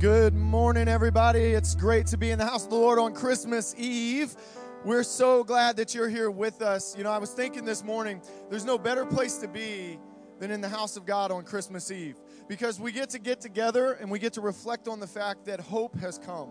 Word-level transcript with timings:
Good 0.00 0.34
morning, 0.34 0.88
everybody. 0.88 1.40
It's 1.40 1.74
great 1.74 2.06
to 2.06 2.16
be 2.16 2.30
in 2.30 2.38
the 2.38 2.46
house 2.46 2.64
of 2.64 2.70
the 2.70 2.76
Lord 2.76 2.98
on 2.98 3.12
Christmas 3.12 3.74
Eve. 3.76 4.34
We're 4.82 5.02
so 5.02 5.44
glad 5.44 5.76
that 5.76 5.94
you're 5.94 6.08
here 6.08 6.30
with 6.30 6.62
us. 6.62 6.96
You 6.96 7.04
know, 7.04 7.10
I 7.10 7.18
was 7.18 7.32
thinking 7.32 7.66
this 7.66 7.84
morning, 7.84 8.22
there's 8.48 8.64
no 8.64 8.78
better 8.78 9.04
place 9.04 9.36
to 9.40 9.46
be 9.46 9.98
than 10.38 10.50
in 10.50 10.62
the 10.62 10.70
house 10.70 10.96
of 10.96 11.04
God 11.04 11.30
on 11.30 11.44
Christmas 11.44 11.90
Eve 11.90 12.16
because 12.48 12.80
we 12.80 12.92
get 12.92 13.10
to 13.10 13.18
get 13.18 13.42
together 13.42 13.92
and 13.92 14.10
we 14.10 14.18
get 14.18 14.32
to 14.32 14.40
reflect 14.40 14.88
on 14.88 15.00
the 15.00 15.06
fact 15.06 15.44
that 15.44 15.60
hope 15.60 15.94
has 15.98 16.18
come. 16.18 16.48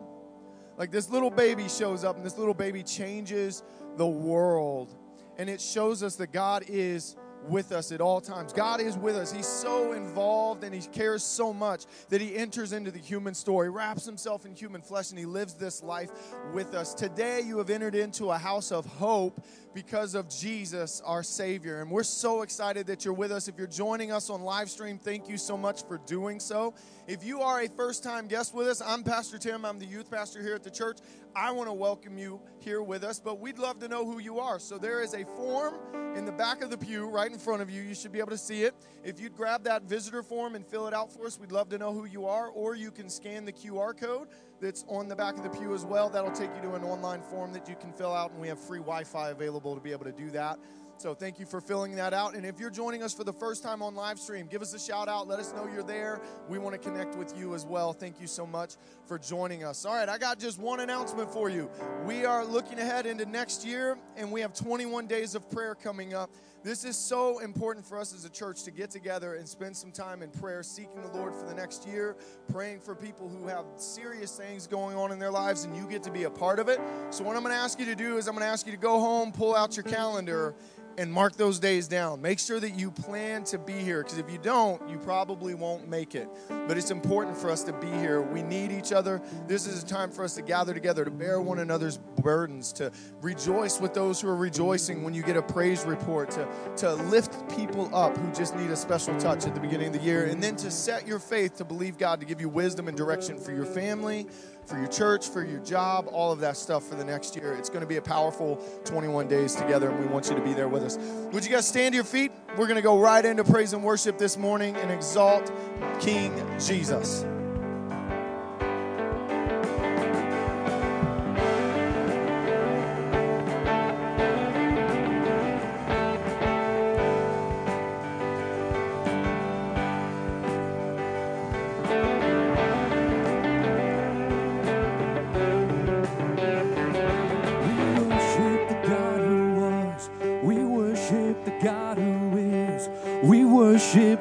Like 0.78 0.92
this 0.92 1.10
little 1.10 1.32
baby 1.32 1.68
shows 1.70 2.04
up 2.04 2.18
and 2.18 2.24
this 2.24 2.38
little 2.38 2.54
baby 2.54 2.84
changes 2.84 3.64
the 3.98 4.08
world. 4.08 4.96
And 5.40 5.50
it 5.50 5.60
shows 5.60 6.04
us 6.04 6.18
that 6.18 6.32
God 6.32 6.66
is 6.68 7.16
with 7.48 7.72
us 7.72 7.92
at 7.92 8.02
all 8.02 8.22
times. 8.22 8.54
God 8.54 8.82
is 8.82 8.98
with 8.98 9.16
us. 9.16 9.32
He's 9.32 9.48
so 9.48 9.94
involved 9.94 10.64
and 10.64 10.74
He 10.74 10.82
cares 10.82 11.24
so 11.24 11.54
much 11.54 11.86
that 12.10 12.22
He 12.22 12.36
enters 12.36 12.74
into 12.74 12.92
the 12.92 13.00
human 13.00 13.34
story, 13.34 13.70
wraps 13.70 14.06
Himself 14.06 14.46
in 14.46 14.54
human 14.54 14.82
flesh, 14.82 15.10
and 15.10 15.20
He 15.20 15.26
lives 15.26 15.54
this 15.54 15.84
life 15.84 16.12
with 16.54 16.74
us. 16.74 16.94
Today, 16.94 17.42
you 17.42 17.58
have 17.58 17.70
entered 17.70 17.96
into 17.96 18.32
a 18.32 18.38
house 18.38 18.72
of 18.72 18.86
hope 18.86 19.44
because 19.74 20.16
of 20.16 20.30
Jesus, 20.30 21.02
our 21.06 21.24
Savior. 21.24 21.82
And 21.82 21.92
we're 21.92 22.04
so 22.04 22.42
excited 22.42 22.88
that 22.88 23.06
you're 23.06 23.14
with 23.14 23.32
us. 23.32 23.48
If 23.48 23.58
you're 23.58 23.68
joining 23.68 24.12
us 24.12 24.30
on 24.30 24.42
live 24.42 24.70
stream, 24.70 24.98
thank 24.98 25.30
you 25.30 25.38
so 25.38 25.58
much 25.58 25.86
for 25.86 26.00
doing 26.06 26.40
so. 26.40 26.74
If 27.08 27.24
you 27.24 27.42
are 27.42 27.62
a 27.62 27.68
first 27.70 28.04
time 28.04 28.28
guest 28.28 28.54
with 28.54 28.68
us, 28.68 28.82
I'm 28.82 29.04
Pastor 29.04 29.38
Tim. 29.38 29.66
I'm 29.66 29.80
the 29.80 29.86
youth 29.86 30.10
pastor 30.10 30.42
here 30.42 30.56
at 30.56 30.64
the 30.64 30.72
church. 30.72 31.00
I 31.36 31.52
want 31.52 31.70
to 31.70 31.74
welcome 31.74 32.18
you 32.18 32.42
here 32.60 32.82
with 32.82 33.04
us, 33.04 33.20
but 33.20 33.40
we'd 33.40 33.60
love 33.60 33.80
to 33.80 33.88
know 33.88 34.06
who 34.06 34.20
you 34.20 34.40
are. 34.40 34.60
So 34.60 34.78
there 34.78 35.02
is 35.02 35.14
a 35.14 35.24
form 35.26 35.76
in 36.16 36.26
the 36.26 36.32
back 36.32 36.62
of 36.62 36.70
the 36.70 36.78
pew 36.78 37.08
right 37.08 37.32
in 37.32 37.38
front 37.38 37.62
of 37.62 37.70
you. 37.70 37.82
You 37.82 37.94
should 37.94 38.12
be 38.12 38.20
able 38.20 38.32
to 38.32 38.38
see 38.38 38.64
it. 38.64 38.74
If 39.04 39.20
you'd 39.20 39.36
grab 39.36 39.64
that 39.64 39.84
visitor 39.84 40.24
form 40.24 40.56
and 40.56 40.66
fill 40.66 40.88
it 40.88 40.94
out 40.94 41.12
for 41.12 41.26
us, 41.28 41.40
we'd 41.40 41.52
love 41.52 41.70
to 41.70 41.78
know 41.78 41.94
who 41.94 42.06
you 42.06 42.26
are, 42.26 42.48
or 42.48 42.76
you 42.76 42.92
can 42.92 43.10
scan 43.10 43.46
the 43.46 43.54
QR 43.54 43.96
code 43.96 44.28
that's 44.62 44.86
on 44.88 45.08
the 45.08 45.16
back 45.16 45.38
of 45.38 45.44
the 45.44 45.50
pew 45.50 45.74
as 45.74 45.86
well. 45.86 46.10
That'll 46.10 46.32
take 46.32 46.50
you 46.56 46.62
to 46.70 46.76
an 46.76 46.84
online 46.84 47.22
form 47.22 47.54
that 47.54 47.68
you 47.68 47.76
can 47.76 47.92
fill 47.94 48.14
out, 48.14 48.32
and 48.32 48.42
we 48.42 48.48
have 48.48 48.60
free 48.60 48.80
Wi 48.80 49.04
Fi 49.04 49.30
available 49.30 49.76
to 49.76 49.82
be 49.82 49.92
able 49.92 50.06
to 50.06 50.12
do 50.12 50.30
that. 50.32 50.60
So 51.00 51.14
thank 51.14 51.40
you 51.40 51.46
for 51.46 51.62
filling 51.62 51.96
that 51.96 52.14
out. 52.14 52.36
And 52.36 52.46
if 52.46 52.60
you're 52.60 52.70
joining 52.70 53.04
us 53.04 53.14
for 53.14 53.24
the 53.24 53.32
first 53.32 53.64
time 53.64 53.82
on 53.82 53.96
live 53.96 54.20
stream, 54.20 54.48
give 54.48 54.62
us 54.62 54.74
a 54.74 54.80
shout 54.80 55.08
out. 55.08 55.30
Let 55.30 55.40
us 55.40 55.54
know 55.54 55.66
you're 55.66 55.82
there. 55.82 56.20
We 56.50 56.60
want 56.60 56.74
to 56.74 56.78
connect 56.78 57.16
with 57.16 57.38
you 57.38 57.56
as 57.56 57.66
well. 57.66 57.94
Thank 57.94 58.20
you 58.20 58.28
so 58.28 58.46
much 58.46 58.76
for 59.06 59.18
joining 59.18 59.64
us. 59.64 59.86
All 59.86 59.94
right, 59.94 60.10
I 60.10 60.18
got 60.18 60.40
just 60.40 60.60
one 60.60 60.82
announcement 60.82 61.32
for 61.32 61.50
you. 61.50 61.70
We 62.04 62.26
are 62.26 62.44
looking 62.44 62.80
ahead 62.80 63.06
into 63.06 63.26
next 63.26 63.66
year, 63.66 63.98
and 64.18 64.30
we 64.30 64.42
have 64.42 64.54
21 64.54 65.08
days 65.08 65.36
of 65.36 65.50
prayer 65.50 65.74
coming 65.74 66.14
up. 66.14 66.32
This 66.62 66.84
is 66.84 66.98
so 66.98 67.40
important 67.40 67.86
for 67.86 67.98
us 67.98 68.14
as 68.14 68.26
a 68.26 68.30
church 68.30 68.64
to 68.64 68.72
get 68.72 68.92
together 68.92 69.36
and 69.36 69.48
spend 69.48 69.78
some 69.78 69.94
time 69.94 70.22
in 70.22 70.30
prayer, 70.30 70.62
seeking 70.62 71.02
the 71.02 71.18
Lord 71.18 71.34
for 71.34 71.46
the 71.46 71.54
next 71.54 71.88
year, 71.88 72.18
praying 72.52 72.82
for 72.82 72.96
people 72.96 73.30
who 73.30 73.48
have 73.48 73.64
serious 73.78 74.36
things 74.36 74.68
going 74.68 74.98
on 74.98 75.14
in 75.14 75.20
their 75.20 75.32
lives, 75.32 75.64
and 75.64 75.74
you 75.74 75.88
get 75.88 76.04
to 76.04 76.12
be 76.12 76.24
a 76.24 76.30
part 76.30 76.60
of 76.60 76.68
it. 76.68 76.82
So, 77.12 77.24
what 77.24 77.38
I'm 77.38 77.44
going 77.44 77.56
to 77.56 77.62
ask 77.62 77.80
you 77.80 77.86
to 77.86 77.96
do 77.96 78.18
is, 78.18 78.28
I'm 78.28 78.34
going 78.34 78.46
to 78.46 78.52
ask 78.52 78.66
you 78.66 78.74
to 78.74 78.78
go 78.78 79.00
home, 79.00 79.32
pull 79.32 79.56
out 79.56 79.78
your 79.78 79.86
calendar, 79.86 80.54
and 81.00 81.12
mark 81.14 81.38
those 81.38 81.60
days 81.60 81.88
down. 81.88 82.22
Make 82.22 82.40
sure 82.40 82.60
that 82.60 82.72
you 82.72 82.92
plan 82.92 83.46
to 83.46 83.58
be 83.58 83.74
here 83.74 84.04
because 84.04 84.18
if 84.18 84.30
you 84.30 84.38
don't, 84.38 84.88
you 84.90 84.98
probably 84.98 85.54
won't 85.54 85.88
make 85.88 86.14
it. 86.14 86.28
But 86.50 86.78
it's 86.78 86.92
important 86.92 87.38
for 87.38 87.50
us 87.50 87.64
to 87.64 87.74
be 87.74 87.88
here. 87.88 88.22
We 88.22 88.44
need 88.44 88.74
each 88.74 88.92
other. 88.92 89.22
This 89.48 89.66
is 89.66 89.82
a 89.82 89.86
time 89.86 90.12
for 90.12 90.26
us 90.26 90.36
to 90.36 90.42
gather 90.42 90.74
together, 90.74 91.06
to 91.06 91.12
bear 91.12 91.40
one 91.40 91.60
another's 91.60 91.98
burdens, 91.98 92.74
to 92.74 92.92
rejoice 93.22 93.80
with 93.80 93.94
those 93.94 94.20
who 94.20 94.28
are 94.28 94.36
rejoicing 94.36 95.04
when 95.04 95.14
you 95.14 95.24
get 95.24 95.38
a 95.38 95.42
praise 95.42 95.86
report, 95.86 96.32
to, 96.32 96.46
to 96.76 96.94
lift 96.96 97.34
people 97.56 97.90
up 97.96 98.18
who 98.18 98.30
just 98.34 98.54
need 98.58 98.70
a 98.70 98.76
special 98.76 99.18
touch 99.22 99.48
at 99.48 99.56
the 99.56 99.62
beginning 99.62 99.88
of 99.88 99.94
the 99.94 100.02
year, 100.02 100.26
and 100.26 100.44
then 100.44 100.58
to 100.58 100.70
set 100.70 101.08
your 101.08 101.20
faith 101.20 101.56
to 101.56 101.64
believe 101.64 101.98
God 101.98 102.20
to 102.20 102.26
give 102.26 102.42
you 102.42 102.50
wisdom 102.50 102.90
and 102.90 102.98
direction 102.98 103.38
for 103.38 103.54
your 103.54 103.66
family 103.66 104.28
for 104.70 104.78
your 104.78 104.88
church, 104.88 105.28
for 105.28 105.44
your 105.44 105.60
job, 105.60 106.08
all 106.12 106.32
of 106.32 106.40
that 106.40 106.56
stuff 106.56 106.88
for 106.88 106.96
the 106.96 107.04
next 107.04 107.36
year. 107.36 107.54
It's 107.54 107.70
going 107.70 107.82
to 107.82 107.88
be 107.88 107.98
a 107.98 108.02
powerful 108.02 108.58
21 108.86 109.28
days 109.28 109.56
together, 109.56 109.90
and 109.90 110.00
we 110.00 110.06
want 110.06 110.30
you 110.30 110.36
to 110.36 110.42
be 110.42 110.54
there 110.54 110.68
with 110.68 110.84
us. 110.84 110.98
Would 111.34 111.44
you 111.44 111.52
guys 111.52 111.68
stand 111.68 111.94
to 111.94 111.96
your 111.96 112.06
feet? 112.06 112.32
We're 112.58 112.68
going 112.68 112.76
to 112.76 112.82
go 112.82 113.00
right 113.00 113.26
into 113.26 113.44
praise 113.44 113.74
and 113.74 113.84
worship 113.84 114.18
this 114.18 114.38
morning 114.38 114.76
and 114.76 114.92
exalt 114.92 115.52
King 116.00 116.32
Jesus. 116.60 117.26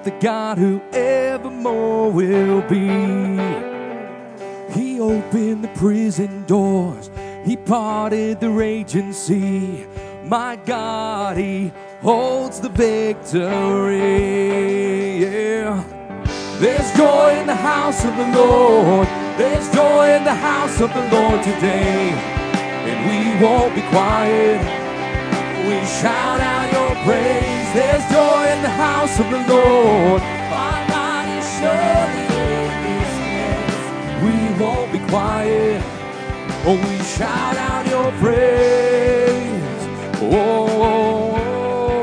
The 0.05 0.11
God 0.21 0.59
who 0.59 0.81
evermore 0.93 2.11
will 2.11 2.62
be. 2.62 2.89
He 4.73 5.00
opened 5.00 5.65
the 5.65 5.71
prison 5.75 6.45
doors, 6.47 7.11
He 7.45 7.56
parted 7.56 8.41
the 8.41 8.50
raging 8.50 9.12
sea. 9.12 9.87
My 10.25 10.56
God, 10.56 11.37
He 11.37 11.73
holds 12.00 12.61
the 12.61 12.69
victory. 12.69 13.99
Yeah. 15.23 15.85
There's 16.59 16.93
joy 16.97 17.39
in 17.39 17.47
the 17.47 17.55
house 17.55 18.05
of 18.05 18.17
the 18.17 18.29
Lord. 18.37 19.06
There's 19.39 19.73
joy 19.73 20.11
in 20.17 20.25
the 20.25 20.35
house 20.35 20.81
of 20.81 20.93
the 20.93 21.09
Lord 21.12 21.43
today. 21.43 22.11
And 22.91 22.99
we 23.09 23.44
won't 23.44 23.75
be 23.75 23.83
quiet. 23.83 24.59
We 25.69 25.87
shout 25.87 26.41
out 26.41 26.73
your 26.73 26.94
praise. 27.05 27.57
There's 27.79 28.07
joy 28.11 28.45
in 28.55 28.61
the 28.63 28.71
house 28.71 29.21
of 29.21 29.31
the 29.31 29.39
Lord. 29.55 30.21
Our 30.21 30.83
God 30.89 31.29
is 31.39 31.47
surely 31.59 32.27
in 32.27 32.71
this 32.83 33.13
place. 33.23 33.87
We 34.25 34.35
won't 34.61 34.91
be 34.91 34.99
quiet. 35.07 35.81
Oh, 36.67 36.75
we 36.75 36.99
shout 37.05 37.57
out 37.57 37.87
your 37.87 38.11
praise. 38.19 39.81
Oh, 40.21 40.67
oh, 40.91 41.37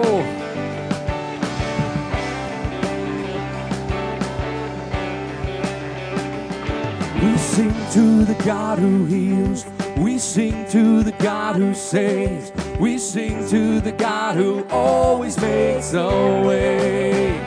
oh. 0.05 0.23
We 7.21 7.37
sing 7.37 7.75
to 7.91 8.23
the 8.23 8.35
God 8.45 8.79
who 8.79 9.05
heals. 9.07 9.65
We 9.97 10.19
sing 10.19 10.65
to 10.71 11.03
the 11.03 11.13
God 11.13 11.55
who 11.55 11.73
saves. 11.73 12.51
We 12.79 12.97
sing 12.97 13.47
to 13.47 13.79
the 13.79 13.93
God 13.93 14.35
who 14.35 14.65
always 14.65 15.39
makes 15.39 15.93
a 15.93 16.43
way. 16.45 17.39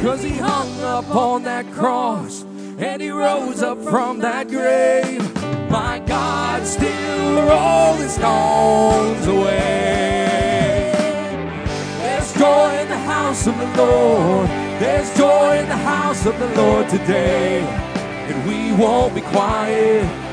Cause 0.00 0.22
he 0.22 0.36
hung 0.36 0.80
up 0.82 1.12
on 1.12 1.42
that 1.42 1.66
cross 1.72 2.42
and 2.78 3.02
he 3.02 3.10
rose 3.10 3.60
up 3.60 3.82
from 3.82 4.20
that 4.20 4.46
grave. 4.46 5.20
My 5.68 5.98
God 6.06 6.64
still 6.64 7.48
rolling 7.48 8.08
stones 8.08 9.26
away. 9.26 10.92
There's 11.98 12.32
joy 12.34 12.78
in 12.82 12.88
the 12.88 12.98
house 12.98 13.48
of 13.48 13.58
the 13.58 13.82
Lord. 13.82 14.48
There's 14.78 15.12
joy 15.16 15.58
in 15.58 15.68
the 15.68 15.76
house 15.76 16.24
of 16.24 16.38
the 16.38 16.54
Lord 16.54 16.88
today. 16.88 17.62
And 17.62 18.46
we 18.46 18.72
won't 18.80 19.12
be 19.12 19.22
quiet 19.22 20.27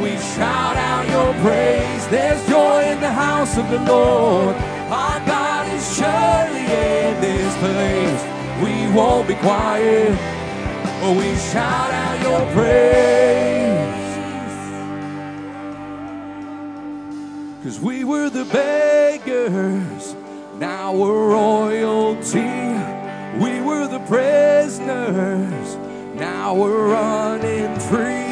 we 0.00 0.16
shout 0.36 0.76
out 0.76 1.08
your 1.08 1.32
praise. 1.42 2.06
There's 2.08 2.46
joy 2.48 2.82
in 2.84 3.00
the 3.00 3.12
house 3.12 3.56
of 3.58 3.68
the 3.70 3.80
Lord. 3.80 4.54
Our 4.90 5.26
God 5.26 5.66
is 5.72 5.96
surely 5.96 6.64
in 6.64 7.20
this 7.20 7.56
place. 7.58 8.22
We 8.62 8.94
won't 8.96 9.26
be 9.28 9.34
quiet. 9.34 10.16
Oh, 11.04 11.16
we 11.18 11.34
shout 11.36 11.92
out 11.92 12.22
your 12.22 12.52
praise. 12.54 13.62
Cause 17.64 17.80
we 17.80 18.04
were 18.04 18.28
the 18.28 18.44
beggars, 18.44 20.16
now 20.58 20.92
we're 20.92 21.28
royalty. 21.28 22.40
We 23.38 23.60
were 23.60 23.86
the 23.86 24.00
prisoners, 24.08 25.76
now 26.14 26.54
we're 26.54 26.88
running 26.88 27.78
free. 27.80 28.31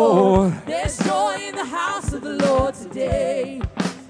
There's 0.00 0.96
joy 1.00 1.36
in 1.42 1.54
the 1.54 1.64
house 1.64 2.14
of 2.14 2.22
the 2.22 2.32
Lord 2.46 2.74
today. 2.74 3.60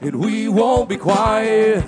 And 0.00 0.20
we 0.20 0.48
won't 0.48 0.88
be 0.88 0.96
quiet. 0.96 1.84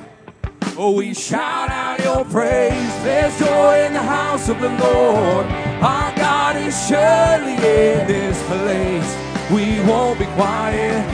Oh, 0.77 0.91
we 0.97 1.15
shout 1.15 1.71
out 1.71 2.01
your 2.01 2.25
praise. 2.25 2.95
There's 3.05 3.39
joy 3.39 3.85
in 3.87 3.93
the 3.93 4.03
house 4.03 4.49
of 4.49 4.61
the 4.61 4.71
Lord. 4.71 5.47
Our 5.81 6.17
God 6.17 6.57
is 6.57 6.75
surely 6.89 7.55
in 7.55 8.09
this 8.09 8.43
place. 8.49 9.11
We 9.53 9.79
won't 9.89 10.19
be 10.19 10.27
quiet. 10.35 11.07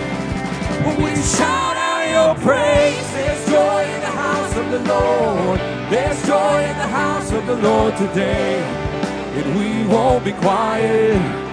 Oh, 0.86 0.96
we 0.96 1.14
shout 1.16 1.76
out 1.76 2.08
your 2.08 2.34
praise. 2.36 3.12
There's 3.12 3.46
joy 3.50 3.84
in 3.84 4.00
the 4.00 4.14
house 4.24 4.56
of 4.56 4.70
the 4.70 4.80
Lord. 4.94 5.60
There's 5.90 6.26
joy 6.26 6.62
in 6.62 6.76
the 6.78 6.90
house 7.00 7.32
of 7.32 7.46
the 7.46 7.56
Lord 7.56 7.98
today. 7.98 8.62
And 9.36 9.58
we 9.58 9.86
won't 9.92 10.24
be 10.24 10.32
quiet. 10.32 11.47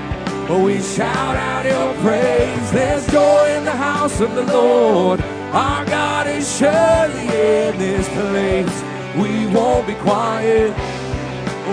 We 0.47 0.80
shout 0.80 1.36
out 1.36 1.65
your 1.65 1.94
praise. 2.03 2.71
There's 2.71 3.07
joy 3.07 3.56
in 3.57 3.65
the 3.65 3.71
house 3.71 4.21
of 4.21 4.36
the 4.36 4.44
Lord. 4.44 5.19
Our 5.51 5.83
God 5.86 6.27
is 6.27 6.45
surely 6.57 7.24
in 7.24 7.77
this 7.80 8.07
place. 8.09 8.83
We 9.18 9.47
won't 9.47 9.88
be 9.88 9.95
quiet. 9.95 10.69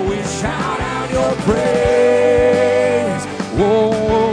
We 0.08 0.16
shout 0.40 0.80
out 0.80 1.10
your 1.10 1.34
praise. 1.44 3.24
Whoa, 3.60 4.31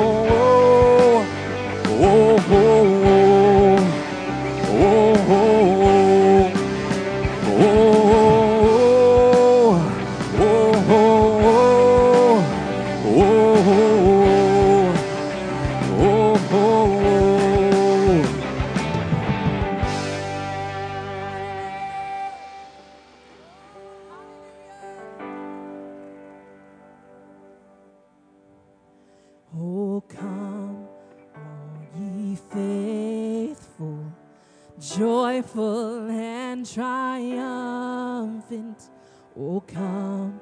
Oh, 39.42 39.62
come 39.66 40.42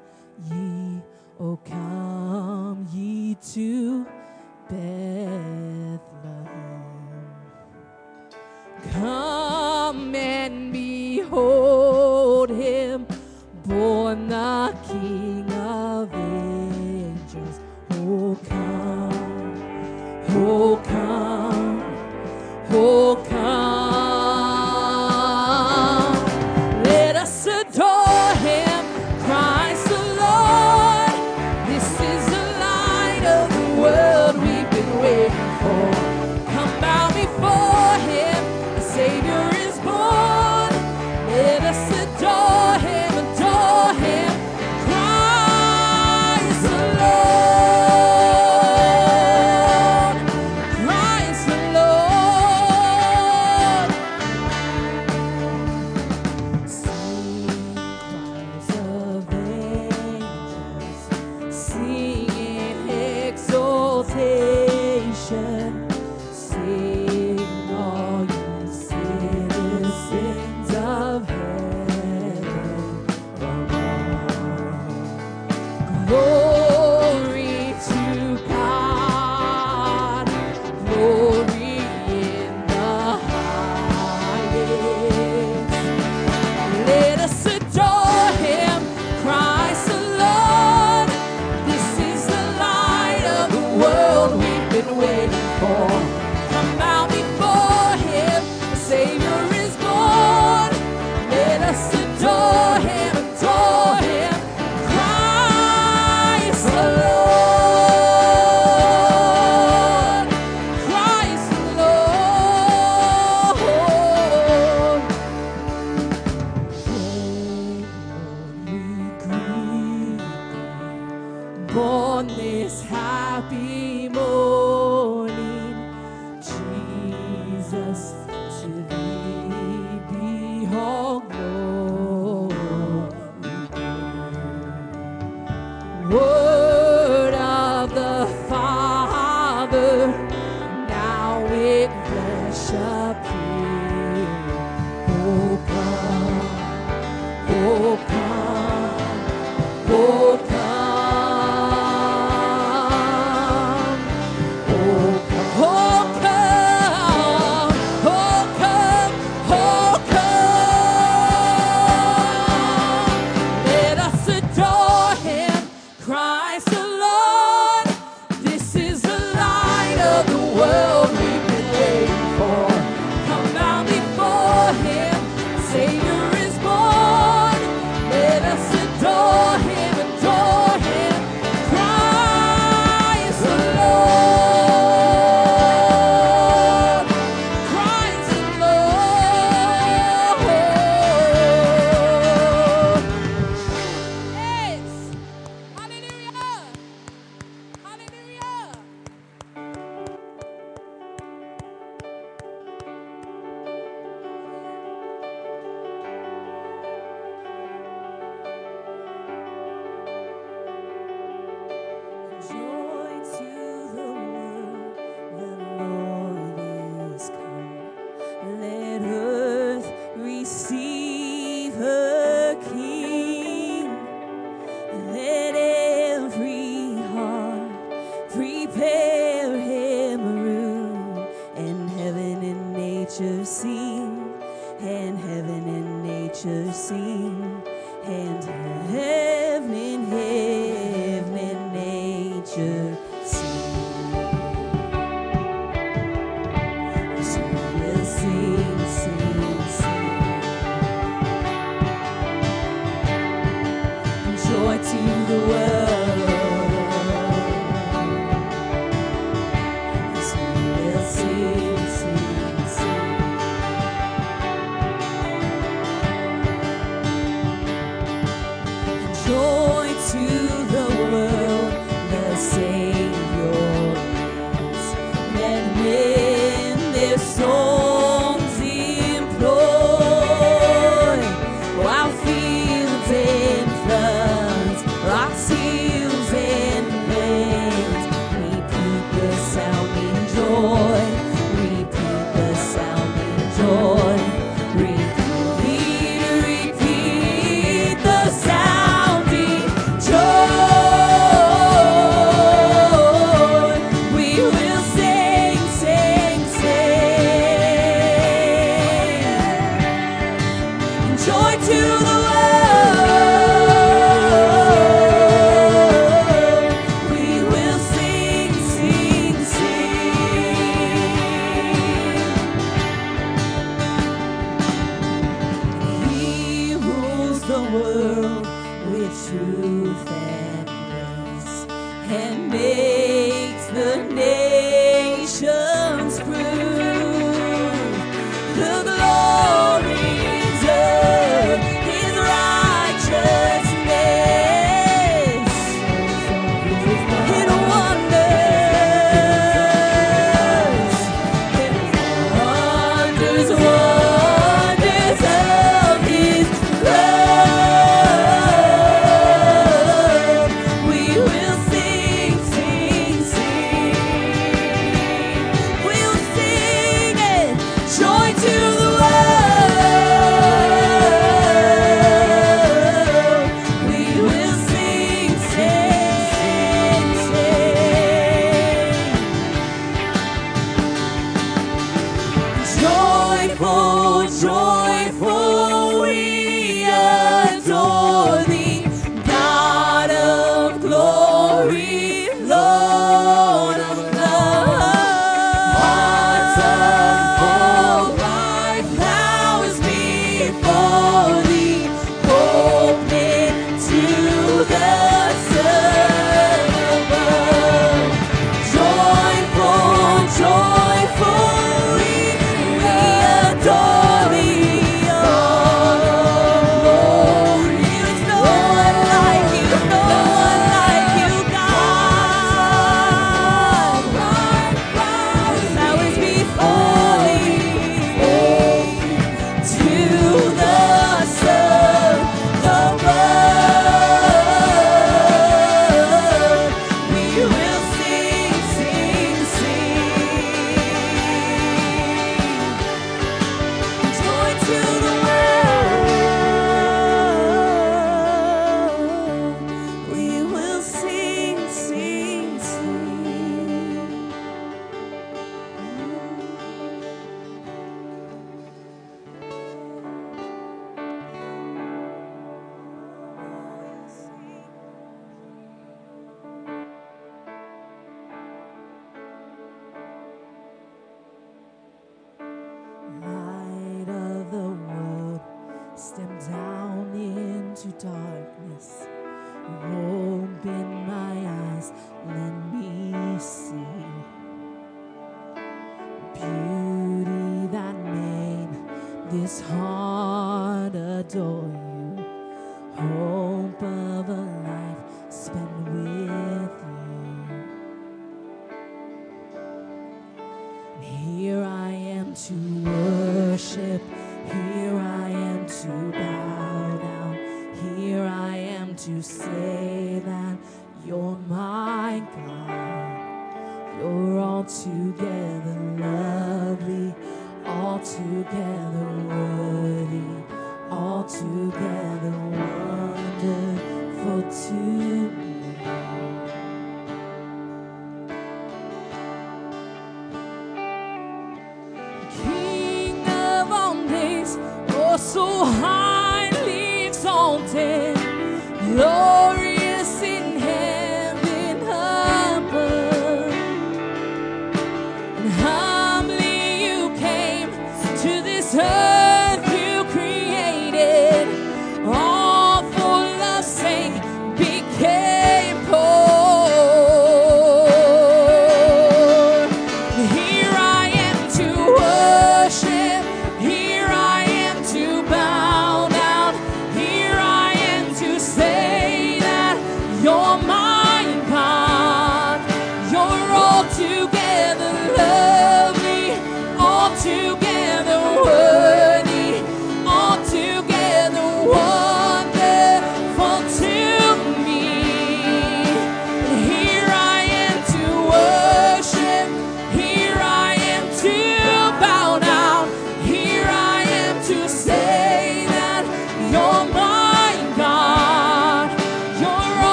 ye, 0.50 1.00
oh, 1.38 1.56
come 1.64 2.84
ye 2.92 3.36
to 3.52 4.04
Bethlehem. 4.68 6.08
Come 8.90 10.16
and 10.16 10.72
behold 10.72 12.50
him, 12.50 13.06
born 13.64 14.26
the 14.30 14.74
King 14.88 15.52
of 15.52 16.12
angels. 16.12 17.60
Oh, 17.92 18.36
come, 18.48 20.24
oh, 20.30 20.76
come, 20.84 21.82
oh, 22.70 23.24
come. 23.28 23.67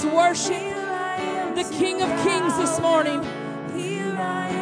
Let's 0.00 0.14
worship 0.14 1.56
the 1.56 1.76
King 1.76 2.00
of 2.02 2.08
Kings 2.22 2.56
this 2.56 2.78
morning. 2.78 3.20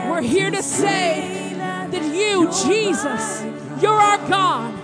We're 0.09 0.23
here 0.23 0.51
to 0.51 0.63
say 0.63 1.53
that 1.91 2.03
you, 2.15 2.51
Jesus, 2.65 3.45
you're 3.83 3.93
our 3.93 4.17
God. 4.31 4.75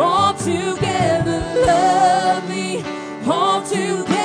All 0.00 0.34
together, 0.34 1.64
love 1.64 2.48
me. 2.48 2.82
All 3.30 3.62
together. 3.62 4.19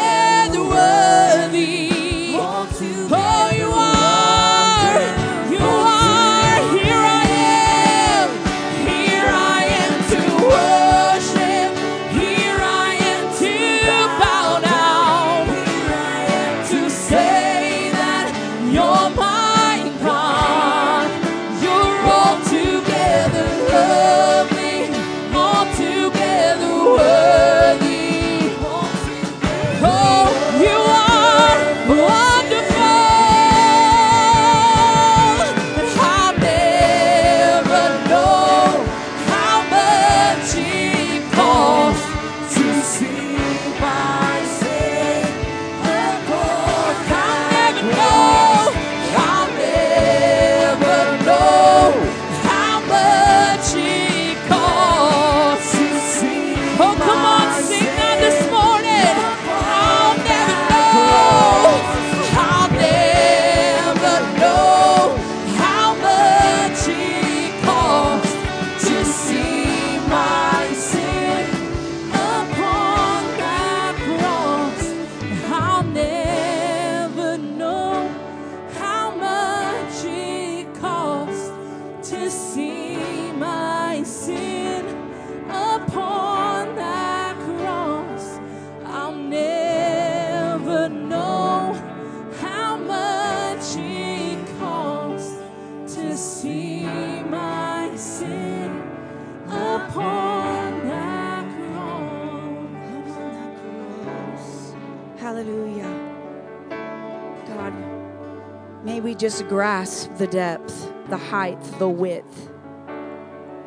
grasp 109.48 110.16
the 110.16 110.26
depth, 110.26 110.92
the 111.10 111.18
height, 111.18 111.62
the 111.78 111.88
width 111.88 112.50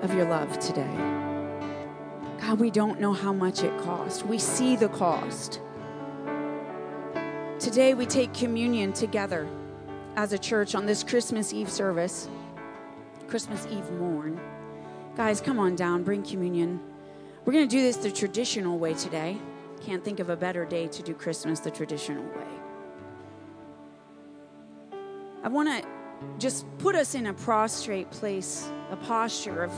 of 0.03 0.13
your 0.13 0.29
love 0.29 0.59
today. 0.59 0.97
God, 2.41 2.59
we 2.59 2.71
don't 2.71 3.01
know 3.01 3.13
how 3.13 3.33
much 3.33 3.63
it 3.63 3.77
cost. 3.79 4.27
We 4.27 4.39
see 4.39 4.75
the 4.75 4.89
cost. 4.89 5.61
Today, 7.61 7.95
we 7.95 8.07
take 8.07 8.35
communion 8.35 8.93
together 8.93 9.49
as 10.17 10.33
a 10.33 10.39
church 10.39 10.75
on 10.75 10.85
this 10.85 11.05
Christmas 11.05 11.53
Eve 11.53 11.71
service, 11.71 12.29
Christmas 13.29 13.67
Eve 13.71 13.89
morn. 13.93 14.41
Guys, 15.17 15.41
come 15.41 15.61
on 15.61 15.77
down, 15.77 16.03
bring 16.03 16.25
communion. 16.25 16.81
We're 17.45 17.53
going 17.53 17.69
to 17.69 17.77
do 17.77 17.83
this 17.83 17.97
the 17.97 18.11
traditional 18.11 18.79
way 18.79 18.95
today. 18.95 19.39
Can't 19.81 20.05
think 20.05 20.19
of 20.19 20.29
a 20.29 20.37
better 20.37 20.65
day 20.65 20.89
to 20.89 21.03
do 21.03 21.15
Christmas 21.15 21.61
the 21.61 21.71
traditional 21.71 22.25
way. 22.25 22.48
I 25.49 25.51
want 25.51 25.83
to 25.83 25.89
just 26.37 26.67
put 26.77 26.95
us 26.95 27.15
in 27.15 27.29
a 27.29 27.33
prostrate 27.33 28.11
place, 28.11 28.71
a 28.91 28.97
posture 28.97 29.65
of 29.65 29.73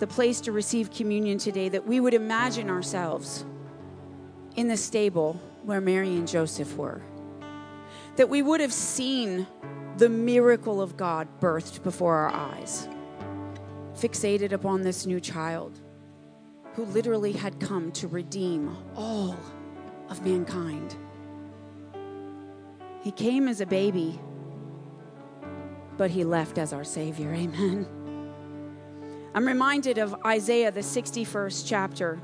the 0.00 0.08
place 0.08 0.40
to 0.40 0.50
receive 0.50 0.90
communion 0.90 1.38
today, 1.38 1.68
that 1.68 1.86
we 1.86 2.00
would 2.00 2.14
imagine 2.14 2.68
ourselves 2.68 3.44
in 4.56 4.66
the 4.66 4.76
stable 4.76 5.40
where 5.62 5.80
Mary 5.80 6.08
and 6.08 6.26
Joseph 6.26 6.76
were. 6.76 7.00
That 8.16 8.28
we 8.28 8.42
would 8.42 8.58
have 8.58 8.72
seen 8.72 9.46
the 9.98 10.08
miracle 10.08 10.82
of 10.82 10.96
God 10.96 11.28
birthed 11.38 11.84
before 11.84 12.16
our 12.16 12.30
eyes, 12.30 12.88
fixated 13.94 14.50
upon 14.50 14.82
this 14.82 15.06
new 15.06 15.20
child 15.20 15.80
who 16.74 16.86
literally 16.86 17.30
had 17.30 17.60
come 17.60 17.92
to 17.92 18.08
redeem 18.08 18.76
all 18.96 19.38
of 20.08 20.26
mankind. 20.26 20.96
He 23.04 23.12
came 23.12 23.46
as 23.46 23.60
a 23.60 23.66
baby, 23.66 24.18
but 25.96 26.10
he 26.10 26.24
left 26.24 26.58
as 26.58 26.72
our 26.72 26.84
Savior. 26.84 27.32
Amen. 27.32 27.86
I'm 29.34 29.46
reminded 29.46 29.98
of 29.98 30.14
Isaiah, 30.26 30.70
the 30.70 30.80
61st 30.80 31.64
chapter, 31.66 32.20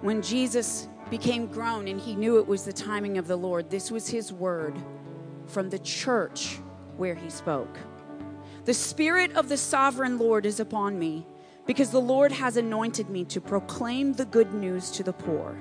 when 0.00 0.22
Jesus 0.22 0.88
became 1.10 1.46
grown 1.46 1.88
and 1.88 2.00
he 2.00 2.14
knew 2.14 2.38
it 2.38 2.46
was 2.46 2.64
the 2.64 2.72
timing 2.72 3.18
of 3.18 3.26
the 3.26 3.36
Lord. 3.36 3.70
This 3.70 3.90
was 3.90 4.08
his 4.08 4.32
word 4.32 4.76
from 5.46 5.70
the 5.70 5.78
church 5.80 6.58
where 6.96 7.14
he 7.14 7.30
spoke. 7.30 7.76
The 8.64 8.74
Spirit 8.74 9.32
of 9.32 9.48
the 9.48 9.56
sovereign 9.56 10.18
Lord 10.18 10.46
is 10.46 10.60
upon 10.60 10.98
me 10.98 11.26
because 11.66 11.90
the 11.90 12.00
Lord 12.00 12.32
has 12.32 12.56
anointed 12.56 13.08
me 13.08 13.24
to 13.26 13.40
proclaim 13.40 14.12
the 14.12 14.24
good 14.24 14.54
news 14.54 14.90
to 14.92 15.02
the 15.02 15.12
poor. 15.12 15.60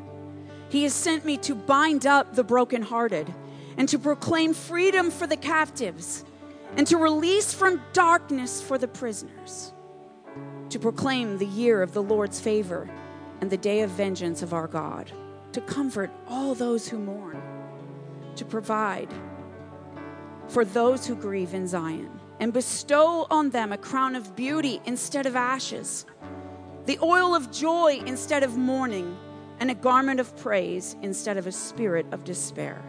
He 0.69 0.83
has 0.83 0.93
sent 0.93 1.25
me 1.25 1.37
to 1.37 1.55
bind 1.55 2.05
up 2.05 2.35
the 2.35 2.43
brokenhearted 2.43 3.33
and 3.77 3.87
to 3.89 3.97
proclaim 3.97 4.53
freedom 4.53 5.09
for 5.09 5.27
the 5.27 5.37
captives 5.37 6.25
and 6.75 6.85
to 6.87 6.97
release 6.97 7.53
from 7.53 7.81
darkness 7.93 8.61
for 8.61 8.77
the 8.77 8.87
prisoners, 8.87 9.73
to 10.69 10.79
proclaim 10.79 11.37
the 11.37 11.45
year 11.45 11.81
of 11.81 11.93
the 11.93 12.03
Lord's 12.03 12.39
favor 12.39 12.89
and 13.41 13.49
the 13.49 13.57
day 13.57 13.81
of 13.81 13.89
vengeance 13.91 14.41
of 14.41 14.53
our 14.53 14.67
God, 14.67 15.11
to 15.53 15.61
comfort 15.61 16.11
all 16.27 16.53
those 16.53 16.87
who 16.87 16.99
mourn, 16.99 17.41
to 18.35 18.45
provide 18.45 19.13
for 20.47 20.63
those 20.63 21.05
who 21.05 21.15
grieve 21.15 21.53
in 21.53 21.67
Zion, 21.67 22.19
and 22.39 22.53
bestow 22.53 23.27
on 23.29 23.49
them 23.49 23.71
a 23.71 23.77
crown 23.77 24.15
of 24.15 24.35
beauty 24.35 24.79
instead 24.85 25.25
of 25.25 25.35
ashes, 25.35 26.05
the 26.85 26.99
oil 27.01 27.35
of 27.35 27.51
joy 27.51 28.01
instead 28.05 28.43
of 28.43 28.57
mourning, 28.57 29.17
and 29.59 29.71
a 29.71 29.75
garment 29.75 30.19
of 30.19 30.35
praise 30.37 30.95
instead 31.01 31.37
of 31.37 31.47
a 31.47 31.51
spirit 31.51 32.05
of 32.11 32.23
despair. 32.23 32.81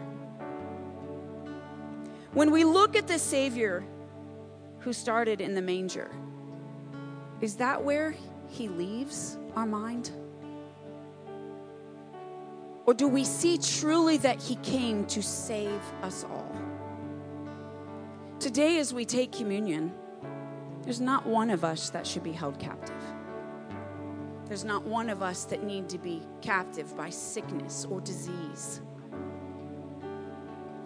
When 2.33 2.51
we 2.51 2.63
look 2.63 2.95
at 2.95 3.07
the 3.07 3.17
Savior 3.17 3.83
who 4.79 4.93
started 4.93 5.41
in 5.41 5.55
the 5.55 5.61
manger, 5.61 6.11
is 7.41 7.55
that 7.55 7.83
where 7.83 8.13
he 8.47 8.67
leaves 8.67 9.39
our 9.55 9.65
mind? 9.65 10.11
Or 12.85 12.93
do 12.93 13.07
we 13.07 13.23
see 13.23 13.57
truly 13.57 14.17
that 14.17 14.41
he 14.41 14.55
came 14.57 15.05
to 15.07 15.23
save 15.23 15.81
us 16.03 16.23
all? 16.23 16.55
Today, 18.39 18.77
as 18.77 18.93
we 18.93 19.05
take 19.05 19.31
communion, 19.31 19.91
there's 20.83 21.01
not 21.01 21.25
one 21.25 21.49
of 21.49 21.63
us 21.63 21.89
that 21.89 22.05
should 22.05 22.23
be 22.23 22.31
held 22.31 22.59
captive. 22.59 22.95
There's 24.45 24.63
not 24.63 24.83
one 24.83 25.09
of 25.09 25.21
us 25.21 25.45
that 25.45 25.63
need 25.63 25.89
to 25.89 25.97
be 25.97 26.21
captive 26.41 26.95
by 26.95 27.09
sickness 27.09 27.85
or 27.89 28.01
disease. 28.01 28.81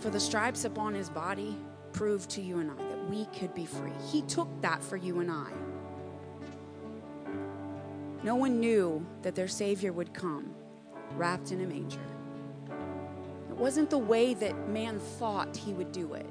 For 0.03 0.09
the 0.09 0.19
stripes 0.19 0.65
upon 0.65 0.93
his 0.93 1.09
body 1.09 1.55
proved 1.93 2.29
to 2.31 2.41
you 2.41 2.59
and 2.59 2.69
I 2.69 2.75
that 2.75 3.09
we 3.09 3.25
could 3.27 3.55
be 3.55 3.65
free. 3.65 3.93
He 4.11 4.21
took 4.23 4.49
that 4.61 4.83
for 4.83 4.97
you 4.97 5.21
and 5.21 5.31
I. 5.31 5.49
No 8.21 8.35
one 8.35 8.59
knew 8.59 9.05
that 9.21 9.33
their 9.33 9.47
Savior 9.47 9.93
would 9.93 10.13
come 10.13 10.53
wrapped 11.11 11.53
in 11.53 11.61
a 11.61 11.65
manger. 11.65 12.01
It 13.49 13.55
wasn't 13.55 13.89
the 13.89 13.97
way 13.97 14.33
that 14.33 14.67
man 14.67 14.99
thought 14.99 15.55
he 15.55 15.71
would 15.71 15.93
do 15.93 16.15
it. 16.15 16.29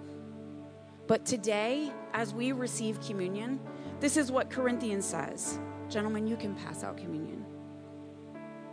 But 1.06 1.24
today, 1.24 1.94
as 2.12 2.35
we 2.35 2.52
receive 2.52 3.00
communion, 3.00 3.58
this 4.00 4.18
is 4.18 4.30
what 4.30 4.50
Corinthians 4.50 5.06
says. 5.06 5.58
Gentlemen, 5.88 6.26
you 6.26 6.37
can 6.37 6.54
pass 6.56 6.85
out 6.85 6.98
communion. 6.98 7.42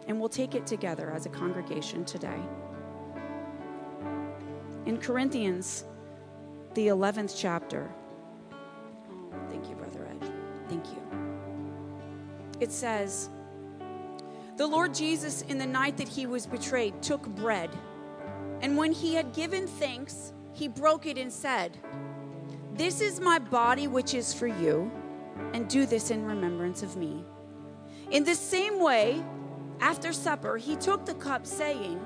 And 0.10 0.20
we'll 0.20 0.28
take 0.28 0.56
it 0.56 0.68
together 0.68 1.10
as 1.10 1.26
a 1.26 1.30
congregation 1.30 2.04
today. 2.04 2.42
In 4.86 4.98
Corinthians, 4.98 5.86
the 6.74 6.88
11th 6.88 7.36
chapter. 7.38 7.90
Oh, 8.52 9.40
thank 9.50 9.70
you, 9.70 9.76
Brother 9.76 10.08
Ed. 10.10 10.32
Thank 10.68 10.86
you. 10.88 11.02
It 12.60 12.72
says, 12.72 13.30
The 14.58 14.68
Lord 14.68 14.94
Jesus, 14.94 15.42
in 15.44 15.58
the 15.58 15.66
night 15.66 15.98
that 15.98 16.08
he 16.08 16.26
was 16.26 16.46
betrayed, 16.46 17.02
took 17.02 17.28
bread. 17.28 17.70
And 18.62 18.78
when 18.78 18.92
he 18.92 19.14
had 19.14 19.34
given 19.34 19.68
thanks, 19.68 20.34
he 20.54 20.68
broke 20.68 21.06
it 21.06 21.18
and 21.18 21.32
said, 21.32 21.78
This 22.74 23.02
is 23.02 23.20
my 23.20 23.40
body, 23.40 23.88
which 23.88 24.14
is 24.14 24.34
for 24.34 24.48
you, 24.48 24.92
and 25.54 25.70
do 25.70 25.86
this 25.86 26.12
in 26.12 26.26
remembrance 26.26 26.84
of 26.84 26.98
me. 26.98 27.24
In 28.12 28.24
the 28.24 28.36
same 28.36 28.80
way, 28.80 29.24
after 29.80 30.12
supper, 30.12 30.58
he 30.58 30.76
took 30.76 31.06
the 31.06 31.14
cup, 31.14 31.46
saying, 31.46 32.00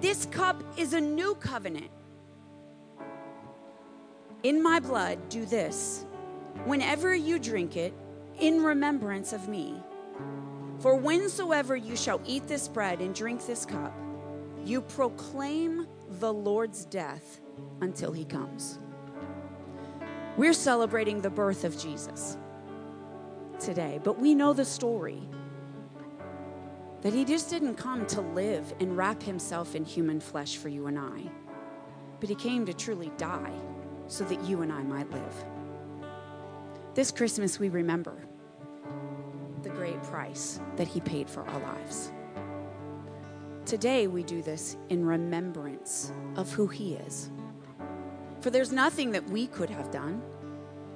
This 0.00 0.26
cup 0.26 0.62
is 0.76 0.92
a 0.92 1.00
new 1.00 1.34
covenant. 1.34 1.90
In 4.44 4.62
my 4.62 4.78
blood, 4.78 5.28
do 5.28 5.44
this 5.44 6.06
whenever 6.64 7.16
you 7.16 7.40
drink 7.40 7.76
it 7.76 7.92
in 8.38 8.62
remembrance 8.62 9.32
of 9.32 9.48
me. 9.48 9.74
For 10.78 10.96
whensoever 10.96 11.74
you 11.74 11.96
shall 11.96 12.20
eat 12.24 12.46
this 12.46 12.68
bread 12.68 13.00
and 13.00 13.12
drink 13.12 13.44
this 13.44 13.66
cup, 13.66 13.92
you 14.64 14.82
proclaim 14.82 15.88
the 16.20 16.32
Lord's 16.32 16.84
death 16.84 17.40
until 17.80 18.12
he 18.12 18.24
comes. 18.24 18.78
We're 20.36 20.52
celebrating 20.52 21.20
the 21.20 21.30
birth 21.30 21.64
of 21.64 21.76
Jesus 21.76 22.38
today, 23.58 23.98
but 24.04 24.20
we 24.20 24.36
know 24.36 24.52
the 24.52 24.64
story 24.64 25.28
that 27.02 27.12
he 27.12 27.24
just 27.24 27.50
didn't 27.50 27.74
come 27.74 28.06
to 28.06 28.20
live 28.20 28.72
and 28.80 28.96
wrap 28.96 29.22
himself 29.22 29.74
in 29.74 29.84
human 29.84 30.20
flesh 30.20 30.56
for 30.56 30.68
you 30.68 30.86
and 30.86 30.98
I, 30.98 31.30
but 32.20 32.28
he 32.28 32.34
came 32.34 32.66
to 32.66 32.74
truly 32.74 33.12
die 33.16 33.52
so 34.08 34.24
that 34.24 34.42
you 34.44 34.62
and 34.62 34.72
I 34.72 34.82
might 34.82 35.10
live. 35.10 35.44
This 36.94 37.10
Christmas, 37.10 37.58
we 37.58 37.68
remember 37.68 38.16
the 39.62 39.70
great 39.70 40.02
price 40.02 40.60
that 40.76 40.88
he 40.88 41.00
paid 41.00 41.28
for 41.28 41.46
our 41.48 41.60
lives. 41.60 42.10
Today, 43.66 44.06
we 44.06 44.22
do 44.22 44.42
this 44.42 44.76
in 44.88 45.04
remembrance 45.04 46.12
of 46.36 46.50
who 46.52 46.66
he 46.66 46.94
is. 46.94 47.30
For 48.40 48.50
there's 48.50 48.72
nothing 48.72 49.10
that 49.12 49.28
we 49.28 49.46
could 49.46 49.68
have 49.68 49.90
done, 49.90 50.22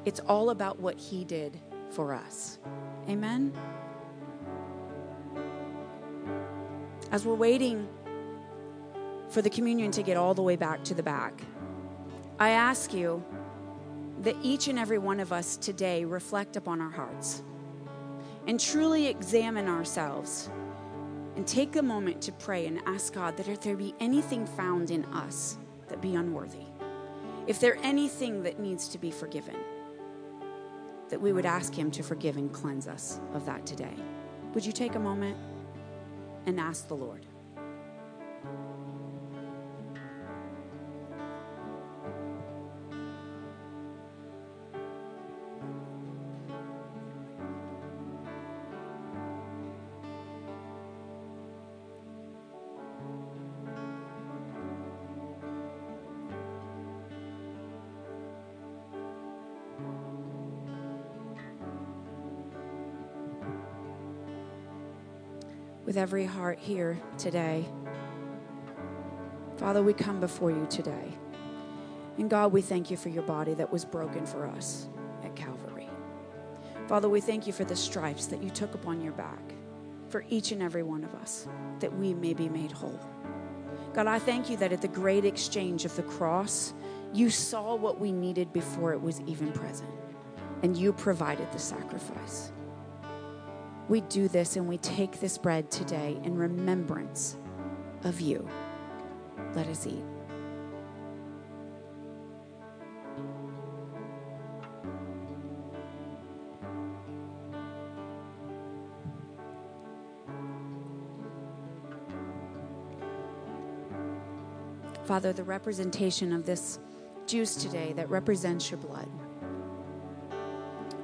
it's 0.05 0.21
all 0.21 0.51
about 0.51 0.81
what 0.81 0.99
he 0.99 1.25
did 1.25 1.61
for 1.91 2.15
us. 2.15 2.59
Amen? 3.09 3.53
As 7.13 7.27
we're 7.27 7.35
waiting 7.35 7.87
for 9.29 9.43
the 9.43 9.51
communion 9.51 9.91
to 9.91 10.03
get 10.03 10.17
all 10.17 10.33
the 10.33 10.41
way 10.41 10.57
back 10.57 10.83
to 10.85 10.95
the 10.95 11.03
back, 11.03 11.43
I 12.41 12.51
ask 12.51 12.95
you 12.95 13.23
that 14.23 14.35
each 14.43 14.69
and 14.69 14.79
every 14.79 14.97
one 14.97 15.21
of 15.21 15.31
us 15.31 15.59
today 15.59 16.07
reflect 16.07 16.57
upon 16.57 16.81
our 16.81 16.91
hearts 16.91 17.43
and 18.47 18.59
truly 18.59 19.09
examine 19.09 19.69
ourselves 19.69 20.49
and 21.37 21.47
take 21.47 21.77
a 21.77 21.83
moment 21.83 22.23
to 22.23 22.33
pray 22.33 22.65
and 22.65 22.81
ask 22.87 23.13
God 23.13 23.37
that 23.37 23.47
if 23.47 23.61
there 23.61 23.77
be 23.77 23.95
anything 24.01 24.47
found 24.47 24.91
in 24.91 25.05
us 25.07 25.59
that 25.89 26.01
be 26.01 26.15
unworthy, 26.15 26.65
if 27.47 27.61
there 27.61 27.77
anything 27.83 28.43
that 28.45 28.59
needs 28.59 28.89
to 28.89 28.97
be 28.97 29.11
forgiven, 29.11 29.57
that 31.11 31.21
we 31.21 31.35
would 31.35 31.45
ask 31.45 31.75
Him 31.75 31.91
to 31.91 32.03
forgive 32.03 32.39
and 32.39 32.51
cleanse 32.51 32.89
us 32.89 33.21
of 33.35 33.45
that 33.45 33.67
today. 33.67 33.95
Would 34.55 34.65
you 34.65 34.73
take 34.73 34.95
a 34.95 34.99
moment 34.99 35.37
and 36.47 36.61
ask 36.61 36.89
the 36.89 36.95
Lord? 36.95 37.21
With 65.93 65.99
every 65.99 66.25
heart 66.25 66.59
here 66.59 66.99
today. 67.19 67.67
Father, 69.59 69.83
we 69.83 69.93
come 69.93 70.21
before 70.21 70.51
you 70.51 70.67
today. 70.71 71.13
And 72.17 72.31
God, 72.31 72.51
we 72.51 72.63
thank 72.63 72.91
you 72.91 72.97
for 72.97 73.11
your 73.11 73.25
body 73.25 73.53
that 73.53 73.71
was 73.71 73.85
broken 73.85 74.25
for 74.25 74.47
us 74.47 74.89
at 75.23 75.37
Calvary. 75.37 75.91
Father, 76.89 77.11
we 77.11 77.21
thank 77.21 77.47
you 77.47 77.53
for 77.53 77.65
the 77.65 77.77
stripes 77.77 78.25
that 78.29 78.43
you 78.43 78.49
took 78.49 78.75
upon 78.75 79.03
your 79.03 79.13
back 79.13 79.43
for 80.09 80.25
each 80.31 80.51
and 80.51 80.63
every 80.63 80.83
one 80.83 81.05
of 81.05 81.15
us, 81.15 81.47
that 81.81 81.95
we 81.95 82.15
may 82.15 82.33
be 82.33 82.49
made 82.49 82.73
whole. 82.73 82.99
God, 83.93 84.07
I 84.07 84.19
thank 84.19 84.49
you 84.49 84.57
that 84.57 84.73
at 84.73 84.81
the 84.81 84.89
great 84.89 85.27
exchange 85.27 85.85
of 85.85 85.95
the 85.95 86.05
cross, 86.05 86.73
you 87.13 87.29
saw 87.29 87.75
what 87.75 88.01
we 88.01 88.13
needed 88.13 88.51
before 88.55 88.95
it 88.95 89.03
was 89.03 89.21
even 89.27 89.53
present, 89.53 89.93
and 90.63 90.75
you 90.75 90.95
provided 90.95 91.53
the 91.53 91.59
sacrifice. 91.59 92.51
We 93.93 94.01
do 94.01 94.27
this 94.27 94.57
and 94.57 94.67
we 94.67 94.79
take 94.79 95.21
this 95.21 95.37
bread 95.37 95.71
today 95.71 96.19
in 96.23 96.35
remembrance 96.35 97.37
of 98.05 98.23
you. 98.23 98.49
Let 99.55 99.67
us 99.67 99.87
eat. 99.87 100.03
Father, 115.05 115.35
the 115.35 115.45
representation 115.45 116.33
of 116.33 116.47
this 116.47 116.79
juice 117.27 117.57
today 117.57 117.93
that 117.93 118.09
represents 118.09 118.71
your 118.71 118.81
blood. 118.81 119.11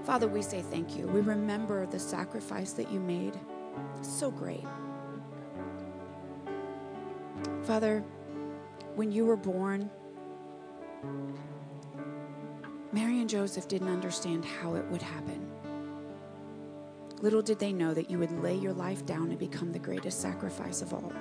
Father, 0.08 0.26
we 0.26 0.40
say 0.40 0.62
thank 0.62 0.96
you. 0.96 1.06
We 1.06 1.20
remember 1.20 1.84
the 1.84 1.98
sacrifice 1.98 2.72
that 2.72 2.90
you 2.90 2.98
made. 2.98 3.38
So 4.00 4.30
great. 4.30 4.64
Father, 7.64 8.02
when 8.94 9.12
you 9.12 9.26
were 9.26 9.36
born, 9.36 9.90
Mary 12.90 13.20
and 13.20 13.28
Joseph 13.28 13.68
didn't 13.68 13.90
understand 13.90 14.46
how 14.46 14.76
it 14.76 14.84
would 14.86 15.02
happen. 15.02 15.46
Little 17.20 17.42
did 17.42 17.58
they 17.58 17.74
know 17.74 17.92
that 17.92 18.10
you 18.10 18.18
would 18.18 18.32
lay 18.42 18.56
your 18.56 18.72
life 18.72 19.04
down 19.04 19.28
and 19.28 19.38
become 19.38 19.72
the 19.72 19.78
greatest 19.78 20.22
sacrifice 20.22 20.80
of 20.80 20.94
all. 20.94 21.12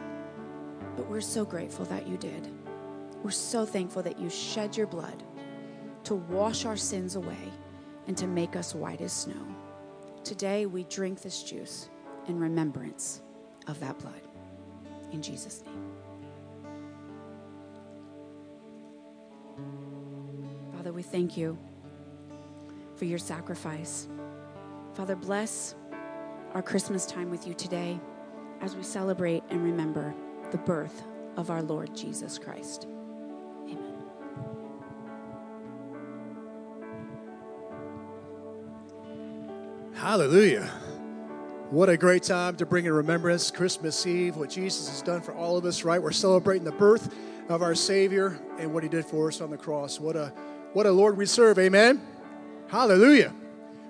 But 0.96 1.10
we're 1.10 1.20
so 1.20 1.44
grateful 1.44 1.84
that 1.88 2.08
you 2.08 2.16
did. 2.16 2.48
We're 3.22 3.32
so 3.32 3.66
thankful 3.66 4.04
that 4.04 4.18
you 4.18 4.30
shed 4.30 4.78
your 4.78 4.88
blood 4.88 5.24
to 6.06 6.16
wash 6.16 6.64
our 6.64 6.78
sins 6.78 7.18
away 7.18 7.52
and 8.08 8.18
to 8.18 8.28
make 8.28 8.56
us 8.56 8.74
white 8.74 9.02
as 9.02 9.14
snow. 9.14 9.46
Today 10.24 10.66
we 10.66 10.84
drink 10.86 11.22
this 11.22 11.44
juice 11.44 11.90
in 12.28 12.40
remembrance 12.40 13.22
of 13.68 13.80
that 13.80 14.00
blood. 14.00 14.22
In 15.12 15.22
Jesus' 15.22 15.64
name. 15.66 15.92
Father, 20.74 20.92
we 20.92 21.04
thank 21.04 21.38
you 21.38 21.58
for 22.96 23.06
your 23.06 23.20
sacrifice. 23.20 24.08
Father, 24.94 25.16
bless 25.16 25.76
our 26.54 26.62
Christmas 26.62 27.06
time 27.06 27.30
with 27.30 27.46
you 27.46 27.54
today 27.54 28.00
as 28.62 28.76
we 28.76 28.84
celebrate 28.84 29.44
and 29.50 29.64
remember 29.64 30.14
the 30.52 30.58
birth 30.58 31.04
of 31.36 31.52
our 31.52 31.62
Lord 31.62 31.96
Jesus 31.96 32.40
Christ. 32.40 32.88
Hallelujah. 39.98 40.70
What 41.72 41.90
a 41.90 41.98
great 41.98 42.22
time 42.22 42.56
to 42.58 42.68
bring 42.68 42.86
in 42.86 42.94
remembrance 42.94 43.50
Christmas 43.50 44.06
Eve, 44.06 44.38
what 44.38 44.52
Jesus 44.52 44.88
has 44.90 45.02
done 45.02 45.22
for 45.22 45.34
all 45.34 45.58
of 45.58 45.66
us, 45.66 45.84
right? 45.84 46.00
We're 46.00 46.12
celebrating 46.12 46.64
the 46.64 46.72
birth 46.72 47.12
of 47.50 47.64
our 47.64 47.74
Savior 47.74 48.40
and 48.60 48.72
what 48.76 48.84
he 48.84 48.90
did 48.90 49.06
for 49.06 49.28
us 49.28 49.42
on 49.42 49.50
the 49.50 49.58
cross. 49.58 50.00
What 50.00 50.16
a 50.16 50.32
what 50.74 50.86
a 50.86 50.92
Lord 50.92 51.18
we 51.18 51.26
serve. 51.26 51.58
Amen. 51.58 52.00
Hallelujah. 52.68 53.34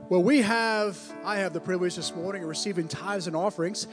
Well, 0.07 0.23
we 0.23 0.41
have 0.43 0.97
I 1.25 1.39
have 1.39 1.51
the 1.51 1.59
privilege 1.59 1.97
this 1.97 2.15
morning 2.15 2.41
of 2.41 2.47
receiving 2.47 2.87
tithes 2.87 3.27
and 3.27 3.35
offerings. 3.35 3.87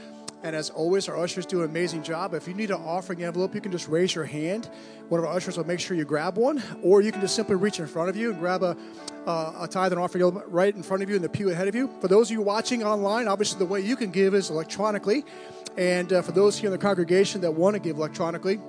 And 0.45 0.55
as 0.55 0.69
always, 0.69 1.09
our 1.09 1.17
ushers 1.17 1.47
do 1.47 1.61
an 1.61 1.71
amazing 1.71 2.03
job. 2.03 2.35
If 2.35 2.47
you 2.47 2.53
need 2.53 2.71
an 2.71 2.83
offering 2.85 3.25
envelope, 3.25 3.55
you 3.55 3.63
can 3.63 3.73
just 3.73 3.89
raise 3.89 4.15
your 4.15 4.27
hand. 4.27 4.69
One 5.09 5.19
of 5.19 5.25
our 5.25 5.33
ushers 5.33 5.57
will 5.57 5.67
make 5.67 5.81
sure 5.81 5.97
you 5.97 6.05
grab 6.05 6.37
one, 6.37 6.63
or 6.83 7.01
you 7.01 7.13
can 7.13 7.23
just 7.23 7.35
simply 7.35 7.57
reach 7.57 7.81
in 7.81 7.87
front 7.87 8.11
of 8.11 8.17
you 8.17 8.31
and 8.31 8.39
grab 8.39 8.63
a, 8.63 8.77
uh, 9.27 9.55
a 9.61 9.67
tithe 9.67 9.93
and 9.93 9.99
offering 9.99 10.23
envelope 10.23 10.45
right 10.49 10.77
in 10.77 10.83
front 10.83 11.03
of 11.03 11.09
you 11.09 11.17
in 11.17 11.23
the 11.23 11.31
pew 11.31 11.49
ahead 11.49 11.67
of 11.67 11.75
you. 11.75 11.91
For 12.03 12.09
those 12.09 12.31
of 12.31 12.33
you 12.33 12.43
watching 12.43 12.85
online, 12.85 13.27
obviously 13.27 13.59
the 13.59 13.65
way 13.65 13.81
you 13.81 13.97
can 13.97 14.11
give 14.11 14.35
is 14.35 14.51
electronically. 14.51 15.25
And 15.79 16.13
uh, 16.13 16.21
for 16.21 16.33
those 16.33 16.59
here 16.59 16.69
in 16.69 16.73
the 16.73 16.79
congregation 16.79 17.41
that 17.41 17.51
want 17.51 17.73
to 17.73 17.81
give 17.81 17.97
electronically, 17.97 18.61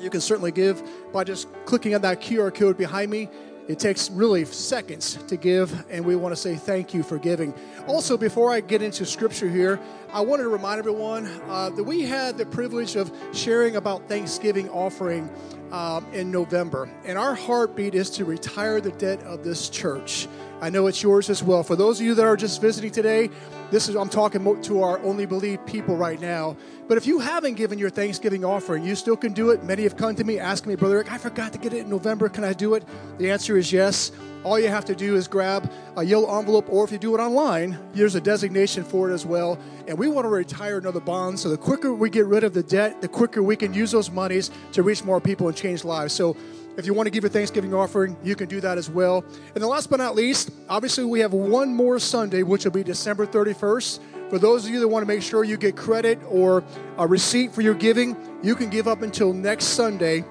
you 0.00 0.10
can 0.10 0.20
certainly 0.20 0.52
give 0.52 0.80
by 1.12 1.24
just 1.24 1.48
clicking 1.64 1.96
on 1.96 2.02
that 2.02 2.20
QR 2.20 2.54
code 2.54 2.78
behind 2.78 3.10
me 3.10 3.28
it 3.68 3.78
takes 3.78 4.10
really 4.10 4.46
seconds 4.46 5.18
to 5.28 5.36
give, 5.36 5.84
and 5.90 6.04
we 6.04 6.16
want 6.16 6.34
to 6.34 6.40
say 6.40 6.56
thank 6.56 6.94
you 6.94 7.02
for 7.02 7.18
giving. 7.18 7.52
Also, 7.86 8.16
before 8.16 8.50
I 8.50 8.60
get 8.60 8.80
into 8.80 9.04
scripture 9.04 9.48
here, 9.48 9.78
I 10.10 10.22
wanted 10.22 10.44
to 10.44 10.48
remind 10.48 10.78
everyone 10.78 11.26
uh, 11.48 11.68
that 11.70 11.84
we 11.84 12.02
had 12.02 12.38
the 12.38 12.46
privilege 12.46 12.96
of 12.96 13.12
sharing 13.34 13.76
about 13.76 14.08
Thanksgiving 14.08 14.70
offering 14.70 15.28
um, 15.70 16.06
in 16.14 16.30
November, 16.30 16.90
and 17.04 17.18
our 17.18 17.34
heartbeat 17.34 17.94
is 17.94 18.08
to 18.12 18.24
retire 18.24 18.80
the 18.80 18.92
debt 18.92 19.22
of 19.24 19.44
this 19.44 19.68
church. 19.68 20.26
I 20.60 20.70
know 20.70 20.88
it's 20.88 21.02
yours 21.02 21.30
as 21.30 21.42
well. 21.42 21.62
For 21.62 21.76
those 21.76 22.00
of 22.00 22.06
you 22.06 22.14
that 22.16 22.24
are 22.24 22.36
just 22.36 22.60
visiting 22.60 22.90
today, 22.90 23.30
this 23.70 23.88
is 23.88 23.94
I'm 23.94 24.08
talking 24.08 24.62
to 24.62 24.82
our 24.82 24.98
only 25.00 25.24
believe 25.24 25.64
people 25.66 25.96
right 25.96 26.20
now. 26.20 26.56
But 26.88 26.98
if 26.98 27.06
you 27.06 27.20
haven't 27.20 27.54
given 27.54 27.78
your 27.78 27.90
Thanksgiving 27.90 28.44
offering, 28.44 28.84
you 28.84 28.96
still 28.96 29.16
can 29.16 29.32
do 29.32 29.50
it. 29.50 29.62
Many 29.62 29.84
have 29.84 29.96
come 29.96 30.16
to 30.16 30.24
me 30.24 30.38
asking 30.38 30.70
me, 30.70 30.76
Brother 30.76 30.98
Rick, 30.98 31.12
I 31.12 31.18
forgot 31.18 31.52
to 31.52 31.58
get 31.58 31.72
it 31.72 31.80
in 31.80 31.90
November. 31.90 32.28
Can 32.28 32.42
I 32.42 32.54
do 32.54 32.74
it? 32.74 32.84
The 33.18 33.30
answer 33.30 33.56
is 33.56 33.72
yes. 33.72 34.10
All 34.42 34.58
you 34.58 34.68
have 34.68 34.84
to 34.86 34.94
do 34.94 35.16
is 35.16 35.28
grab 35.28 35.70
a 35.96 36.02
yellow 36.02 36.38
envelope, 36.38 36.66
or 36.70 36.84
if 36.84 36.92
you 36.92 36.98
do 36.98 37.14
it 37.14 37.18
online, 37.18 37.78
there's 37.92 38.14
a 38.14 38.20
designation 38.20 38.84
for 38.84 39.10
it 39.10 39.14
as 39.14 39.26
well. 39.26 39.58
And 39.86 39.98
we 39.98 40.08
want 40.08 40.24
to 40.24 40.28
retire 40.28 40.78
another 40.78 41.00
bond. 41.00 41.38
So 41.38 41.50
the 41.50 41.56
quicker 41.58 41.92
we 41.92 42.08
get 42.08 42.26
rid 42.26 42.44
of 42.44 42.54
the 42.54 42.62
debt, 42.62 43.00
the 43.00 43.08
quicker 43.08 43.42
we 43.42 43.56
can 43.56 43.74
use 43.74 43.90
those 43.90 44.10
monies 44.10 44.50
to 44.72 44.82
reach 44.82 45.04
more 45.04 45.20
people 45.20 45.48
and 45.48 45.56
change 45.56 45.84
lives. 45.84 46.14
So 46.14 46.36
if 46.78 46.86
you 46.86 46.94
want 46.94 47.08
to 47.08 47.10
give 47.10 47.24
your 47.24 47.30
Thanksgiving 47.30 47.74
offering, 47.74 48.16
you 48.22 48.36
can 48.36 48.48
do 48.48 48.60
that 48.60 48.78
as 48.78 48.88
well. 48.88 49.24
And 49.54 49.56
then 49.56 49.68
last 49.68 49.90
but 49.90 49.96
not 49.96 50.14
least, 50.14 50.50
obviously 50.68 51.04
we 51.04 51.18
have 51.20 51.32
one 51.32 51.74
more 51.74 51.98
Sunday, 51.98 52.44
which 52.44 52.64
will 52.64 52.70
be 52.70 52.84
December 52.84 53.26
31st. 53.26 53.98
For 54.30 54.38
those 54.38 54.64
of 54.64 54.70
you 54.70 54.78
that 54.78 54.86
want 54.86 55.02
to 55.02 55.06
make 55.08 55.20
sure 55.20 55.42
you 55.42 55.56
get 55.56 55.76
credit 55.76 56.20
or 56.28 56.62
a 56.96 57.04
receipt 57.04 57.52
for 57.52 57.62
your 57.62 57.74
giving, 57.74 58.16
you 58.44 58.54
can 58.54 58.70
give 58.70 58.86
up 58.86 59.02
until 59.02 59.32
next 59.32 59.64
Sunday, 59.64 60.24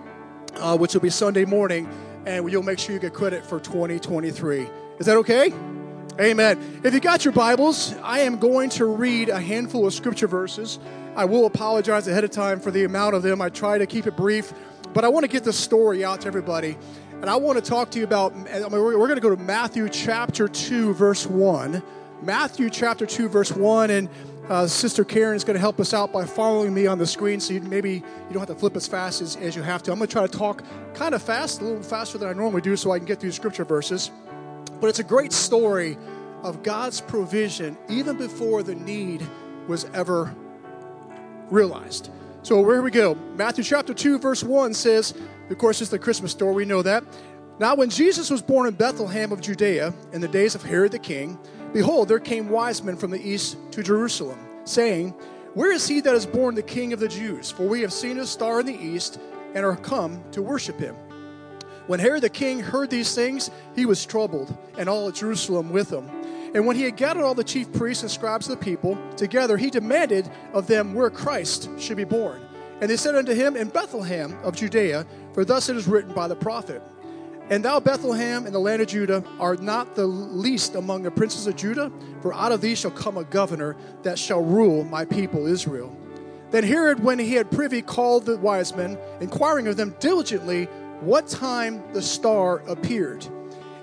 uh, 0.56 0.78
which 0.78 0.94
will 0.94 1.02
be 1.02 1.10
Sunday 1.10 1.44
morning, 1.44 1.90
and 2.26 2.50
you'll 2.50 2.64
make 2.64 2.80
sure 2.80 2.94
you 2.94 3.02
get 3.02 3.14
credit 3.14 3.46
for 3.46 3.60
2023. 3.60 4.70
Is 5.00 5.06
that 5.06 5.18
okay? 5.18 5.52
Amen. 6.18 6.82
If 6.82 6.94
you 6.94 7.02
got 7.02 7.26
your 7.26 7.34
Bibles, 7.34 7.94
I 8.02 8.22
am 8.22 8.40
going 8.40 8.70
to 8.72 8.86
read 8.86 9.28
a 9.28 9.40
handful 9.42 9.86
of 9.86 9.94
scripture 9.94 10.28
verses. 10.28 10.80
I 11.14 11.26
will 11.26 11.46
apologize 11.46 12.08
ahead 12.08 12.24
of 12.24 12.32
time 12.32 12.60
for 12.62 12.72
the 12.72 12.86
amount 12.86 13.16
of 13.16 13.24
them. 13.24 13.42
I 13.42 13.50
try 13.50 13.78
to 13.80 13.86
keep 13.86 14.08
it 14.08 14.16
brief 14.16 14.54
but 14.98 15.06
I 15.06 15.10
want 15.10 15.26
to 15.26 15.28
get 15.28 15.44
the 15.44 15.54
story 15.54 16.04
out 16.04 16.22
to 16.22 16.28
everybody. 16.28 16.76
And 17.22 17.30
I 17.30 17.36
want 17.36 17.64
to 17.64 17.64
talk 17.64 17.92
to 17.92 18.00
you 18.00 18.04
about, 18.04 18.34
I 18.34 18.62
mean, 18.62 18.72
we're, 18.72 18.98
we're 18.98 19.06
going 19.06 19.14
to 19.14 19.22
go 19.22 19.30
to 19.30 19.40
Matthew 19.40 19.90
chapter 19.90 20.48
2, 20.48 20.96
verse 20.96 21.28
1. 21.28 21.84
Matthew 22.24 22.72
chapter 22.72 23.06
2, 23.06 23.30
verse 23.30 23.52
1. 23.52 23.92
And 23.92 24.10
uh, 24.50 24.66
Sister 24.66 25.06
Karen 25.06 25.36
is 25.36 25.44
going 25.44 25.54
to 25.54 25.60
help 25.60 25.80
us 25.80 25.94
out 25.94 26.12
by 26.12 26.26
following 26.26 26.74
me 26.74 26.88
on 26.88 26.98
the 26.98 27.06
screen 27.06 27.40
so 27.40 27.54
you, 27.54 27.62
maybe 27.62 27.92
you 27.92 28.04
don't 28.32 28.40
have 28.40 28.48
to 28.48 28.56
flip 28.56 28.76
as 28.76 28.88
fast 28.88 29.22
as, 29.22 29.36
as 29.36 29.56
you 29.56 29.62
have 29.62 29.84
to. 29.84 29.92
I'm 29.92 30.00
going 30.00 30.08
to 30.08 30.12
try 30.12 30.26
to 30.26 30.36
talk 30.36 30.64
kind 30.96 31.14
of 31.14 31.22
fast, 31.22 31.62
a 31.62 31.66
little 31.66 31.84
faster 31.84 32.18
than 32.18 32.30
I 32.30 32.34
normally 32.34 32.62
do 32.62 32.76
so 32.76 32.90
I 32.90 32.98
can 32.98 33.06
get 33.06 33.20
through 33.20 33.34
scripture 33.34 33.66
verses. 33.66 34.10
But 34.82 34.88
it's 34.88 34.98
a 34.98 35.04
great 35.04 35.32
story 35.32 35.96
of 36.42 36.64
God's 36.64 37.02
provision 37.02 37.78
even 37.88 38.18
before 38.18 38.64
the 38.64 38.74
need 38.74 39.22
was 39.68 39.86
ever 39.94 40.34
realized. 41.52 42.10
So 42.48 42.62
where 42.62 42.82
we 42.82 42.92
go? 42.92 43.16
Matthew 43.36 43.62
chapter 43.62 43.94
2, 43.94 44.20
verse 44.20 44.42
1 44.42 44.74
says, 44.74 45.14
of 45.50 45.58
course, 45.58 45.82
it's 45.82 45.92
the 45.92 46.00
Christmas 46.00 46.32
story, 46.32 46.56
we 46.56 46.64
know 46.64 46.82
that. 46.82 47.04
Now, 47.60 47.76
when 47.76 47.90
Jesus 47.90 48.30
was 48.30 48.42
born 48.42 48.70
in 48.70 48.74
Bethlehem 48.74 49.34
of 49.34 49.42
Judea 49.42 49.94
in 50.14 50.22
the 50.22 50.30
days 50.30 50.56
of 50.56 50.64
Herod 50.64 50.94
the 50.94 50.98
king, 50.98 51.38
behold, 51.74 52.08
there 52.08 52.20
came 52.20 52.48
wise 52.48 52.82
men 52.82 52.96
from 52.96 53.12
the 53.12 53.20
east 53.20 53.58
to 53.72 53.84
Jerusalem, 53.84 54.40
saying, 54.64 55.10
Where 55.56 55.74
is 55.74 55.90
he 55.90 56.00
that 56.00 56.16
is 56.16 56.26
born 56.26 56.56
the 56.56 56.64
king 56.64 56.94
of 56.94 57.02
the 57.02 57.10
Jews? 57.10 57.52
For 57.52 57.68
we 57.68 57.82
have 57.82 57.92
seen 57.92 58.16
his 58.16 58.30
star 58.30 58.62
in 58.62 58.66
the 58.66 58.82
east 58.82 59.20
and 59.54 59.66
are 59.66 59.76
come 59.76 60.24
to 60.32 60.42
worship 60.42 60.80
him. 60.80 60.96
When 61.88 62.00
Herod 62.00 62.24
the 62.24 62.30
king 62.30 62.62
heard 62.62 62.90
these 62.90 63.14
things, 63.14 63.52
he 63.76 63.86
was 63.86 64.06
troubled, 64.06 64.58
and 64.78 64.88
all 64.88 65.12
Jerusalem 65.12 65.70
with 65.70 65.90
him. 65.90 66.10
And 66.54 66.66
when 66.66 66.76
he 66.76 66.84
had 66.84 66.96
gathered 66.96 67.24
all 67.24 67.36
the 67.36 67.44
chief 67.44 67.72
priests 67.74 68.04
and 68.04 68.12
scribes 68.12 68.50
of 68.50 68.60
the 68.60 68.64
people 68.64 68.98
together, 69.16 69.58
he 69.58 69.70
demanded 69.70 70.30
of 70.54 70.68
them 70.68 70.94
where 70.94 71.10
Christ 71.10 71.70
should 71.78 71.98
be 71.98 72.04
born. 72.04 72.42
And 72.80 72.90
they 72.90 72.98
said 72.98 73.16
unto 73.16 73.34
him, 73.34 73.56
In 73.56 73.70
Bethlehem 73.70 74.38
of 74.44 74.56
Judea, 74.56 75.06
for 75.34 75.44
thus 75.44 75.70
it 75.70 75.76
is 75.76 75.88
written 75.88 76.14
by 76.14 76.28
the 76.28 76.36
prophet. 76.36 76.82
And 77.50 77.64
thou, 77.64 77.80
Bethlehem, 77.80 78.46
in 78.46 78.54
the 78.54 78.60
land 78.60 78.82
of 78.82 78.90
Judah, 78.90 79.24
art 79.40 79.62
not 79.62 79.96
the 79.96 80.06
least 80.06 80.76
among 80.76 81.04
the 81.04 81.12
princes 81.12 81.48
of 81.48 81.56
Judah, 81.56 81.92
for 82.22 82.34
out 82.34 82.52
of 82.52 82.60
thee 82.60 82.76
shall 82.76 82.92
come 82.92 83.18
a 83.18 83.24
governor 83.24 83.78
that 84.04 84.20
shall 84.20 84.44
rule 84.44 84.84
my 84.84 85.06
people 85.06 85.48
Israel. 85.48 85.96
Then 86.52 86.64
Herod, 86.64 87.02
when 87.02 87.20
he 87.20 87.34
had 87.34 87.50
privy, 87.50 87.82
called 87.82 88.26
the 88.26 88.38
wise 88.38 88.76
men, 88.76 88.98
inquiring 89.22 89.68
of 89.68 89.78
them 89.78 89.96
diligently 90.00 90.66
what 91.02 91.28
time 91.28 91.82
the 91.94 92.02
star 92.02 92.60
appeared. 92.68 93.26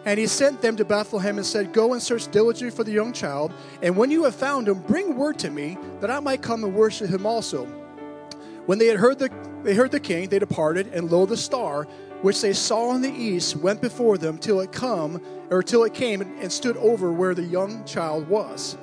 And 0.07 0.19
he 0.21 0.27
sent 0.27 0.61
them 0.61 0.77
to 0.77 0.85
Bethlehem 0.85 1.39
and 1.39 1.47
said, 1.47 1.73
Go 1.73 1.95
and 1.95 2.03
search 2.03 2.31
diligently 2.31 2.77
for 2.77 2.85
the 2.85 2.93
young 2.93 3.13
child, 3.13 3.53
and 3.83 3.97
when 3.97 4.11
you 4.11 4.25
have 4.25 4.35
found 4.35 4.69
him, 4.69 4.81
bring 4.81 5.17
word 5.17 5.39
to 5.41 5.51
me 5.51 5.79
that 6.01 6.11
I 6.11 6.21
might 6.21 6.43
come 6.43 6.63
and 6.63 6.75
worship 6.75 7.09
him 7.09 7.25
also. 7.25 7.65
When 8.67 8.79
they 8.79 8.87
had 8.87 8.99
heard 8.99 9.19
the 9.19 9.31
they 9.63 9.75
heard 9.75 9.93
the 9.93 10.01
king, 10.01 10.29
they 10.29 10.39
departed, 10.39 10.89
and 10.93 11.11
lo, 11.11 11.25
the 11.25 11.39
star, 11.39 11.85
which 12.21 12.43
they 12.43 12.53
saw 12.53 12.95
in 12.95 13.01
the 13.01 13.11
east, 13.11 13.57
went 13.57 13.81
before 13.81 14.19
them 14.19 14.37
till 14.37 14.61
it 14.61 14.73
come, 14.73 15.23
or 15.51 15.63
till 15.63 15.85
it 15.85 15.95
came 15.95 16.21
and 16.21 16.53
stood 16.53 16.77
over 16.77 17.11
where 17.11 17.35
the 17.35 17.43
young 17.43 17.83
child 17.87 18.29
was. 18.29 18.77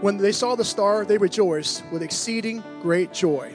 When 0.00 0.16
they 0.16 0.32
saw 0.32 0.56
the 0.56 0.64
star, 0.64 1.04
they 1.04 1.18
rejoiced 1.18 1.84
with 1.92 2.02
exceeding 2.02 2.64
great 2.82 3.12
joy. 3.12 3.54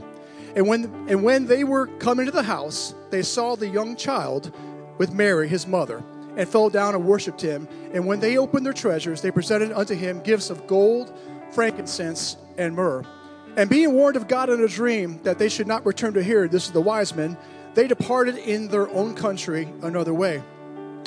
And 0.56 0.68
when 0.68 0.86
and 1.10 1.22
when 1.22 1.46
they 1.48 1.66
were 1.66 1.88
come 1.88 2.20
into 2.20 2.32
the 2.32 2.44
house, 2.44 2.96
they 3.10 3.24
saw 3.24 3.56
the 3.56 3.68
young 3.68 3.98
child 3.98 4.56
with 4.98 5.12
Mary, 5.14 5.50
his 5.50 5.68
mother, 5.68 6.02
and 6.36 6.48
fell 6.48 6.70
down 6.70 6.96
and 6.96 7.06
worshipped 7.06 7.42
him. 7.42 7.68
And 7.94 8.06
when 8.06 8.20
they 8.20 8.38
opened 8.38 8.66
their 8.66 8.74
treasures, 8.74 9.22
they 9.22 9.32
presented 9.32 9.72
unto 9.72 9.96
him 9.96 10.22
gifts 10.22 10.50
of 10.50 10.68
gold, 10.68 11.14
frankincense, 11.52 12.38
and 12.58 12.76
myrrh. 12.76 13.04
And 13.56 13.70
being 13.70 13.94
warned 13.94 14.16
of 14.16 14.28
God 14.28 14.50
in 14.50 14.64
a 14.64 14.68
dream 14.68 15.20
that 15.24 15.38
they 15.38 15.50
should 15.50 15.68
not 15.68 15.86
return 15.86 16.14
to 16.14 16.24
Herod, 16.24 16.52
this 16.52 16.66
is 16.66 16.72
the 16.72 16.82
wise 16.82 17.16
men, 17.16 17.38
they 17.76 17.88
departed 17.88 18.38
in 18.38 18.68
their 18.68 18.90
own 18.90 19.16
country 19.16 19.72
another 19.82 20.14
way. 20.14 20.42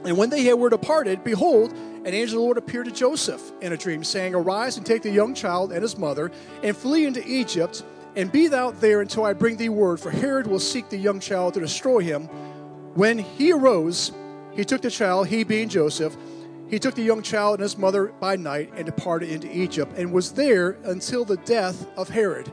And 0.05 0.17
when 0.17 0.31
they 0.31 0.53
were 0.55 0.71
departed, 0.71 1.25
behold, 1.25 1.73
an 1.73 2.15
angel 2.15 2.23
of 2.23 2.31
the 2.31 2.45
Lord 2.45 2.59
appeared 2.59 2.87
to 2.87 2.93
Joseph 2.93 3.43
in 3.61 3.73
a 3.73 3.77
dream, 3.77 4.05
saying, 4.05 4.35
Arise 4.35 4.77
and 4.77 4.87
take 4.87 5.03
the 5.03 5.11
young 5.11 5.35
child 5.35 5.73
and 5.73 5.83
his 5.83 5.99
mother, 5.99 6.31
and 6.63 6.77
flee 6.77 7.07
into 7.07 7.27
Egypt, 7.27 7.83
and 8.15 8.31
be 8.31 8.47
thou 8.47 8.71
there 8.71 9.01
until 9.01 9.25
I 9.25 9.33
bring 9.33 9.57
thee 9.57 9.69
word, 9.69 9.99
for 9.99 10.11
Herod 10.11 10.47
will 10.47 10.61
seek 10.61 10.89
the 10.89 10.97
young 10.97 11.19
child 11.19 11.55
to 11.55 11.61
destroy 11.61 12.01
him. 12.01 12.27
When 12.95 13.19
he 13.19 13.53
arose, 13.53 14.13
he 14.57 14.65
took 14.65 14.81
the 14.81 14.91
child, 14.91 15.29
he 15.29 15.45
being 15.45 15.69
Joseph, 15.69 16.17
he 16.69 16.79
took 16.79 16.95
the 16.95 17.03
young 17.03 17.23
child 17.23 17.55
and 17.55 17.63
his 17.63 17.79
mother 17.79 18.07
by 18.19 18.35
night 18.37 18.73
and 18.75 18.87
departed 18.87 19.31
into 19.31 19.55
Egypt, 19.55 19.93
and 19.97 20.13
was 20.13 20.33
there 20.33 20.79
until 20.85 21.25
the 21.25 21.37
death 21.39 21.87
of 21.97 22.09
Herod, 22.09 22.53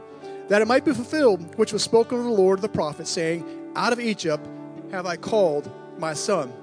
that 0.50 0.62
it 0.62 0.68
might 0.68 0.86
be 0.86 0.94
fulfilled 0.94 1.56
which 1.56 1.74
was 1.74 1.82
spoken 1.82 2.20
of 2.20 2.26
the 2.26 2.30
Lord 2.30 2.62
the 2.62 2.70
prophet, 2.70 3.08
saying, 3.08 3.72
Out 3.76 3.94
of 3.94 4.00
Egypt 4.00 4.46
have 4.92 5.06
I 5.06 5.16
called 5.16 5.72
my 5.98 6.14
son. 6.14 6.54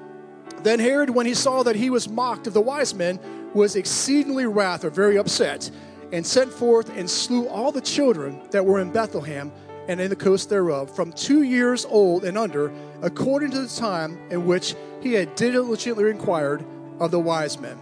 Then 0.63 0.79
Herod, 0.79 1.11
when 1.11 1.27
he 1.27 1.35
saw 1.35 1.63
that 1.63 1.75
he 1.75 1.91
was 1.91 2.09
mocked 2.09 2.47
of 2.47 2.53
the 2.53 2.61
wise 2.61 2.95
men, 2.95 3.19
was 3.55 3.75
exceedingly 3.75 4.47
wrath, 4.47 4.85
or 4.85 4.91
very 4.91 5.17
upset, 5.17 5.71
and 6.13 6.25
sent 6.25 6.53
forth 6.53 6.97
and 6.97 7.09
slew 7.09 7.49
all 7.49 7.73
the 7.73 7.81
children 7.81 8.43
that 8.51 8.65
were 8.65 8.81
in 8.81 8.93
Bethlehem 8.93 9.51
and 9.89 10.01
in 10.01 10.11
the 10.11 10.17
coast 10.17 10.49
thereof, 10.49 10.95
from 10.95 11.13
two 11.13 11.43
years 11.43 11.85
old 11.85 12.25
and 12.25 12.39
under, 12.39 12.73
according 13.03 13.51
to 13.51 13.61
the 13.61 13.69
time 13.69 14.19
in 14.31 14.47
which 14.47 14.75
he 15.01 15.15
had 15.15 15.35
diligently 15.35 16.11
inquired 16.11 16.65
of 17.01 17.11
the 17.11 17.19
wise 17.19 17.59
men. 17.59 17.79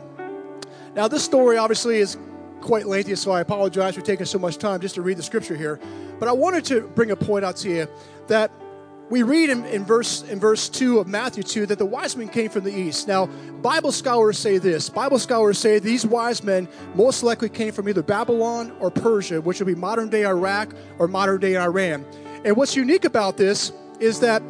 Now, 0.95 1.09
this 1.09 1.25
story 1.25 1.57
obviously 1.57 1.99
is 1.99 2.17
quite 2.61 2.87
lengthy, 2.87 3.15
so 3.15 3.31
I 3.31 3.41
apologize 3.41 3.95
for 3.95 4.01
taking 4.01 4.27
so 4.27 4.39
much 4.39 4.59
time 4.59 4.81
just 4.81 4.95
to 4.97 5.03
read 5.03 5.17
the 5.17 5.23
scripture 5.23 5.57
here. 5.57 5.79
But 6.19 6.29
I 6.29 6.33
wanted 6.33 6.65
to 6.67 6.83
bring 6.89 7.11
a 7.11 7.17
point 7.17 7.45
out 7.45 7.57
to 7.59 7.69
you 7.69 7.89
that 8.29 8.51
we 9.11 9.23
read 9.23 9.49
in, 9.49 9.65
in, 9.67 9.85
verse 9.85 10.23
in 10.25 10.39
verse 10.39 10.69
2 10.69 10.99
of 10.99 11.09
Matthew 11.09 11.43
2 11.43 11.67
that 11.67 11.79
the 11.79 11.87
wise 11.87 12.17
men 12.17 12.29
came 12.29 12.51
from 12.51 12.65
the 12.65 12.75
east. 12.75 13.09
Now, 13.09 13.27
Bible 13.63 13.93
scholars 13.93 14.39
say 14.39 14.59
this. 14.59 14.91
Bible 14.91 15.19
scholars 15.19 15.59
say 15.59 15.79
these 15.79 16.05
wise 16.05 16.43
men 16.43 16.69
most 16.95 17.23
likely 17.23 17.49
came 17.49 17.73
from 17.73 17.89
either 17.89 18.03
Babylon 18.03 18.77
or 18.81 18.91
Persia, 18.91 19.41
which 19.41 19.61
would 19.61 19.67
be 19.67 19.75
modern 19.75 20.11
day 20.11 20.27
Iraq 20.27 20.75
or 20.99 21.09
modern 21.09 21.41
day 21.41 21.57
Iran. 21.57 22.05
And 22.45 22.57
what's 22.57 22.77
unique 22.77 23.05
about 23.05 23.37
this 23.37 23.73
is 23.99 24.21
that 24.21 24.43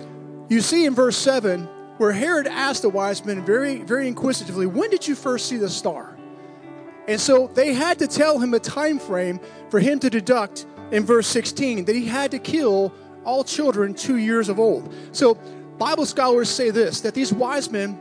you 0.48 0.61
see 0.61 0.84
in 0.86 0.94
verse 0.94 1.16
7 1.16 1.68
where 1.98 2.12
Herod 2.12 2.46
asked 2.46 2.82
the 2.82 2.88
wise 2.88 3.24
men 3.24 3.44
very, 3.44 3.82
very 3.82 4.09
inquisitively, 4.09 4.66
When 4.66 4.90
did 4.90 5.06
you 5.06 5.14
first 5.14 5.46
see 5.46 5.56
the 5.56 5.68
star? 5.68 6.16
And 7.06 7.20
so 7.20 7.48
they 7.48 7.72
had 7.72 7.98
to 8.00 8.06
tell 8.06 8.38
him 8.38 8.54
a 8.54 8.61
time 8.61 8.98
frame 8.98 9.40
for 9.70 9.80
him 9.80 9.98
to 10.00 10.11
deduct 10.11 10.66
in 10.90 11.04
verse 11.04 11.26
16 11.26 11.84
that 11.86 11.94
he 11.94 12.06
had 12.06 12.30
to 12.32 12.38
kill 12.38 12.92
all 13.24 13.44
children 13.44 13.94
two 13.94 14.16
years 14.16 14.48
of 14.48 14.58
old. 14.58 14.92
So 15.12 15.34
Bible 15.78 16.06
scholars 16.06 16.48
say 16.48 16.70
this 16.70 17.00
that 17.02 17.14
these 17.14 17.32
wise 17.32 17.70
men 17.70 18.00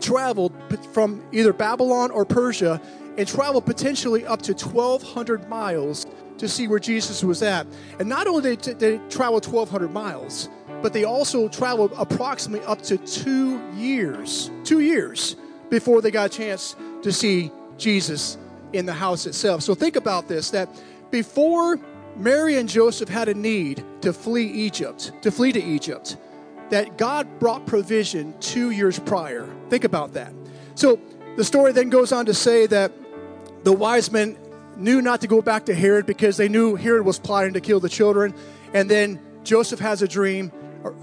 traveled 0.00 0.52
from 0.92 1.24
either 1.32 1.52
Babylon 1.52 2.10
or 2.10 2.24
Persia 2.24 2.80
and 3.16 3.28
traveled 3.28 3.66
potentially 3.66 4.26
up 4.26 4.42
to 4.42 4.52
1,200 4.52 5.48
miles 5.48 6.06
to 6.38 6.48
see 6.48 6.66
where 6.66 6.78
Jesus 6.78 7.22
was 7.22 7.42
at. 7.42 7.66
And 7.98 8.08
not 8.08 8.26
only 8.26 8.56
did 8.56 8.78
they 8.78 8.98
travel 9.08 9.34
1,200 9.34 9.92
miles, 9.92 10.48
but 10.80 10.92
they 10.92 11.04
also 11.04 11.48
traveled 11.48 11.92
approximately 11.96 12.66
up 12.66 12.82
to 12.82 12.98
two 12.98 13.62
years, 13.74 14.50
two 14.64 14.80
years 14.80 15.36
before 15.70 16.02
they 16.02 16.10
got 16.10 16.34
a 16.34 16.36
chance 16.36 16.74
to 17.02 17.12
see 17.12 17.52
Jesus 17.78 18.36
in 18.72 18.86
the 18.86 18.92
house 18.92 19.26
itself. 19.26 19.62
So 19.62 19.74
think 19.74 19.96
about 19.96 20.28
this 20.28 20.50
that 20.50 20.68
before 21.10 21.78
Mary 22.16 22.56
and 22.56 22.68
Joseph 22.68 23.08
had 23.08 23.28
a 23.28 23.34
need 23.34 23.84
to 24.02 24.12
flee 24.12 24.46
Egypt, 24.46 25.12
to 25.22 25.30
flee 25.30 25.52
to 25.52 25.62
Egypt, 25.62 26.16
that 26.70 26.98
God 26.98 27.38
brought 27.38 27.66
provision 27.66 28.34
two 28.40 28.70
years 28.70 28.98
prior. 28.98 29.48
Think 29.68 29.84
about 29.84 30.14
that. 30.14 30.32
So 30.74 31.00
the 31.36 31.44
story 31.44 31.72
then 31.72 31.90
goes 31.90 32.12
on 32.12 32.26
to 32.26 32.34
say 32.34 32.66
that 32.66 32.92
the 33.64 33.72
wise 33.72 34.10
men 34.10 34.36
knew 34.76 35.02
not 35.02 35.20
to 35.20 35.26
go 35.26 35.42
back 35.42 35.66
to 35.66 35.74
Herod 35.74 36.06
because 36.06 36.36
they 36.36 36.48
knew 36.48 36.76
Herod 36.76 37.04
was 37.04 37.18
plotting 37.18 37.54
to 37.54 37.60
kill 37.60 37.80
the 37.80 37.88
children. 37.88 38.34
And 38.74 38.90
then 38.90 39.20
Joseph 39.44 39.80
has 39.80 40.02
a 40.02 40.08
dream 40.08 40.50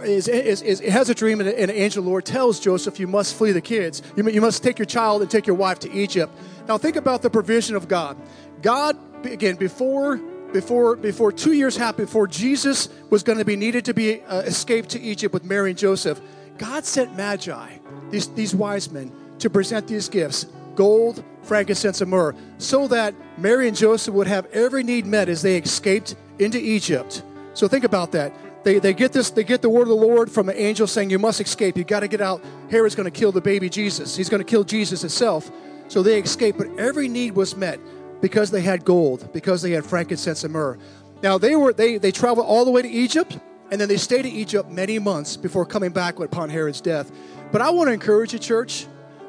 is, 0.04 0.28
is, 0.28 0.62
is, 0.62 0.80
has 0.82 1.10
a 1.10 1.16
dream, 1.16 1.40
and 1.40 1.50
an 1.50 1.70
angel 1.70 2.04
Lord 2.04 2.26
tells 2.26 2.60
Joseph, 2.60 3.00
You 3.00 3.08
must 3.08 3.36
flee 3.36 3.52
the 3.52 3.62
kids. 3.62 4.02
You, 4.16 4.28
you 4.30 4.42
must 4.42 4.64
take 4.64 4.78
your 4.78 4.86
child 4.86 5.22
and 5.22 5.32
take 5.32 5.48
your 5.48 5.56
wife 5.56 5.80
to 5.80 5.92
Egypt. 5.92 6.34
Now, 6.68 6.78
think 6.78 6.96
about 6.96 7.22
the 7.22 7.30
provision 7.30 7.76
of 7.76 7.88
God. 7.88 8.18
God, 8.62 8.98
again, 9.26 9.56
before 9.56 10.20
before 10.52 10.96
before 10.96 11.32
two 11.32 11.54
years 11.54 11.76
happened, 11.76 12.08
before 12.08 12.28
Jesus 12.28 12.90
was 13.10 13.24
going 13.24 13.38
to 13.38 13.46
be 13.46 13.56
needed 13.56 13.86
to 13.86 13.94
be 13.94 14.22
uh, 14.24 14.40
escaped 14.42 14.90
to 14.90 15.02
Egypt 15.02 15.34
with 15.34 15.44
Mary 15.44 15.72
and 15.72 15.80
Joseph, 15.80 16.22
God 16.58 16.86
sent 16.86 17.16
magi, 17.16 17.78
these, 18.10 18.28
these 18.30 18.54
wise 18.54 18.92
men, 18.92 19.12
to 19.40 19.50
present 19.50 19.88
these 19.88 20.10
gifts 20.10 20.46
gold, 20.76 21.24
frankincense, 21.44 22.00
and 22.00 22.10
myrrh, 22.10 22.34
so 22.58 22.88
that 22.88 23.14
Mary 23.38 23.68
and 23.68 23.76
Joseph 23.76 24.14
would 24.14 24.28
have 24.28 24.46
every 24.54 24.82
need 24.82 25.06
met 25.06 25.28
as 25.28 25.42
they 25.42 25.58
escaped 25.58 26.16
into 26.38 26.58
Egypt. 26.58 27.22
So 27.54 27.68
think 27.68 27.84
about 27.84 28.14
that. 28.14 28.34
They, 28.64 28.80
they 28.80 28.94
get 28.94 29.12
this, 29.12 29.30
they 29.30 29.44
get 29.44 29.62
the 29.62 29.70
word 29.70 29.84
of 29.84 29.90
the 29.90 29.96
Lord 29.96 30.32
from 30.32 30.48
an 30.48 30.56
angel 30.56 30.88
saying, 30.88 31.10
You 31.10 31.20
must 31.20 31.42
escape, 31.42 31.76
you 31.76 31.84
got 31.84 32.02
to 32.02 32.08
get 32.08 32.22
out. 32.22 32.42
Herod's 32.70 32.96
going 32.96 33.12
to 33.12 33.18
kill 33.18 33.32
the 33.32 33.42
baby 33.42 33.70
Jesus. 33.70 34.16
He's 34.16 34.30
going 34.30 34.40
to 34.40 34.50
kill 34.50 34.64
Jesus 34.64 35.02
himself. 35.02 35.52
So 35.90 36.04
they 36.04 36.20
escape, 36.20 36.58
but 36.58 36.68
every 36.78 37.08
need 37.08 37.32
was 37.32 37.56
met 37.56 37.80
because 38.22 38.52
they 38.52 38.62
had 38.62 38.86
gold, 38.86 39.32
because 39.34 39.62
they 39.62 39.72
had 39.72 39.86
frankincense 39.86 40.44
and 40.44 40.54
myrrh. 40.54 40.78
Now 41.22 41.38
they 41.38 41.56
were 41.56 41.74
they 41.74 41.98
they 41.98 42.12
traveled 42.12 42.46
all 42.46 42.66
the 42.66 42.72
way 42.72 42.82
to 42.82 42.90
Egypt, 42.90 43.38
and 43.72 43.80
then 43.80 43.88
they 43.88 43.98
stayed 43.98 44.26
in 44.26 44.34
Egypt 44.34 44.70
many 44.70 45.00
months 45.00 45.38
before 45.38 45.66
coming 45.66 45.92
back 45.92 46.20
upon 46.20 46.50
Herod's 46.50 46.82
death. 46.82 47.12
But 47.52 47.62
I 47.62 47.70
want 47.72 47.88
to 47.88 47.94
encourage 47.94 48.34
you, 48.34 48.40
church, 48.40 48.88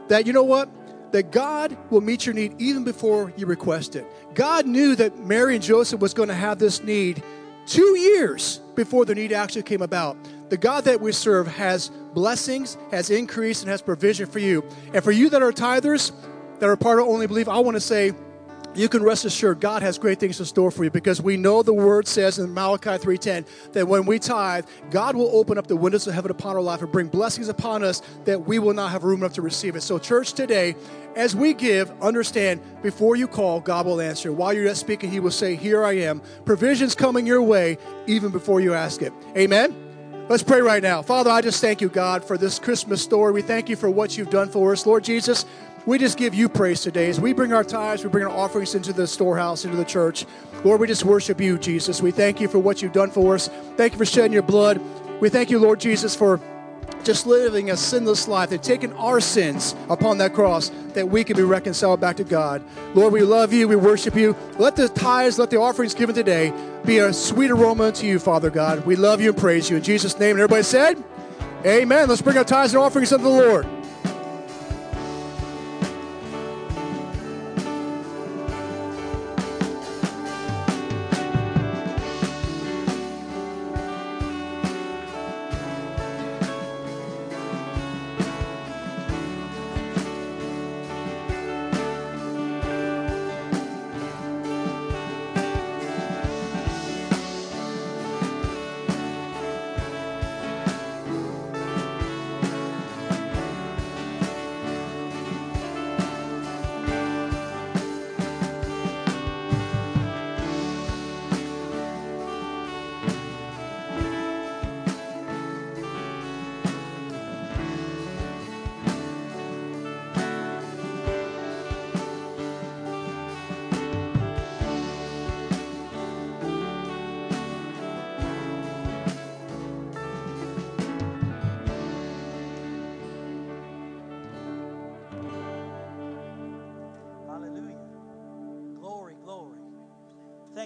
that 0.09 0.26
you 0.26 0.32
know 0.32 0.45
what? 0.45 0.68
That 1.12 1.32
God 1.32 1.76
will 1.91 2.01
meet 2.01 2.26
your 2.26 2.34
need 2.34 2.61
even 2.61 2.84
before 2.84 3.32
you 3.36 3.47
request 3.47 3.97
it. 3.97 4.07
God 4.34 4.66
knew 4.66 4.95
that 4.97 5.18
Mary 5.18 5.55
and 5.57 5.64
Joseph 5.64 6.01
was 6.01 6.14
going 6.14 6.28
to 6.28 6.34
have 6.34 6.59
this 6.59 6.82
need 6.82 7.22
two 7.66 7.99
years 7.99 8.59
before 8.74 9.05
the 9.05 9.14
need 9.14 9.32
actually 9.32 9.62
came 9.62 9.82
about. 9.82 10.16
The 10.51 10.57
God 10.57 10.84
that 10.84 11.01
we 11.01 11.12
serve 11.12 11.47
has 11.47 11.91
blessings, 12.12 12.76
has 12.91 13.11
increase, 13.11 13.62
and 13.62 13.70
has 13.70 13.82
provision 13.82 14.26
for 14.26 14.38
you. 14.38 14.64
And 14.93 15.03
for 15.03 15.12
you 15.12 15.30
that 15.30 15.43
are 15.43 15.53
tithers, 15.53 16.12
that 16.59 16.68
are 16.68 16.76
part 16.76 16.99
of 16.99 17.07
Only 17.07 17.26
Believe, 17.26 17.49
I 17.49 17.61
want 17.61 17.76
to 17.76 17.80
say, 17.80 18.12
you 18.75 18.89
can 18.89 19.03
rest 19.03 19.25
assured 19.25 19.61
God 19.61 19.83
has 19.83 19.99
great 19.99 20.21
things 20.21 20.39
in 20.39 20.47
store 20.47 20.71
for 20.71 20.85
you 20.85 20.91
because 20.91 21.21
we 21.21 21.37
know 21.37 21.62
the 21.62 21.75
word 21.75 22.07
says 22.07 22.39
in 22.39 22.55
Malachi 22.55 22.99
3:10 22.99 23.45
that 23.73 23.89
when 23.89 24.07
we 24.07 24.18
tithe, 24.18 24.64
God 24.91 25.16
will 25.16 25.31
open 25.33 25.59
up 25.59 25.66
the 25.66 25.77
windows 25.77 26.07
of 26.07 26.14
heaven 26.14 26.31
upon 26.31 26.57
our 26.57 26.62
life 26.62 26.81
and 26.81 26.93
bring 26.93 27.09
blessings 27.09 27.49
upon 27.49 27.83
us 27.83 28.01
that 28.25 28.47
we 28.47 28.59
will 28.59 28.75
not 28.75 28.93
have 28.93 29.03
room 29.03 29.21
enough 29.21 29.35
to 29.35 29.43
receive 29.43 29.75
it. 29.75 29.83
So 29.83 29.99
church 29.99 30.35
today, 30.35 30.77
as 31.16 31.35
we 31.35 31.53
give, 31.53 31.91
understand 32.01 32.61
before 32.83 33.16
you 33.16 33.27
call, 33.27 33.61
God 33.61 33.87
will 33.87 34.01
answer. 34.01 34.33
While 34.33 34.53
you're 34.53 34.66
yet 34.66 34.77
speaking, 34.77 35.11
he 35.11 35.18
will 35.18 35.33
say, 35.33 35.57
"Here 35.57 35.85
I 35.85 35.95
am." 35.95 36.23
Provisions 36.45 36.95
coming 36.95 37.27
your 37.27 37.43
way 37.43 37.77
even 38.07 38.31
before 38.31 38.61
you 38.61 38.75
ask 38.75 39.03
it. 39.03 39.12
Amen. 39.37 39.75
Let's 40.29 40.45
pray 40.45 40.61
right 40.61 40.81
now. 40.81 41.03
Father, 41.03 41.29
I 41.29 41.41
just 41.41 41.61
thank 41.61 41.81
you, 41.81 41.89
God, 41.89 42.25
for 42.25 42.39
this 42.39 42.61
Christmas 42.61 43.03
story. 43.03 43.33
We 43.33 43.43
thank 43.43 43.68
you 43.68 43.75
for 43.75 43.91
what 43.91 44.16
you've 44.16 44.31
done 44.31 44.49
for 44.49 44.71
us. 44.71 44.87
Lord 44.87 45.03
Jesus, 45.03 45.45
we 45.91 45.99
just 45.99 46.16
give 46.16 46.36
you 46.36 46.49
praise 46.49 46.82
today 46.82 47.09
as 47.09 47.20
we 47.20 47.32
bring 47.32 47.53
our 47.53 47.64
tithes, 47.64 48.05
we 48.05 48.11
bring 48.11 48.22
our 48.22 48.30
offerings 48.30 48.76
into 48.76 48.93
the 48.93 49.09
storehouse, 49.09 49.64
into 49.64 49.76
the 49.76 49.84
church. 49.84 50.24
Lord, 50.62 50.80
we 50.80 50.86
just 50.86 51.05
worship 51.05 51.41
you, 51.41 51.59
Jesus. 51.59 52.01
We 52.01 52.12
thank 52.12 52.41
you 52.41 52.47
for 52.47 52.61
what 52.61 52.80
you've 52.80 52.93
done 52.93 53.11
for 53.11 53.34
us. 53.34 53.49
Thank 53.76 53.95
you 53.95 53.99
for 53.99 54.05
shedding 54.05 54.32
your 54.32 54.43
blood. 54.43 54.80
We 55.20 55.30
thank 55.30 55.51
you, 55.51 55.59
Lord 55.59 55.80
Jesus, 55.80 56.14
for 56.14 56.41
just 57.03 57.26
living 57.26 57.72
a 57.72 57.76
sinless 57.76 58.28
life. 58.28 58.51
They've 58.51 58.95
our 58.99 59.18
sins 59.20 59.74
upon 59.88 60.18
that 60.18 60.32
cross 60.32 60.70
that 60.95 61.09
we 61.09 61.24
can 61.24 61.36
be 61.36 61.43
reconciled 61.43 62.01
back 62.01 62.18
to 62.18 62.24
God. 62.24 62.62
Lord, 62.95 63.12
we 63.12 63.22
love 63.22 63.53
you. 63.53 63.66
We 63.66 63.74
worship 63.74 64.14
you. 64.14 64.36
Let 64.61 64.76
the 64.76 64.88
tithes, 64.88 65.41
let 65.41 65.51
the 65.51 65.59
offerings 65.59 65.95
given 65.95 66.14
today 66.14 66.53
be 66.84 66.99
a 66.99 67.12
sweet 67.12 67.51
aroma 67.51 67.91
to 67.91 68.07
you, 68.07 68.20
Father 68.20 68.51
God. 68.51 68.86
We 68.86 68.95
love 68.95 69.20
you 69.20 69.30
and 69.30 69.38
praise 69.38 69.68
you. 69.68 69.78
In 69.78 69.82
Jesus' 69.82 70.16
name, 70.20 70.36
and 70.36 70.41
everybody 70.41 70.62
said, 70.62 71.03
Amen. 71.66 72.09
Let's 72.09 72.22
bring 72.22 72.38
our 72.38 72.45
tithes 72.45 72.74
and 72.74 72.80
offerings 72.80 73.12
unto 73.12 73.24
the 73.24 73.30
Lord. 73.30 73.80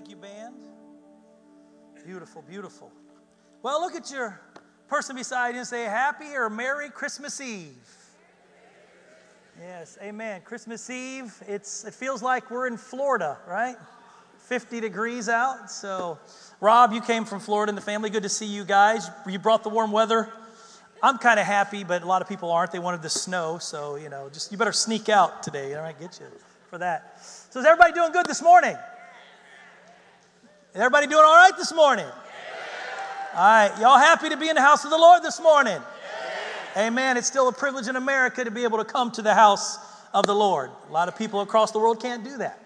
Thank 0.05 0.17
you, 0.17 0.23
band. 0.23 0.55
Beautiful, 2.05 2.43
beautiful. 2.43 2.93
Well, 3.63 3.81
look 3.81 3.95
at 3.95 4.11
your 4.11 4.39
person 4.87 5.17
beside 5.17 5.55
you 5.55 5.61
and 5.61 5.67
say, 5.67 5.85
Happy 5.85 6.37
or 6.37 6.51
Merry 6.51 6.91
Christmas 6.91 7.41
Eve. 7.41 7.73
Yes, 9.59 9.97
amen. 10.03 10.43
Christmas 10.45 10.91
Eve, 10.91 11.33
it's, 11.49 11.87
it 11.87 11.95
feels 11.95 12.23
like 12.23 12.51
we're 12.51 12.67
in 12.67 12.77
Florida, 12.77 13.39
right? 13.49 13.77
50 14.41 14.83
degrees 14.83 15.31
out. 15.31 15.71
So, 15.71 16.19
Rob, 16.61 16.93
you 16.93 17.01
came 17.01 17.25
from 17.25 17.41
Florida 17.41 17.71
and 17.71 17.79
the 17.79 17.83
family. 17.83 18.11
Good 18.11 18.25
to 18.25 18.29
see 18.29 18.45
you 18.45 18.67
guys. 18.67 19.09
You 19.27 19.39
brought 19.39 19.63
the 19.63 19.71
warm 19.71 19.91
weather. 19.91 20.31
I'm 21.03 21.17
kind 21.17 21.41
of 21.41 21.47
happy, 21.47 21.83
but 21.83 22.03
a 22.03 22.07
lot 22.07 22.21
of 22.21 22.29
people 22.29 22.53
aren't. 22.53 22.73
They 22.73 22.79
wanted 22.79 23.01
the 23.01 23.09
snow, 23.09 23.57
so 23.57 23.97
you 23.97 24.11
know, 24.11 24.29
just 24.31 24.53
you 24.53 24.59
better 24.59 24.71
sneak 24.71 25.09
out 25.09 25.43
today. 25.43 25.75
All 25.75 25.83
right, 25.83 25.99
get 25.99 26.21
you 26.21 26.27
for 26.69 26.77
that. 26.77 27.23
So 27.23 27.59
is 27.59 27.65
everybody 27.65 27.95
doing 27.95 28.13
good 28.13 28.27
this 28.27 28.43
morning? 28.43 28.77
Is 30.75 30.81
everybody 30.81 31.07
doing 31.07 31.23
all 31.25 31.37
right 31.37 31.57
this 31.57 31.73
morning? 31.73 32.05
All 32.05 33.41
right, 33.41 33.73
y'all 33.79 33.97
happy 33.97 34.29
to 34.31 34.37
be 34.37 34.49
in 34.49 34.57
the 34.57 34.61
house 34.61 34.85
of 34.85 34.91
the 34.91 34.99
Lord 34.99 35.23
this 35.23 35.41
morning? 35.41 35.79
Amen. 36.77 37.17
It's 37.17 37.29
still 37.29 37.47
a 37.47 37.53
privilege 37.53 37.87
in 37.87 37.95
America 37.95 38.45
to 38.45 38.51
be 38.51 38.65
able 38.65 38.79
to 38.79 38.85
come 38.85 39.13
to 39.13 39.23
the 39.23 39.35
house 39.35 39.79
of 40.13 40.27
the 40.27 40.35
Lord. 40.35 40.73
A 40.89 40.93
lot 40.93 41.07
of 41.07 41.17
people 41.17 41.43
across 41.43 41.71
the 41.71 41.79
world 41.79 42.03
can't 42.03 42.25
do 42.25 42.39
that. 42.39 42.59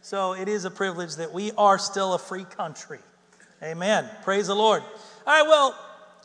So 0.00 0.34
it 0.34 0.48
is 0.48 0.64
a 0.64 0.72
privilege 0.72 1.14
that 1.14 1.32
we 1.32 1.52
are 1.52 1.78
still 1.78 2.14
a 2.14 2.18
free 2.18 2.42
country. 2.42 2.98
Amen. 3.62 4.10
Praise 4.24 4.48
the 4.48 4.56
Lord. 4.56 4.82
All 5.24 5.40
right, 5.40 5.48
well, 5.48 5.78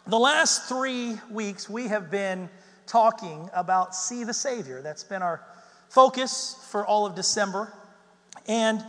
the 0.08 0.18
last 0.18 0.68
three 0.68 1.20
weeks 1.30 1.70
we 1.70 1.88
have 1.88 2.10
been 2.10 2.50
talking 2.88 3.48
about 3.54 3.94
See 3.94 4.24
the 4.24 4.34
Savior. 4.34 4.82
That's 4.82 5.04
been 5.04 5.22
our 5.22 5.44
focus 5.90 6.68
for 6.72 6.84
all 6.84 7.06
of 7.06 7.14
December. 7.14 7.72
And 8.48 8.84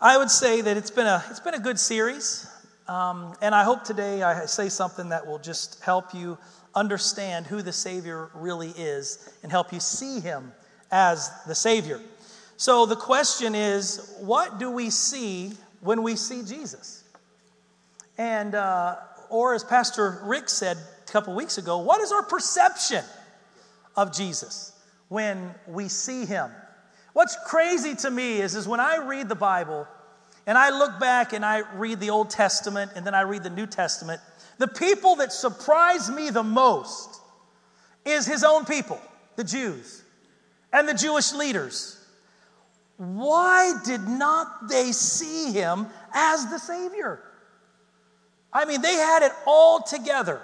I 0.00 0.18
would 0.18 0.30
say 0.30 0.60
that 0.60 0.76
it's 0.76 0.90
been 0.90 1.06
a, 1.06 1.24
it's 1.30 1.40
been 1.40 1.54
a 1.54 1.60
good 1.60 1.78
series. 1.78 2.48
Um, 2.88 3.34
and 3.40 3.54
I 3.54 3.64
hope 3.64 3.84
today 3.84 4.22
I 4.22 4.46
say 4.46 4.68
something 4.68 5.10
that 5.10 5.26
will 5.26 5.38
just 5.38 5.82
help 5.82 6.12
you 6.12 6.36
understand 6.74 7.46
who 7.46 7.62
the 7.62 7.72
Savior 7.72 8.28
really 8.34 8.70
is 8.70 9.32
and 9.42 9.52
help 9.52 9.72
you 9.72 9.80
see 9.80 10.20
Him 10.20 10.52
as 10.90 11.30
the 11.46 11.54
Savior. 11.54 12.00
So 12.56 12.86
the 12.86 12.96
question 12.96 13.54
is 13.54 14.16
what 14.20 14.58
do 14.58 14.70
we 14.70 14.90
see 14.90 15.52
when 15.80 16.02
we 16.02 16.16
see 16.16 16.42
Jesus? 16.42 17.04
And, 18.18 18.54
uh, 18.54 18.96
or 19.30 19.54
as 19.54 19.64
Pastor 19.64 20.20
Rick 20.24 20.48
said 20.48 20.76
a 20.76 21.12
couple 21.12 21.34
weeks 21.34 21.58
ago, 21.58 21.78
what 21.78 22.00
is 22.00 22.12
our 22.12 22.22
perception 22.22 23.04
of 23.96 24.14
Jesus 24.14 24.72
when 25.08 25.54
we 25.68 25.88
see 25.88 26.26
Him? 26.26 26.50
What's 27.14 27.36
crazy 27.46 27.94
to 27.94 28.10
me 28.10 28.40
is, 28.40 28.54
is 28.56 28.68
when 28.68 28.80
I 28.80 28.96
read 28.96 29.28
the 29.28 29.36
Bible 29.36 29.86
and 30.46 30.58
I 30.58 30.70
look 30.70 30.98
back 31.00 31.32
and 31.32 31.44
I 31.44 31.62
read 31.76 32.00
the 32.00 32.10
Old 32.10 32.28
Testament 32.28 32.90
and 32.96 33.06
then 33.06 33.14
I 33.14 33.22
read 33.22 33.44
the 33.44 33.50
New 33.50 33.66
Testament, 33.66 34.20
the 34.58 34.68
people 34.68 35.16
that 35.16 35.32
surprise 35.32 36.10
me 36.10 36.30
the 36.30 36.42
most 36.42 37.20
is 38.04 38.26
his 38.26 38.42
own 38.42 38.64
people, 38.64 39.00
the 39.36 39.44
Jews, 39.44 40.02
and 40.72 40.88
the 40.88 40.94
Jewish 40.94 41.32
leaders. 41.32 42.04
Why 42.96 43.74
did 43.84 44.06
not 44.08 44.68
they 44.68 44.90
see 44.90 45.52
him 45.52 45.86
as 46.12 46.50
the 46.50 46.58
Savior? 46.58 47.20
I 48.52 48.64
mean, 48.64 48.82
they 48.82 48.94
had 48.94 49.22
it 49.22 49.32
all 49.46 49.82
together. 49.82 50.40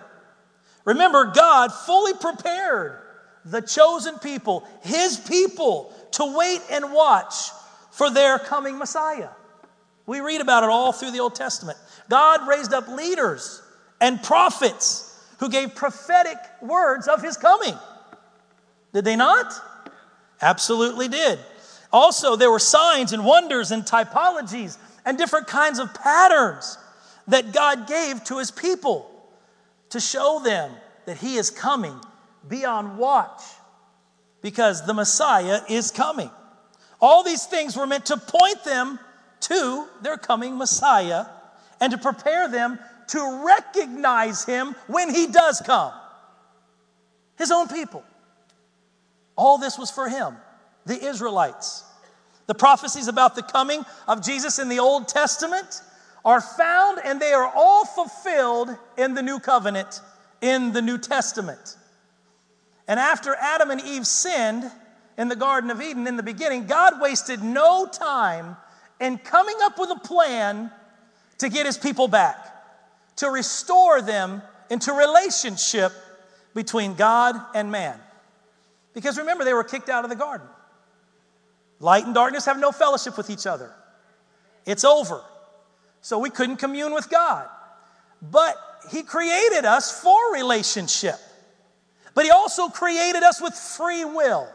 Remember, 0.84 1.32
God 1.34 1.72
fully 1.72 2.14
prepared 2.14 3.00
the 3.44 3.60
chosen 3.62 4.18
people, 4.18 4.66
his 4.82 5.16
people, 5.16 5.92
to 6.12 6.36
wait 6.36 6.60
and 6.70 6.92
watch 6.92 7.50
for 7.90 8.10
their 8.10 8.38
coming 8.38 8.78
Messiah. 8.78 9.28
We 10.06 10.20
read 10.20 10.40
about 10.40 10.64
it 10.64 10.70
all 10.70 10.92
through 10.92 11.12
the 11.12 11.20
Old 11.20 11.34
Testament. 11.34 11.78
God 12.08 12.48
raised 12.48 12.72
up 12.72 12.88
leaders 12.88 13.62
and 14.00 14.22
prophets 14.22 15.06
who 15.38 15.48
gave 15.48 15.74
prophetic 15.74 16.36
words 16.60 17.08
of 17.08 17.22
his 17.22 17.36
coming. 17.36 17.74
Did 18.92 19.04
they 19.04 19.16
not? 19.16 19.52
Absolutely 20.42 21.08
did. 21.08 21.38
Also, 21.92 22.36
there 22.36 22.50
were 22.50 22.58
signs 22.58 23.12
and 23.12 23.24
wonders 23.24 23.70
and 23.70 23.84
typologies 23.84 24.78
and 25.04 25.18
different 25.18 25.46
kinds 25.46 25.78
of 25.78 25.92
patterns 25.94 26.78
that 27.28 27.52
God 27.52 27.86
gave 27.86 28.22
to 28.24 28.38
his 28.38 28.50
people 28.50 29.10
to 29.90 30.00
show 30.00 30.40
them 30.42 30.72
that 31.06 31.18
he 31.18 31.36
is 31.36 31.50
coming. 31.50 31.98
Be 32.48 32.64
on 32.64 32.96
watch 32.96 33.42
because 34.42 34.86
the 34.86 34.94
Messiah 34.94 35.60
is 35.68 35.90
coming. 35.90 36.30
All 37.00 37.22
these 37.22 37.46
things 37.46 37.76
were 37.76 37.86
meant 37.86 38.06
to 38.06 38.16
point 38.16 38.64
them 38.64 38.98
to 39.40 39.86
their 40.02 40.16
coming 40.16 40.58
Messiah 40.58 41.26
and 41.80 41.92
to 41.92 41.98
prepare 41.98 42.48
them 42.48 42.78
to 43.08 43.42
recognize 43.44 44.44
him 44.44 44.74
when 44.86 45.12
he 45.12 45.26
does 45.26 45.62
come. 45.64 45.92
His 47.38 47.50
own 47.50 47.68
people. 47.68 48.04
All 49.36 49.58
this 49.58 49.78
was 49.78 49.90
for 49.90 50.08
him, 50.08 50.36
the 50.84 51.02
Israelites. 51.02 51.84
The 52.46 52.54
prophecies 52.54 53.08
about 53.08 53.34
the 53.34 53.42
coming 53.42 53.84
of 54.06 54.22
Jesus 54.22 54.58
in 54.58 54.68
the 54.68 54.78
Old 54.78 55.08
Testament 55.08 55.82
are 56.24 56.40
found 56.40 57.00
and 57.04 57.20
they 57.20 57.32
are 57.32 57.50
all 57.54 57.86
fulfilled 57.86 58.76
in 58.98 59.14
the 59.14 59.22
new 59.22 59.38
covenant, 59.38 60.00
in 60.40 60.72
the 60.72 60.82
New 60.82 60.98
Testament. 60.98 61.76
And 62.90 62.98
after 62.98 63.36
Adam 63.36 63.70
and 63.70 63.80
Eve 63.80 64.04
sinned 64.04 64.68
in 65.16 65.28
the 65.28 65.36
Garden 65.36 65.70
of 65.70 65.80
Eden 65.80 66.08
in 66.08 66.16
the 66.16 66.24
beginning, 66.24 66.66
God 66.66 67.00
wasted 67.00 67.40
no 67.40 67.86
time 67.86 68.56
in 69.00 69.16
coming 69.16 69.54
up 69.62 69.78
with 69.78 69.90
a 69.92 70.00
plan 70.00 70.72
to 71.38 71.48
get 71.48 71.66
his 71.66 71.78
people 71.78 72.08
back, 72.08 72.52
to 73.14 73.30
restore 73.30 74.02
them 74.02 74.42
into 74.70 74.92
relationship 74.92 75.92
between 76.52 76.94
God 76.94 77.36
and 77.54 77.70
man. 77.70 77.96
Because 78.92 79.18
remember, 79.18 79.44
they 79.44 79.54
were 79.54 79.62
kicked 79.62 79.88
out 79.88 80.02
of 80.02 80.10
the 80.10 80.16
garden. 80.16 80.48
Light 81.78 82.06
and 82.06 82.12
darkness 82.12 82.44
have 82.46 82.58
no 82.58 82.72
fellowship 82.72 83.16
with 83.16 83.30
each 83.30 83.46
other. 83.46 83.70
It's 84.66 84.82
over. 84.82 85.22
So 86.00 86.18
we 86.18 86.28
couldn't 86.28 86.56
commune 86.56 86.92
with 86.92 87.08
God. 87.08 87.48
But 88.20 88.56
He 88.90 89.04
created 89.04 89.64
us 89.64 90.02
for 90.02 90.32
relationship. 90.32 91.20
But 92.14 92.24
He 92.24 92.30
also 92.30 92.68
created 92.68 93.22
us 93.22 93.40
with 93.40 93.54
free 93.54 94.04
will. 94.04 94.48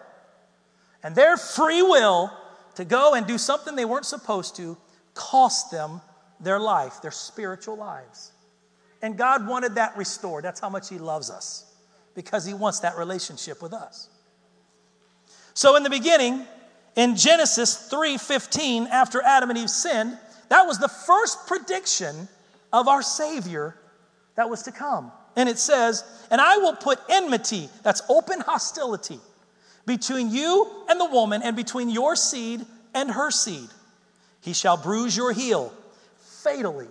And 1.04 1.16
their 1.16 1.38
free 1.38 1.82
will 1.82 2.32
to 2.76 2.86
go 2.86 3.14
and 3.14 3.26
do 3.26 3.38
something 3.38 3.76
they 3.76 3.86
weren't 3.86 4.06
supposed 4.06 4.56
to 4.58 4.78
cost 5.14 5.72
them 5.72 6.02
their 6.40 6.60
life, 6.60 7.02
their 7.02 7.12
spiritual 7.12 7.78
lives. 7.78 8.32
And 9.02 9.18
God 9.18 9.48
wanted 9.48 9.76
that 9.76 9.96
restored. 9.98 10.44
That's 10.44 10.60
how 10.60 10.70
much 10.70 10.90
He 10.90 10.98
loves 10.98 11.30
us. 11.30 11.66
because 12.16 12.46
he 12.46 12.54
wants 12.54 12.80
that 12.80 12.98
relationship 12.98 13.62
with 13.62 13.74
us. 13.74 14.10
So 15.54 15.76
in 15.76 15.84
the 15.84 15.90
beginning, 15.90 16.46
in 16.96 17.16
Genesis 17.16 17.90
3:15, 17.90 18.88
after 18.88 19.22
Adam 19.22 19.50
and 19.50 19.60
Eve 19.60 19.70
sinned, 19.70 20.18
that 20.50 20.66
was 20.66 20.80
the 20.80 20.88
first 20.88 21.46
prediction 21.46 22.28
of 22.74 22.88
our 22.88 23.02
Savior 23.02 23.76
that 24.36 24.50
was 24.50 24.64
to 24.64 24.72
come. 24.72 25.12
And 25.36 25.50
it 25.50 25.60
says, 25.60 26.04
And 26.32 26.40
I 26.40 26.58
will 26.58 26.76
put 26.76 27.00
enmity, 27.10 27.70
that's 27.84 28.02
open 28.10 28.42
hostility, 28.42 29.20
between 29.86 30.32
you 30.32 30.72
and 30.90 31.00
the 31.00 31.06
woman, 31.06 31.42
and 31.44 31.56
between 31.56 31.90
your 31.90 32.16
seed 32.16 32.66
and 32.94 33.12
her 33.12 33.32
seed. 33.32 33.70
He 34.42 34.54
shall 34.54 34.78
bruise 34.78 35.16
your 35.16 35.34
heel, 35.34 35.74
fatally, 36.20 36.88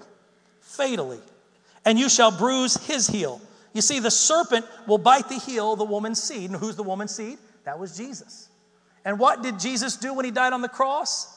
fatally, 0.60 1.20
and 1.84 1.98
you 1.98 2.08
shall 2.08 2.30
bruise 2.30 2.76
his 2.86 3.06
heel. 3.06 3.40
You 3.72 3.82
see, 3.82 3.98
the 3.98 4.10
serpent 4.10 4.66
will 4.86 4.98
bite 4.98 5.28
the 5.28 5.38
heel 5.38 5.72
of 5.72 5.78
the 5.78 5.84
woman's 5.84 6.22
seed. 6.22 6.50
And 6.50 6.58
who's 6.58 6.76
the 6.76 6.82
woman's 6.82 7.14
seed? 7.14 7.38
That 7.64 7.78
was 7.78 7.96
Jesus. 7.96 8.48
And 9.04 9.18
what 9.18 9.42
did 9.42 9.58
Jesus 9.58 9.96
do 9.96 10.14
when 10.14 10.24
he 10.24 10.30
died 10.30 10.52
on 10.52 10.62
the 10.62 10.68
cross? 10.68 11.36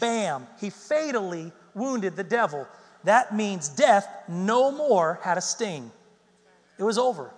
Bam, 0.00 0.46
he 0.60 0.70
fatally 0.70 1.52
wounded 1.74 2.16
the 2.16 2.24
devil. 2.24 2.66
That 3.04 3.34
means 3.34 3.68
death 3.68 4.08
no 4.28 4.72
more 4.72 5.20
had 5.22 5.38
a 5.38 5.40
sting. 5.40 5.90
It 6.78 6.84
was 6.84 6.98
over. 6.98 7.30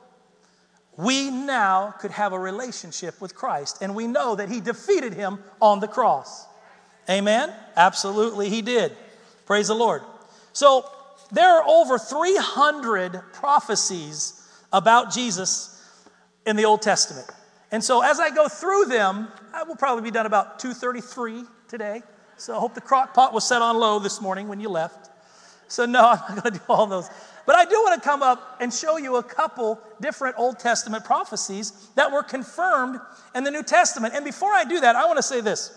We 0.97 1.31
now 1.31 1.95
could 1.99 2.11
have 2.11 2.33
a 2.33 2.39
relationship 2.39 3.21
with 3.21 3.35
Christ, 3.35 3.79
and 3.81 3.95
we 3.95 4.07
know 4.07 4.35
that 4.35 4.49
he 4.49 4.61
defeated 4.61 5.15
him 5.15 5.39
on 5.61 5.81
the 5.81 5.89
cross. 5.89 6.47
Amen? 7.09 7.53
Absolutely, 7.77 8.51
he 8.51 8.61
did. 8.61 8.97
Praise 9.47 9.69
the 9.69 9.75
Lord. 9.75 10.03
So, 10.53 10.85
there 11.33 11.49
are 11.49 11.65
over 11.67 11.99
300 11.99 13.23
prophecies 13.33 14.49
about 14.73 15.13
Jesus 15.13 15.83
in 16.45 16.57
the 16.57 16.65
Old 16.65 16.83
Testament. 16.83 17.29
And 17.73 17.83
so 17.83 18.03
as 18.03 18.19
I 18.19 18.31
go 18.31 18.49
through 18.49 18.87
them, 18.87 19.29
I 19.55 19.63
will 19.63 19.77
probably 19.77 20.03
be 20.03 20.11
done 20.11 20.27
about 20.27 20.59
2:33 20.59 21.47
today. 21.69 22.03
So 22.37 22.57
I 22.57 22.59
hope 22.59 22.75
the 22.75 22.81
crock 22.81 23.15
pot 23.15 23.33
was 23.33 23.47
set 23.47 23.63
on 23.63 23.79
low 23.79 23.99
this 23.99 24.21
morning 24.21 24.49
when 24.49 24.61
you 24.61 24.69
left. 24.69 25.11
So 25.69 25.87
no, 25.87 26.01
I'm 26.01 26.35
not 26.35 26.43
going 26.43 26.55
to 26.55 26.59
do 26.59 26.65
all 26.69 26.87
those. 26.87 27.09
But 27.51 27.59
I 27.59 27.65
do 27.65 27.83
want 27.83 28.01
to 28.01 28.09
come 28.09 28.23
up 28.23 28.59
and 28.61 28.73
show 28.73 28.97
you 28.97 29.17
a 29.17 29.25
couple 29.25 29.81
different 30.01 30.37
Old 30.39 30.61
Testament 30.61 31.05
prophecies 31.05 31.89
that 31.97 32.13
were 32.13 32.23
confirmed 32.23 33.01
in 33.35 33.43
the 33.43 33.51
New 33.51 33.65
Testament. 33.65 34.15
And 34.15 34.25
before 34.25 34.53
I 34.53 34.63
do 34.63 34.79
that, 34.79 34.95
I 34.95 35.05
want 35.07 35.17
to 35.17 35.23
say 35.25 35.41
this. 35.41 35.73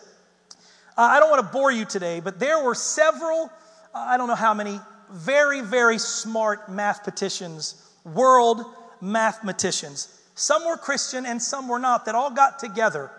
Uh, 0.95 1.01
I 1.01 1.19
don't 1.19 1.31
want 1.31 1.43
to 1.43 1.51
bore 1.51 1.71
you 1.71 1.85
today, 1.85 2.19
but 2.19 2.39
there 2.39 2.63
were 2.63 2.75
several, 2.75 3.49
uh, 3.91 3.97
I 3.97 4.17
don't 4.17 4.27
know 4.27 4.35
how 4.35 4.53
many, 4.53 4.79
very, 5.11 5.61
very 5.61 5.97
smart 5.97 6.69
mathematicians, 6.69 7.89
world 8.05 8.63
mathematicians. 9.01 10.21
Some 10.35 10.67
were 10.67 10.77
Christian 10.77 11.25
and 11.25 11.41
some 11.41 11.67
were 11.67 11.79
not, 11.79 12.05
that 12.05 12.13
all 12.13 12.29
got 12.29 12.59
together. 12.59 13.09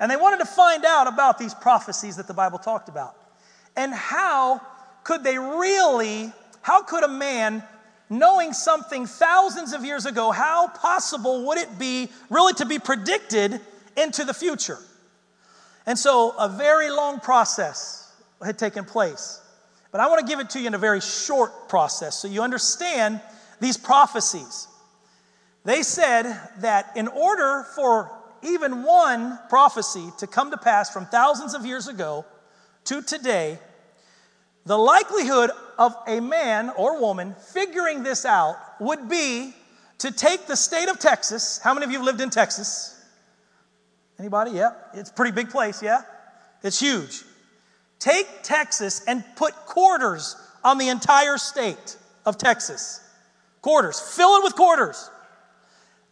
And 0.00 0.10
they 0.10 0.16
wanted 0.16 0.38
to 0.38 0.46
find 0.46 0.86
out 0.86 1.06
about 1.06 1.38
these 1.38 1.52
prophecies 1.52 2.16
that 2.16 2.26
the 2.26 2.32
Bible 2.32 2.60
talked 2.60 2.88
about. 2.88 3.14
And 3.76 3.92
how 3.92 4.62
could 5.04 5.22
they 5.22 5.36
really, 5.36 6.32
how 6.62 6.82
could 6.82 7.04
a 7.04 7.08
man, 7.08 7.62
knowing 8.10 8.52
something 8.52 9.06
thousands 9.06 9.72
of 9.72 9.84
years 9.84 10.04
ago, 10.04 10.32
how 10.32 10.68
possible 10.68 11.46
would 11.46 11.58
it 11.58 11.78
be 11.78 12.08
really 12.28 12.52
to 12.54 12.66
be 12.66 12.78
predicted 12.78 13.60
into 13.96 14.24
the 14.24 14.34
future? 14.34 14.78
And 15.86 15.98
so 15.98 16.34
a 16.38 16.48
very 16.48 16.90
long 16.90 17.20
process 17.20 18.12
had 18.44 18.58
taken 18.58 18.84
place. 18.84 19.40
But 19.92 20.00
I 20.00 20.08
want 20.08 20.20
to 20.20 20.26
give 20.26 20.40
it 20.40 20.50
to 20.50 20.60
you 20.60 20.66
in 20.66 20.74
a 20.74 20.78
very 20.78 21.00
short 21.00 21.68
process 21.68 22.16
so 22.16 22.28
you 22.28 22.42
understand 22.42 23.20
these 23.60 23.76
prophecies. 23.76 24.68
They 25.64 25.82
said 25.82 26.24
that 26.58 26.92
in 26.96 27.08
order 27.08 27.66
for 27.74 28.10
even 28.42 28.82
one 28.82 29.38
prophecy 29.48 30.10
to 30.18 30.26
come 30.26 30.50
to 30.50 30.56
pass 30.56 30.90
from 30.90 31.06
thousands 31.06 31.54
of 31.54 31.66
years 31.66 31.88
ago 31.88 32.24
to 32.84 33.02
today, 33.02 33.58
the 34.64 34.78
likelihood 34.78 35.50
of 35.80 35.96
a 36.06 36.20
man 36.20 36.70
or 36.76 37.00
woman 37.00 37.34
figuring 37.52 38.02
this 38.02 38.26
out 38.26 38.56
would 38.78 39.08
be 39.08 39.54
to 39.98 40.12
take 40.12 40.46
the 40.46 40.54
state 40.54 40.88
of 40.88 40.98
Texas. 40.98 41.58
How 41.58 41.72
many 41.72 41.84
of 41.84 41.90
you 41.90 41.96
have 41.98 42.06
lived 42.06 42.20
in 42.20 42.28
Texas? 42.28 43.02
Anybody? 44.18 44.52
Yeah. 44.52 44.72
It's 44.92 45.08
a 45.08 45.12
pretty 45.14 45.32
big 45.32 45.48
place, 45.48 45.82
yeah? 45.82 46.02
It's 46.62 46.78
huge. 46.78 47.22
Take 47.98 48.26
Texas 48.42 49.02
and 49.08 49.24
put 49.36 49.54
quarters 49.54 50.36
on 50.62 50.76
the 50.76 50.88
entire 50.90 51.38
state 51.38 51.96
of 52.26 52.36
Texas. 52.36 53.00
Quarters. 53.62 53.98
Fill 53.98 54.36
it 54.36 54.44
with 54.44 54.54
quarters. 54.54 55.10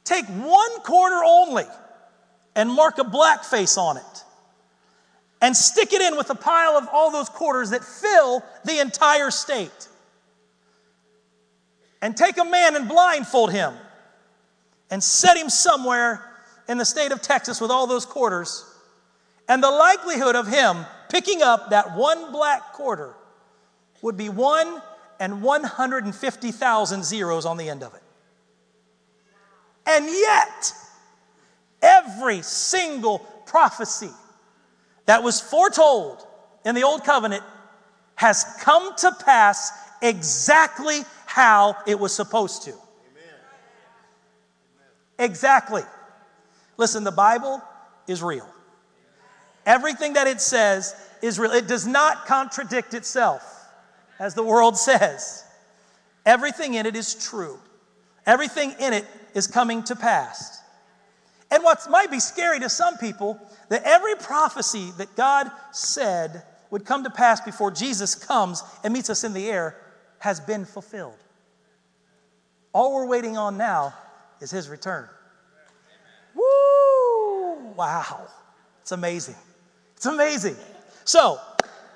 Take 0.05 0.25
one 0.25 0.81
quarter 0.81 1.21
only 1.25 1.67
and 2.57 2.73
mark 2.73 2.97
a 2.97 3.05
black 3.05 3.45
face 3.45 3.77
on 3.77 3.99
it. 3.99 4.25
And 5.41 5.57
stick 5.57 5.93
it 5.93 6.03
in 6.03 6.17
with 6.17 6.31
a 6.31 6.35
pile 6.35 6.77
of 6.77 6.89
all 6.93 7.11
those 7.11 7.29
quarters 7.29 7.71
that 7.71 7.85
fill 7.85 8.45
the 8.65 8.81
entire 8.81 9.31
state. 9.31 9.89
And 12.03 12.17
take 12.17 12.39
a 12.39 12.45
man 12.45 12.77
and 12.77 12.89
blindfold 12.89 13.53
him 13.53 13.75
and 14.91 15.03
set 15.03 15.37
him 15.37 15.49
somewhere 15.49 16.25
in 16.69 16.79
the 16.79 16.85
state 16.85 17.13
of 17.13 17.23
Texas 17.23 17.61
with 17.61 17.71
all 17.71 17.87
those 17.87 18.07
quarters. 18.07 18.65
And 19.49 19.63
the 19.63 19.71
likelihood 19.71 20.37
of 20.37 20.47
him 20.47 20.85
picking 21.09 21.43
up 21.43 21.71
that 21.71 21.97
one 21.97 22.33
black 22.33 22.73
quarter 22.73 23.15
would 24.03 24.17
be 24.17 24.29
one 24.29 24.83
and 25.21 25.43
150,000 25.43 27.05
zeros 27.05 27.47
on 27.47 27.57
the 27.57 27.69
end 27.69 27.83
of 27.83 27.95
it. 27.95 28.03
And 29.87 30.05
yet, 30.05 30.73
every 31.81 32.43
single 32.43 33.21
prophecy 33.47 34.11
that 35.09 35.23
was 35.23 35.41
foretold 35.41 36.23
in 36.67 36.75
the 36.75 36.83
Old 36.83 37.03
Covenant 37.03 37.43
has 38.15 38.45
come 38.61 38.95
to 38.97 39.11
pass 39.25 39.73
exactly 40.03 41.01
how 41.25 41.79
it 41.87 41.99
was 41.99 42.15
supposed 42.15 42.65
to. 42.65 42.75
Exactly. 45.19 45.81
Listen, 46.77 47.05
the 47.05 47.11
Bible 47.11 47.63
is 48.07 48.23
real. 48.23 48.47
Everything 49.65 50.13
that 50.13 50.27
it 50.27 50.43
says 50.43 50.95
is 51.23 51.39
real. 51.39 51.53
It 51.53 51.67
does 51.67 51.87
not 51.87 52.27
contradict 52.27 52.93
itself, 52.93 53.43
as 54.19 54.35
the 54.35 54.43
world 54.43 54.77
says. 54.91 55.43
Everything 56.27 56.75
in 56.75 56.85
it 56.85 56.95
is 56.95 57.15
true. 57.15 57.59
Everything 58.27 58.75
in 58.79 58.93
it 58.93 59.07
is 59.33 59.47
coming 59.47 59.83
to 59.85 59.97
pass. 59.97 60.58
And 61.51 61.65
what 61.65 61.87
might 61.89 62.11
be 62.11 62.21
scary 62.21 62.61
to 62.61 62.69
some 62.69 62.99
people, 62.99 63.41
that 63.71 63.83
every 63.85 64.15
prophecy 64.17 64.93
that 64.99 65.17
God 65.17 65.51
said 65.73 66.43
would 66.71 66.85
come 66.85 67.05
to 67.05 67.11
pass 67.11 67.41
before 67.41 67.71
Jesus 67.71 68.15
comes 68.15 68.63
and 68.85 68.93
meets 68.93 69.09
us 69.09 69.25
in 69.25 69.33
the 69.33 69.49
air 69.49 69.77
has 70.19 70.41
been 70.41 70.65
fulfilled. 70.65 71.17
All 72.73 72.95
we're 72.95 73.07
waiting 73.07 73.39
on 73.39 73.57
now 73.57 73.95
is 74.41 74.51
his 74.51 74.69
return. 74.69 75.09
Woo! 76.35 77.73
Wow. 77.75 78.29
It's 78.83 78.93
amazing. 78.93 79.37
It's 79.97 80.07
amazing. 80.07 80.57
So, 81.05 81.41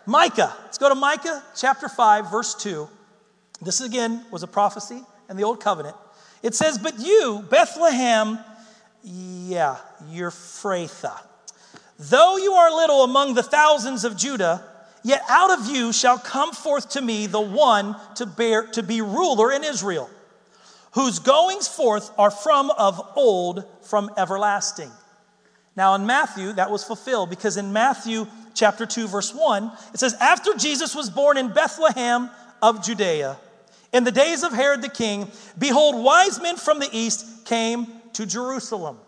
Micah, 0.06 0.56
let's 0.64 0.78
go 0.78 0.88
to 0.88 0.94
Micah 0.94 1.42
chapter 1.54 1.88
5, 1.88 2.30
verse 2.30 2.54
2. 2.54 2.88
This 3.60 3.80
again 3.80 4.24
was 4.30 4.42
a 4.42 4.48
prophecy 4.48 5.02
in 5.28 5.36
the 5.36 5.44
Old 5.44 5.60
Covenant. 5.60 5.96
It 6.42 6.54
says, 6.54 6.78
But 6.78 6.98
you, 6.98 7.44
Bethlehem, 7.48 8.38
yeah, 9.02 9.78
Ephrathah, 10.10 11.20
though 11.98 12.36
you 12.36 12.52
are 12.52 12.70
little 12.70 13.04
among 13.04 13.34
the 13.34 13.42
thousands 13.42 14.04
of 14.04 14.16
Judah, 14.16 14.64
yet 15.02 15.22
out 15.28 15.58
of 15.58 15.66
you 15.66 15.92
shall 15.92 16.18
come 16.18 16.52
forth 16.52 16.90
to 16.90 17.02
me 17.02 17.26
the 17.26 17.40
one 17.40 17.96
to 18.16 18.26
bear 18.26 18.66
to 18.68 18.82
be 18.82 19.00
ruler 19.00 19.52
in 19.52 19.64
Israel, 19.64 20.08
whose 20.92 21.18
goings 21.18 21.66
forth 21.66 22.12
are 22.16 22.30
from 22.30 22.70
of 22.70 23.00
old, 23.16 23.64
from 23.82 24.10
everlasting. 24.16 24.90
Now 25.74 25.94
in 25.94 26.06
Matthew, 26.06 26.52
that 26.52 26.70
was 26.70 26.84
fulfilled 26.84 27.30
because 27.30 27.56
in 27.56 27.72
Matthew 27.72 28.26
chapter 28.54 28.86
2, 28.86 29.08
verse 29.08 29.34
1, 29.34 29.72
it 29.94 30.00
says, 30.00 30.14
After 30.20 30.54
Jesus 30.54 30.94
was 30.94 31.10
born 31.10 31.38
in 31.38 31.52
Bethlehem 31.52 32.30
of 32.60 32.84
Judea, 32.84 33.38
in 33.92 34.04
the 34.04 34.12
days 34.12 34.42
of 34.42 34.52
Herod 34.52 34.82
the 34.82 34.88
king, 34.88 35.30
behold, 35.58 36.02
wise 36.02 36.40
men 36.40 36.56
from 36.56 36.78
the 36.78 36.88
east 36.92 37.46
came 37.46 38.01
to 38.14 38.26
Jerusalem. 38.26 38.98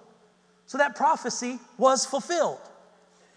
So 0.67 0.79
that 0.79 0.97
prophecy 0.97 1.59
was 1.79 2.07
fulfilled. 2.07 2.59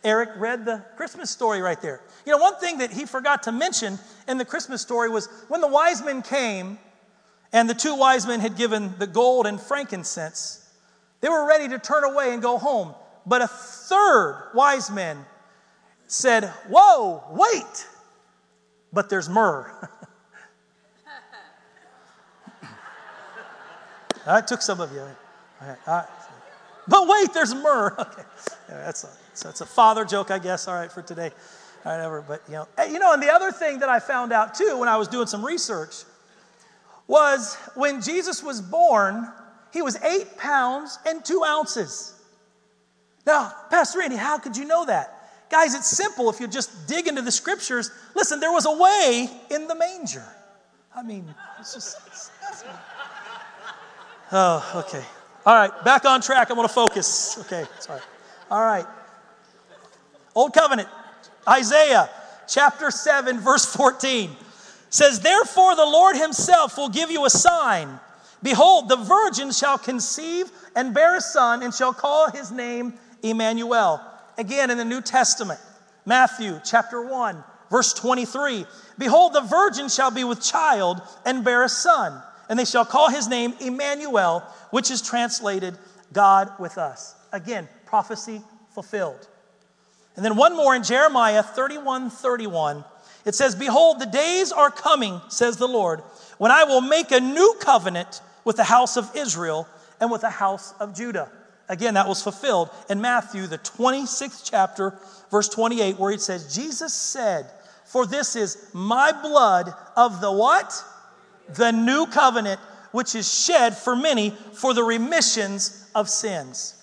Eric 0.04 0.30
read 0.38 0.66
the 0.66 0.84
Christmas 0.96 1.30
story 1.30 1.62
right 1.62 1.82
there. 1.82 2.02
You 2.26 2.32
know, 2.32 2.38
one 2.38 2.56
thing 2.56 2.78
that 2.78 2.92
he 2.92 3.06
forgot 3.06 3.44
to 3.44 3.52
mention 3.52 4.00
in 4.28 4.38
the 4.38 4.46
Christmas 4.46 4.82
story 4.82 5.10
was 5.10 5.28
when 5.48 5.62
the 5.62 5.68
wise 5.68 6.04
men 6.04 6.22
came 6.22 6.78
and 7.52 7.70
the 7.70 7.74
two 7.74 7.96
wise 7.96 8.28
men 8.28 8.40
had 8.40 8.56
given 8.56 8.94
the 9.00 9.08
gold 9.08 9.48
and 9.48 9.60
frankincense, 9.60 10.70
they 11.22 11.30
were 11.30 11.48
ready 11.48 11.68
to 11.70 11.80
turn 11.80 12.04
away 12.04 12.34
and 12.34 12.42
go 12.42 12.58
home. 12.58 12.94
But 13.26 13.42
a 13.42 13.48
third 13.48 14.52
wise 14.54 14.92
man 14.92 15.26
said, 16.06 16.46
Whoa, 16.70 17.24
wait, 17.32 17.88
but 18.94 19.10
there's 19.10 19.28
myrrh. 19.28 19.90
That 24.28 24.46
took 24.46 24.62
some 24.62 24.82
of 24.82 24.92
you. 24.92 25.08
All 25.62 25.76
right. 25.88 26.06
But 26.88 27.08
wait, 27.08 27.34
there's 27.34 27.54
myrrh. 27.54 27.96
Okay, 28.70 28.80
that's 28.84 29.06
a 29.06 29.10
that's 29.44 29.62
a 29.62 29.66
father 29.66 30.04
joke, 30.04 30.30
I 30.30 30.40
guess. 30.40 30.68
All 30.68 30.74
right 30.74 30.92
for 30.92 31.02
today, 31.02 31.32
whatever. 31.84 32.24
But 32.28 32.44
you 32.48 32.56
know, 32.56 32.68
you 32.90 33.00
know, 33.00 33.14
and 33.14 33.24
the 33.24 33.32
other 33.32 33.52
thing 33.52 33.80
that 33.80 33.88
I 33.88 34.00
found 34.00 34.34
out 34.34 34.56
too 34.56 34.78
when 34.78 34.90
I 34.90 34.98
was 34.98 35.08
doing 35.08 35.28
some 35.28 35.46
research 35.46 36.04
was 37.08 37.56
when 37.76 38.02
Jesus 38.02 38.44
was 38.44 38.62
born, 38.62 39.32
he 39.72 39.82
was 39.82 39.96
eight 40.04 40.38
pounds 40.38 41.00
and 41.06 41.24
two 41.24 41.44
ounces. 41.46 42.14
Now, 43.26 43.54
Pastor 43.70 44.00
Randy, 44.00 44.18
how 44.18 44.38
could 44.38 44.56
you 44.58 44.66
know 44.66 44.86
that? 44.86 45.14
Guys, 45.50 45.76
it's 45.76 45.88
simple 45.88 46.30
if 46.30 46.42
you 46.42 46.48
just 46.48 46.88
dig 46.88 47.08
into 47.08 47.22
the 47.22 47.32
scriptures. 47.32 47.90
Listen, 48.16 48.40
there 48.40 48.52
was 48.52 48.66
a 48.66 48.72
way 48.72 49.30
in 49.50 49.68
the 49.68 49.76
manger. 49.76 50.26
I 50.96 51.04
mean, 51.04 51.34
it's 51.60 51.74
just. 51.74 51.98
It's, 52.08 52.32
it's, 52.50 52.64
oh, 54.32 54.84
okay. 54.86 55.06
All 55.48 55.56
right, 55.56 55.72
back 55.86 56.04
on 56.04 56.20
track. 56.20 56.52
I 56.52 56.56
want 56.56 56.68
to 56.68 56.76
focus. 56.76 57.40
Okay, 57.40 57.64
sorry. 57.80 58.02
All 58.52 58.62
right. 58.62 58.86
Old 60.36 60.54
Covenant, 60.54 60.90
Isaiah 61.48 62.10
chapter 62.50 62.92
7, 62.92 63.40
verse 63.40 63.66
14 63.66 64.30
says, 64.90 65.22
Therefore 65.22 65.78
the 65.78 65.86
Lord 65.86 66.18
himself 66.18 66.76
will 66.76 66.90
give 66.90 67.10
you 67.10 67.26
a 67.26 67.30
sign. 67.30 67.98
Behold, 68.44 68.90
the 68.90 68.98
virgin 68.98 69.54
shall 69.54 69.78
conceive 69.78 70.52
and 70.76 70.94
bear 70.94 71.16
a 71.16 71.22
son, 71.22 71.64
and 71.64 71.74
shall 71.74 71.94
call 71.94 72.30
his 72.30 72.52
name 72.52 72.96
Emmanuel. 73.24 74.02
Again 74.38 74.70
in 74.70 74.78
the 74.78 74.84
New 74.84 75.00
Testament, 75.00 75.62
Matthew 76.06 76.60
chapter 76.66 77.02
1, 77.02 77.42
verse 77.72 77.94
23. 77.94 78.66
Behold, 78.98 79.32
the 79.32 79.40
virgin 79.40 79.88
shall 79.88 80.12
be 80.12 80.26
with 80.26 80.42
child 80.42 81.02
and 81.26 81.46
bear 81.46 81.64
a 81.64 81.70
son, 81.70 82.22
and 82.50 82.58
they 82.58 82.66
shall 82.66 82.86
call 82.86 83.10
his 83.10 83.28
name 83.28 83.54
Emmanuel, 83.60 84.42
which 84.72 84.92
is 84.92 85.02
translated 85.02 85.78
God 86.14 86.52
with 86.60 86.78
us. 86.78 87.16
Again, 87.32 87.68
prophecy 87.86 88.42
fulfilled. 88.74 89.28
And 90.16 90.26
then 90.26 90.36
one 90.36 90.56
more 90.56 90.76
in 90.76 90.84
Jeremiah 90.84 91.44
31 91.44 92.10
31. 92.10 92.84
It 93.26 93.36
says, 93.36 93.56
Behold, 93.56 94.00
the 94.00 94.06
days 94.06 94.52
are 94.52 94.72
coming, 94.72 95.20
says 95.28 95.58
the 95.58 95.68
Lord, 95.68 96.00
when 96.38 96.52
I 96.52 96.64
will 96.64 96.82
make 96.82 97.12
a 97.12 97.20
new 97.20 97.56
covenant 97.60 98.22
with 98.46 98.56
the 98.56 98.64
house 98.64 98.96
of 98.96 99.12
Israel 99.16 99.68
and 100.00 100.10
with 100.10 100.22
the 100.22 100.30
house 100.30 100.74
of 100.80 100.96
Judah. 100.96 101.30
Again, 101.70 101.96
that 101.96 102.08
was 102.08 102.24
fulfilled 102.24 102.70
in 102.90 103.02
Matthew, 103.02 103.46
the 103.46 103.58
26th 103.58 104.50
chapter, 104.50 104.98
verse 105.30 105.50
28, 105.50 106.00
where 106.00 106.12
it 106.12 106.22
says, 106.22 106.56
Jesus 106.56 106.94
said, 106.94 107.52
For 107.86 108.06
this 108.06 108.38
is 108.38 108.70
my 108.74 109.12
blood 109.12 109.74
of 109.98 110.22
the 110.22 110.32
what? 110.32 110.74
The 111.56 111.72
new 111.72 112.06
covenant, 112.08 112.60
which 112.92 113.16
is 113.16 113.32
shed 113.32 113.78
for 113.78 113.96
many 113.96 114.32
for 114.54 114.74
the 114.74 114.84
remissions 114.84 115.90
of 115.96 116.10
sins. 116.10 116.74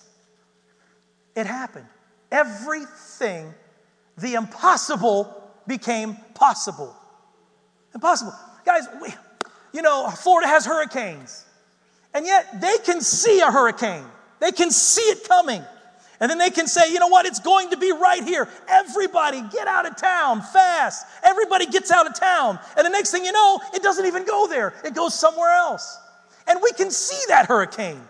It 1.35 1.45
happened. 1.45 1.87
Everything, 2.31 3.53
the 4.17 4.33
impossible 4.35 5.51
became 5.67 6.17
possible. 6.33 6.95
Impossible. 7.93 8.33
Guys, 8.65 8.87
we, 9.01 9.09
you 9.73 9.81
know, 9.81 10.09
Florida 10.09 10.47
has 10.47 10.65
hurricanes, 10.65 11.45
and 12.13 12.25
yet 12.25 12.61
they 12.61 12.77
can 12.83 13.01
see 13.01 13.41
a 13.41 13.51
hurricane, 13.51 14.05
they 14.39 14.51
can 14.51 14.71
see 14.71 15.01
it 15.01 15.27
coming. 15.27 15.63
And 16.19 16.29
then 16.29 16.37
they 16.37 16.49
can 16.49 16.67
say, 16.67 16.91
you 16.91 16.99
know 16.99 17.07
what, 17.07 17.25
it's 17.25 17.39
going 17.39 17.71
to 17.71 17.77
be 17.77 17.91
right 17.91 18.23
here. 18.23 18.47
Everybody 18.69 19.41
get 19.51 19.67
out 19.67 19.85
of 19.85 19.97
town 19.97 20.41
fast. 20.41 21.05
Everybody 21.23 21.65
gets 21.65 21.91
out 21.91 22.07
of 22.07 22.17
town. 22.17 22.59
And 22.77 22.85
the 22.85 22.89
next 22.89 23.11
thing 23.11 23.25
you 23.25 23.31
know, 23.31 23.59
it 23.73 23.83
doesn't 23.83 24.05
even 24.05 24.25
go 24.25 24.47
there, 24.47 24.73
it 24.83 24.93
goes 24.95 25.13
somewhere 25.13 25.51
else. 25.51 25.99
And 26.47 26.59
we 26.61 26.71
can 26.73 26.91
see 26.91 27.21
that 27.27 27.47
hurricane. 27.47 28.01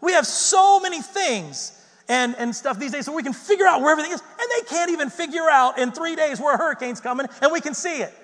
We 0.00 0.12
have 0.12 0.26
so 0.26 0.80
many 0.80 1.00
things 1.00 1.72
and, 2.08 2.36
and 2.36 2.54
stuff 2.54 2.78
these 2.78 2.92
days 2.92 3.06
so 3.06 3.14
we 3.14 3.22
can 3.22 3.32
figure 3.32 3.66
out 3.66 3.80
where 3.80 3.90
everything 3.90 4.12
is. 4.12 4.20
And 4.20 4.50
they 4.56 4.68
can't 4.68 4.90
even 4.90 5.10
figure 5.10 5.48
out 5.50 5.78
in 5.78 5.92
three 5.92 6.16
days 6.16 6.40
where 6.40 6.54
a 6.54 6.58
hurricane's 6.58 7.00
coming, 7.00 7.26
and 7.40 7.52
we 7.52 7.60
can 7.60 7.74
see 7.74 8.02
it. 8.02 8.14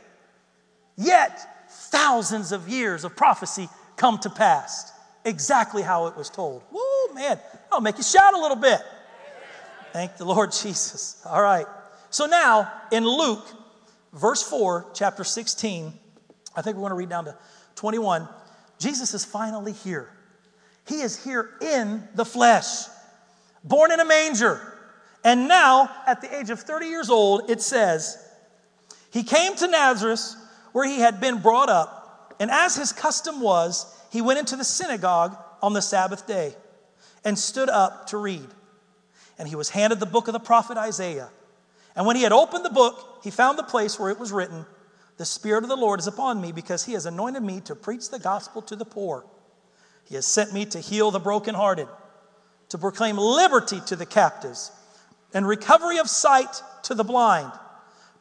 Yet, 0.96 1.70
thousands 1.70 2.52
of 2.52 2.68
years 2.68 3.04
of 3.04 3.16
prophecy 3.16 3.68
come 3.96 4.18
to 4.18 4.30
pass 4.30 4.92
exactly 5.24 5.82
how 5.82 6.06
it 6.06 6.16
was 6.16 6.28
told. 6.28 6.62
Woo, 6.70 7.14
man, 7.14 7.38
that'll 7.64 7.80
make 7.80 7.96
you 7.96 8.04
shout 8.04 8.34
a 8.34 8.38
little 8.38 8.56
bit. 8.56 8.80
Thank 9.92 10.16
the 10.16 10.24
Lord 10.24 10.52
Jesus. 10.62 11.20
All 11.26 11.42
right. 11.42 11.66
So 12.10 12.26
now 12.26 12.72
in 12.90 13.06
Luke, 13.06 13.46
verse 14.12 14.42
4, 14.42 14.86
chapter 14.94 15.24
16, 15.24 15.92
I 16.54 16.62
think 16.62 16.76
we're 16.76 16.82
going 16.82 16.90
to 16.90 16.96
read 16.96 17.08
down 17.08 17.24
to 17.26 17.36
21. 17.76 18.28
Jesus 18.78 19.14
is 19.14 19.24
finally 19.24 19.72
here. 19.72 20.10
He 20.86 21.00
is 21.00 21.22
here 21.24 21.50
in 21.60 22.02
the 22.14 22.24
flesh 22.24 22.86
born 23.64 23.92
in 23.92 24.00
a 24.00 24.04
manger. 24.04 24.60
And 25.24 25.46
now, 25.46 25.90
at 26.06 26.20
the 26.20 26.36
age 26.36 26.50
of 26.50 26.60
30 26.60 26.86
years 26.86 27.08
old, 27.08 27.48
it 27.48 27.60
says, 27.60 28.18
He 29.12 29.22
came 29.22 29.54
to 29.56 29.68
Nazareth 29.68 30.34
where 30.72 30.88
he 30.88 30.98
had 30.98 31.20
been 31.20 31.38
brought 31.38 31.68
up, 31.68 32.34
and 32.40 32.50
as 32.50 32.74
his 32.74 32.92
custom 32.92 33.40
was, 33.40 33.86
he 34.10 34.20
went 34.20 34.38
into 34.38 34.56
the 34.56 34.64
synagogue 34.64 35.36
on 35.62 35.74
the 35.74 35.82
Sabbath 35.82 36.26
day 36.26 36.54
and 37.24 37.38
stood 37.38 37.68
up 37.68 38.08
to 38.08 38.16
read. 38.16 38.46
And 39.42 39.48
he 39.48 39.56
was 39.56 39.70
handed 39.70 39.98
the 39.98 40.06
book 40.06 40.28
of 40.28 40.34
the 40.34 40.38
prophet 40.38 40.78
Isaiah. 40.78 41.28
And 41.96 42.06
when 42.06 42.14
he 42.14 42.22
had 42.22 42.30
opened 42.30 42.64
the 42.64 42.70
book, 42.70 43.22
he 43.24 43.30
found 43.32 43.58
the 43.58 43.64
place 43.64 43.98
where 43.98 44.08
it 44.08 44.20
was 44.20 44.30
written, 44.30 44.64
The 45.16 45.24
Spirit 45.24 45.64
of 45.64 45.68
the 45.68 45.74
Lord 45.74 45.98
is 45.98 46.06
upon 46.06 46.40
me 46.40 46.52
because 46.52 46.84
he 46.84 46.92
has 46.92 47.06
anointed 47.06 47.42
me 47.42 47.60
to 47.62 47.74
preach 47.74 48.08
the 48.08 48.20
gospel 48.20 48.62
to 48.62 48.76
the 48.76 48.84
poor. 48.84 49.26
He 50.04 50.14
has 50.14 50.26
sent 50.26 50.52
me 50.52 50.64
to 50.66 50.78
heal 50.78 51.10
the 51.10 51.18
brokenhearted 51.18 51.88
to 52.68 52.78
proclaim 52.78 53.18
liberty 53.18 53.80
to 53.86 53.96
the 53.96 54.06
captives 54.06 54.70
and 55.34 55.44
recovery 55.44 55.98
of 55.98 56.08
sight 56.08 56.62
to 56.84 56.94
the 56.94 57.02
blind, 57.02 57.50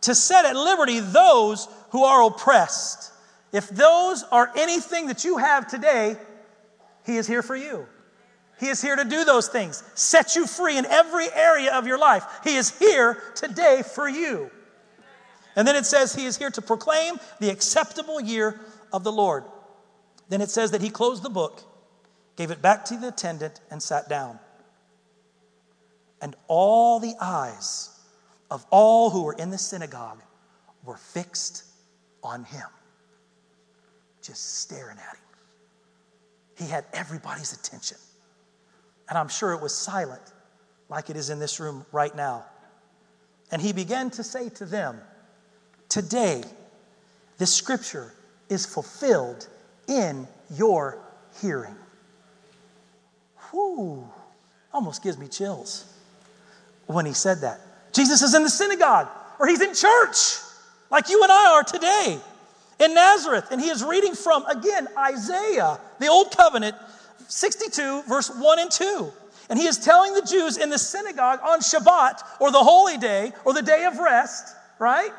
to 0.02 0.16
set 0.16 0.46
at 0.46 0.56
liberty 0.56 1.02
those 1.02 1.68
who 1.92 2.04
are 2.04 2.26
oppressed. 2.26 3.14
If 3.52 3.70
those 3.70 4.24
are 4.32 4.52
anything 4.58 5.06
that 5.06 5.24
you 5.24 5.38
have 5.38 5.68
today, 5.68 6.18
He 7.06 7.18
is 7.18 7.28
here 7.28 7.44
for 7.44 7.56
you. 7.56 7.86
He 8.62 8.70
is 8.70 8.82
here 8.82 8.96
to 8.96 9.04
do 9.04 9.26
those 9.26 9.50
things, 9.50 9.84
set 9.96 10.38
you 10.38 10.48
free 10.48 10.78
in 10.78 10.86
every 10.86 11.28
area 11.34 11.74
of 11.74 11.86
your 11.86 11.98
life. 11.98 12.24
He 12.46 12.56
is 12.56 12.78
here 12.80 13.22
today 13.36 13.84
for 13.84 14.08
you. 14.08 14.50
And 15.58 15.68
then 15.68 15.76
it 15.76 15.86
says 15.86 16.16
He 16.16 16.26
is 16.26 16.38
here 16.38 16.52
to 16.52 16.62
proclaim 16.62 17.16
the 17.42 17.50
acceptable 17.50 18.22
year 18.22 18.62
of 18.94 19.04
the 19.04 19.12
Lord. 19.12 19.44
Then 20.30 20.40
it 20.40 20.50
says 20.50 20.72
that 20.72 20.82
He 20.82 20.90
closed 20.90 21.24
the 21.24 21.30
book 21.30 21.62
gave 22.42 22.50
it 22.50 22.60
back 22.60 22.86
to 22.86 22.98
the 22.98 23.10
attendant, 23.10 23.60
and 23.70 23.82
sat 23.84 24.10
down. 24.10 24.40
And 26.22 26.36
all 26.48 27.00
the 27.00 27.14
eyes 27.22 27.90
of 28.50 28.66
all 28.70 29.12
who 29.12 29.24
were 29.24 29.34
in 29.34 29.50
the 29.50 29.58
synagogue 29.58 30.22
were 30.84 30.98
fixed 30.98 31.64
on 32.24 32.44
him, 32.44 32.66
just 34.24 34.60
staring 34.60 34.98
at 34.98 35.16
him. 35.16 35.26
He 36.58 36.66
had 36.66 36.86
everybody's 36.94 37.54
attention. 37.54 37.98
And 39.12 39.18
I'm 39.18 39.28
sure 39.28 39.52
it 39.52 39.62
was 39.62 39.76
silent, 39.76 40.22
like 40.88 41.10
it 41.10 41.18
is 41.18 41.30
in 41.30 41.38
this 41.38 41.60
room 41.60 41.86
right 41.92 42.16
now. 42.16 42.46
And 43.52 43.62
he 43.62 43.74
began 43.74 44.10
to 44.12 44.24
say 44.24 44.48
to 44.52 44.66
them, 44.66 45.02
Today, 45.90 46.42
this 47.38 47.54
scripture 47.54 48.14
is 48.48 48.66
fulfilled 48.66 49.50
in 49.90 50.30
your 50.56 50.98
hearing. 51.42 51.76
Whew, 53.50 54.10
almost 54.74 55.04
gives 55.04 55.18
me 55.18 55.28
chills 55.28 55.94
when 56.86 57.06
he 57.06 57.12
said 57.12 57.42
that. 57.42 57.60
Jesus 57.92 58.22
is 58.22 58.34
in 58.34 58.44
the 58.44 58.50
synagogue 58.50 59.10
or 59.40 59.48
he's 59.48 59.60
in 59.60 59.74
church 59.74 60.38
like 60.90 61.10
you 61.10 61.22
and 61.22 61.30
I 61.30 61.52
are 61.52 61.64
today 61.64 62.18
in 62.80 62.94
Nazareth. 62.94 63.48
And 63.52 63.60
he 63.60 63.68
is 63.68 63.84
reading 63.84 64.16
from, 64.16 64.46
again, 64.46 64.88
Isaiah, 64.98 65.82
the 66.00 66.08
Old 66.08 66.32
Covenant, 66.32 66.78
62, 67.32 68.04
verse 68.04 68.30
1 68.30 68.60
and 68.60 68.70
2. 68.70 69.12
And 69.50 69.58
he 69.58 69.66
is 69.66 69.78
telling 69.78 70.14
the 70.14 70.22
Jews 70.22 70.58
in 70.58 70.70
the 70.70 70.78
synagogue 70.78 71.40
on 71.44 71.60
Shabbat 71.60 72.22
or 72.40 72.52
the 72.52 72.60
holy 72.60 72.98
day 72.98 73.32
or 73.46 73.54
the 73.54 73.62
day 73.62 73.86
of 73.86 73.98
rest, 74.00 74.54
right? 74.80 75.12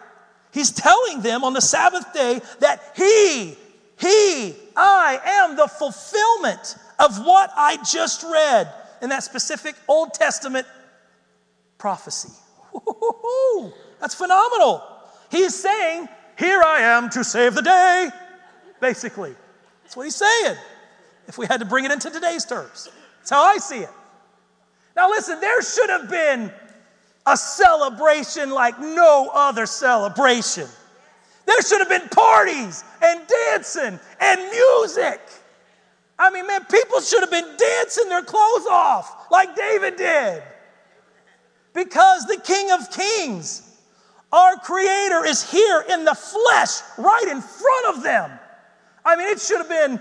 He's 0.53 0.71
telling 0.71 1.23
them 1.23 1.43
on 1.43 1.55
the 1.55 1.61
Sabbath 1.61 2.13
day 2.13 2.41
that 2.61 2.83
he, 2.95 3.57
he, 3.99 4.55
I 4.77 5.21
am 5.25 5.57
the 5.57 5.67
fulfillment 5.67 6.77
of 6.99 7.19
what 7.25 7.51
I 7.57 7.79
just 7.83 8.23
read 8.23 8.73
in 9.01 9.09
that 9.09 9.23
specific 9.23 9.75
Old 9.89 10.13
Testament 10.13 10.67
prophecy. 11.79 12.33
That's 14.01 14.15
phenomenal. 14.15 14.83
He's 15.31 15.55
saying, 15.55 16.09
Here 16.39 16.63
I 16.63 16.81
am 16.81 17.09
to 17.11 17.25
save 17.25 17.55
the 17.55 17.63
day, 17.63 18.11
basically. 18.81 19.35
That's 19.83 19.97
what 19.97 20.05
he's 20.05 20.17
saying, 20.17 20.57
if 21.27 21.39
we 21.39 21.47
had 21.47 21.61
to 21.61 21.67
bring 21.67 21.85
it 21.85 21.91
into 21.91 22.11
today's 22.11 22.45
terms. 22.45 22.89
That's 23.19 23.31
how 23.31 23.43
I 23.43 23.59
see 23.59 23.79
it. 23.79 23.91
Now, 24.97 25.09
listen, 25.09 25.41
there 25.41 25.63
should 25.63 25.91
have 25.91 26.11
been 26.11 26.53
a 27.27 27.37
celebration 27.37 28.51
like 28.51 28.79
no 28.79 29.31
other 29.33 29.67
celebration. 29.67 30.69
There 31.47 31.63
should 31.63 31.81
have 31.81 31.89
been 31.89 32.09
parties 32.09 32.85
and 33.03 33.21
dancing 33.49 33.99
and 34.21 34.51
music. 34.51 35.21
I 36.19 36.31
mean, 36.31 36.47
man, 36.47 36.65
people 36.67 37.01
should 37.01 37.21
have 37.21 37.31
been 37.31 37.57
dancing 37.57 38.09
their 38.09 38.23
clothes 38.23 38.67
off 38.71 39.27
like 39.31 39.57
David 39.57 39.97
did. 39.97 40.43
Because 41.75 42.27
the 42.27 42.39
King 42.45 42.71
of 42.71 42.91
Kings, 42.91 43.63
our 44.31 44.57
Creator, 44.57 45.25
is 45.25 45.51
here 45.51 45.85
in 45.91 46.05
the 46.05 46.15
flesh, 46.15 46.81
right 46.99 47.27
in 47.31 47.41
front 47.41 47.97
of 47.97 48.03
them. 48.03 48.31
I 49.05 49.17
mean, 49.17 49.29
it 49.29 49.41
should 49.41 49.59
have 49.59 49.69
been, 49.69 49.99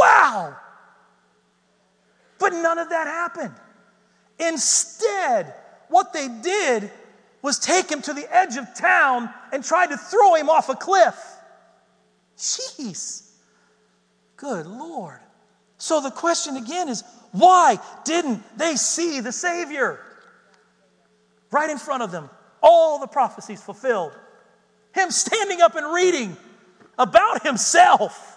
wow. 0.00 0.56
But 2.38 2.52
none 2.54 2.78
of 2.78 2.88
that 2.90 3.06
happened. 3.06 3.54
Instead, 4.38 5.54
what 5.88 6.12
they 6.12 6.28
did 6.28 6.90
was 7.42 7.58
take 7.58 7.90
him 7.90 8.02
to 8.02 8.12
the 8.12 8.26
edge 8.34 8.56
of 8.56 8.74
town 8.74 9.30
and 9.52 9.62
tried 9.62 9.88
to 9.88 9.96
throw 9.96 10.34
him 10.34 10.48
off 10.48 10.68
a 10.68 10.74
cliff. 10.74 11.16
Jeez. 12.36 13.30
Good 14.36 14.66
Lord. 14.66 15.20
So 15.78 16.00
the 16.00 16.10
question 16.10 16.56
again 16.56 16.88
is 16.88 17.04
why 17.32 17.78
didn't 18.04 18.42
they 18.58 18.76
see 18.76 19.20
the 19.20 19.32
Savior? 19.32 20.00
Right 21.50 21.70
in 21.70 21.78
front 21.78 22.02
of 22.02 22.10
them, 22.10 22.30
all 22.62 22.98
the 22.98 23.06
prophecies 23.06 23.62
fulfilled. 23.62 24.12
Him 24.94 25.10
standing 25.10 25.60
up 25.60 25.74
and 25.74 25.92
reading 25.92 26.36
about 26.98 27.42
himself. 27.42 28.31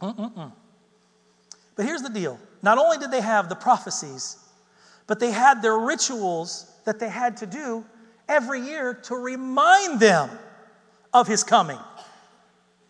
But 0.00 1.86
here's 1.86 2.02
the 2.02 2.10
deal 2.10 2.38
not 2.62 2.78
only 2.78 2.98
did 2.98 3.10
they 3.10 3.20
have 3.20 3.48
the 3.48 3.54
prophecies, 3.54 4.38
but 5.06 5.20
they 5.20 5.30
had 5.30 5.62
their 5.62 5.78
rituals 5.78 6.70
that 6.84 6.98
they 6.98 7.08
had 7.08 7.36
to 7.38 7.46
do 7.46 7.84
every 8.28 8.60
year 8.60 8.94
to 8.94 9.14
remind 9.16 10.00
them 10.00 10.30
of 11.12 11.26
his 11.26 11.44
coming 11.44 11.78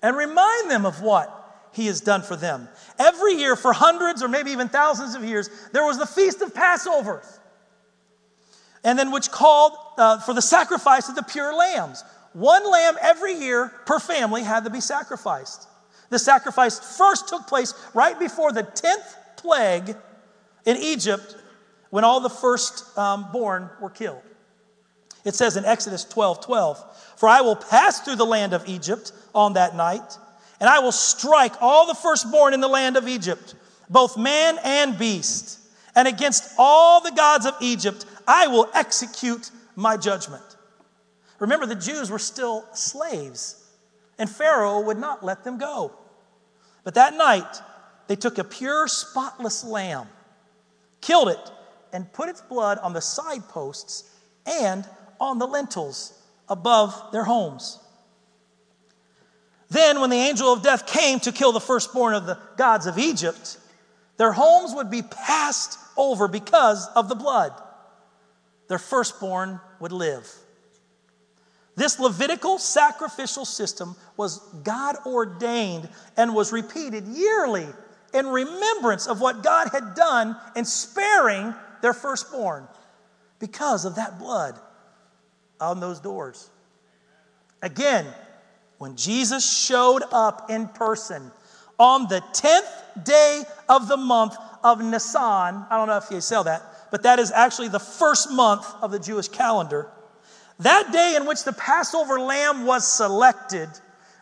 and 0.03 0.17
remind 0.17 0.71
them 0.71 0.87
of 0.87 1.01
what 1.01 1.41
he 1.73 1.87
has 1.87 2.01
done 2.01 2.23
for 2.23 2.37
them. 2.37 2.69
Every 2.99 3.35
year, 3.35 3.57
for 3.57 3.73
hundreds 3.73 4.23
or 4.23 4.29
maybe 4.29 4.53
even 4.53 4.69
thousands 4.69 5.15
of 5.15 5.25
years, 5.25 5.51
there 5.73 5.85
was 5.85 5.99
the 5.99 6.07
Feast 6.07 6.41
of 6.41 6.55
Passovers, 6.55 7.39
and 8.85 8.99
then 8.99 9.11
which 9.11 9.31
called 9.31 9.73
uh, 9.99 10.21
for 10.21 10.35
the 10.35 10.43
sacrifice 10.43 11.09
of 11.09 11.17
the 11.17 11.23
pure 11.23 11.55
lambs. 11.57 12.05
One 12.33 12.71
lamb 12.71 12.97
every 13.01 13.35
year 13.35 13.73
per 13.87 13.99
family 13.99 14.43
had 14.43 14.65
to 14.65 14.71
be 14.71 14.81
sacrificed. 14.81 15.67
The 16.11 16.19
sacrifice 16.19 16.97
first 16.97 17.29
took 17.29 17.47
place 17.47 17.75
right 17.95 18.19
before 18.19 18.53
the 18.53 18.63
10th 18.63 19.17
plague 19.37 19.97
in 20.65 20.77
Egypt 20.77 21.37
when 21.91 22.05
all 22.05 22.21
the 22.21 22.31
firstborn 22.31 23.63
um, 23.63 23.71
were 23.81 23.91
killed. 23.91 24.23
It 25.25 25.35
says 25.35 25.57
in 25.57 25.65
Exodus 25.65 26.05
12 26.05 26.45
12, 26.45 27.15
For 27.17 27.29
I 27.29 27.41
will 27.41 27.57
pass 27.57 28.01
through 28.01 28.17
the 28.17 28.27
land 28.27 28.53
of 28.53 28.69
Egypt 28.69 29.13
on 29.35 29.55
that 29.55 29.75
night, 29.75 30.19
and 30.61 30.69
I 30.69 30.81
will 30.81 30.93
strike 30.93 31.55
all 31.61 31.87
the 31.87 31.95
firstborn 31.95 32.55
in 32.55 32.61
the 32.61 32.69
land 32.69 32.97
of 32.97 33.09
Egypt, 33.09 33.55
both 33.89 34.17
man 34.17 34.59
and 34.65 34.99
beast. 34.99 35.61
And 35.97 36.09
against 36.09 36.53
all 36.59 37.01
the 37.01 37.13
gods 37.13 37.47
of 37.47 37.55
Egypt, 37.61 38.05
I 38.27 38.49
will 38.49 38.69
execute 38.75 39.51
my 39.77 39.97
judgment. 39.97 40.43
Remember, 41.39 41.67
the 41.67 41.75
Jews 41.75 42.11
were 42.11 42.19
still 42.19 42.65
slaves, 42.75 43.64
and 44.19 44.29
Pharaoh 44.29 44.81
would 44.81 44.99
not 44.99 45.25
let 45.25 45.45
them 45.45 45.59
go. 45.59 45.93
But 46.85 46.95
that 46.95 47.17
night, 47.17 47.61
they 48.07 48.17
took 48.17 48.39
a 48.39 48.45
pure, 48.45 48.87
spotless 48.87 49.65
lamb, 49.65 50.07
killed 51.01 51.29
it, 51.29 51.51
and 51.93 52.13
put 52.13 52.29
its 52.29 52.41
blood 52.41 52.79
on 52.79 52.93
the 52.93 53.01
side 53.01 53.49
posts 53.49 54.11
and 54.47 54.87
on 55.21 55.39
the 55.39 55.47
lintels 55.47 56.21
above 56.49 57.13
their 57.13 57.25
homes. 57.25 57.79
Then, 59.71 60.01
when 60.01 60.11
the 60.11 60.17
angel 60.17 60.53
of 60.53 60.63
death 60.63 60.87
came 60.87 61.19
to 61.21 61.33
kill 61.33 61.53
the 61.53 61.61
firstborn 61.61 62.15
of 62.15 62.27
the 62.27 62.39
gods 62.57 62.87
of 62.87 62.99
Egypt, 62.99 63.59
their 64.19 64.33
homes 64.33 64.75
would 64.75 64.91
be 64.91 65.03
passed 65.03 65.79
over 65.97 66.29
because 66.29 66.87
of 66.95 67.09
the 67.09 67.15
blood. 67.15 67.53
Their 68.69 68.79
firstborn 68.79 69.61
would 69.81 69.93
live. 69.93 70.31
This 71.77 71.99
Levitical 71.99 72.59
sacrificial 72.59 73.45
system 73.45 73.97
was 74.17 74.39
God 74.63 74.97
ordained 75.07 75.89
and 76.17 76.35
was 76.35 76.53
repeated 76.53 77.07
yearly 77.09 77.67
in 78.13 78.27
remembrance 78.27 79.09
of 79.09 79.21
what 79.21 79.43
God 79.43 79.71
had 79.73 79.95
done 79.95 80.37
in 80.55 80.65
sparing 80.65 81.53
their 81.83 81.93
firstborn 81.93 82.69
because 83.41 83.85
of 83.85 83.97
that 83.97 84.19
blood 84.19 84.59
on 85.61 85.81
those 85.81 85.99
doors. 85.99 86.49
Again, 87.61 88.07
when 88.79 88.97
Jesus 88.97 89.45
showed 89.45 90.03
up 90.13 90.51
in 90.51 90.69
person 90.69 91.31
on 91.79 92.07
the 92.09 92.23
10th 92.33 93.05
day 93.05 93.43
of 93.69 93.89
the 93.89 93.97
month 93.97 94.37
of 94.63 94.81
Nisan, 94.81 95.65
I 95.69 95.69
don't 95.71 95.89
know 95.89 95.97
if 95.97 96.11
you 96.11 96.21
sell 96.21 96.45
that, 96.45 96.63
but 96.91 97.03
that 97.03 97.19
is 97.19 97.33
actually 97.33 97.69
the 97.69 97.81
first 97.81 98.31
month 98.31 98.67
of 98.81 98.93
the 98.93 98.99
Jewish 98.99 99.29
calendar. 99.29 99.89
That 100.61 100.93
day 100.93 101.17
in 101.17 101.27
which 101.27 101.45
the 101.45 101.53
Passover 101.53 102.21
lamb 102.21 102.67
was 102.67 102.87
selected, 102.87 103.69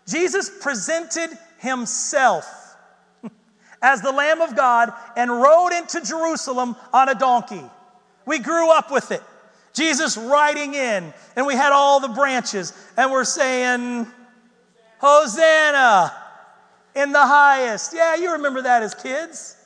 Jesus 0.06 0.50
presented 0.60 1.30
himself 1.58 2.76
as 3.82 4.00
the 4.00 4.12
Lamb 4.12 4.40
of 4.40 4.56
God 4.56 4.92
and 5.16 5.30
rode 5.30 5.72
into 5.72 6.00
Jerusalem 6.00 6.74
on 6.92 7.08
a 7.08 7.14
donkey. 7.14 7.62
We 8.26 8.38
grew 8.38 8.70
up 8.70 8.90
with 8.90 9.10
it. 9.10 9.22
Jesus 9.72 10.16
riding 10.16 10.74
in, 10.74 11.14
and 11.34 11.46
we 11.46 11.54
had 11.54 11.72
all 11.72 12.00
the 12.00 12.08
branches, 12.08 12.72
and 12.96 13.10
we're 13.10 13.24
saying, 13.24 14.06
Hosanna 15.00 16.12
in 16.94 17.12
the 17.12 17.26
highest. 17.26 17.94
Yeah, 17.94 18.14
you 18.16 18.32
remember 18.32 18.62
that 18.62 18.82
as 18.82 18.94
kids. 18.94 19.56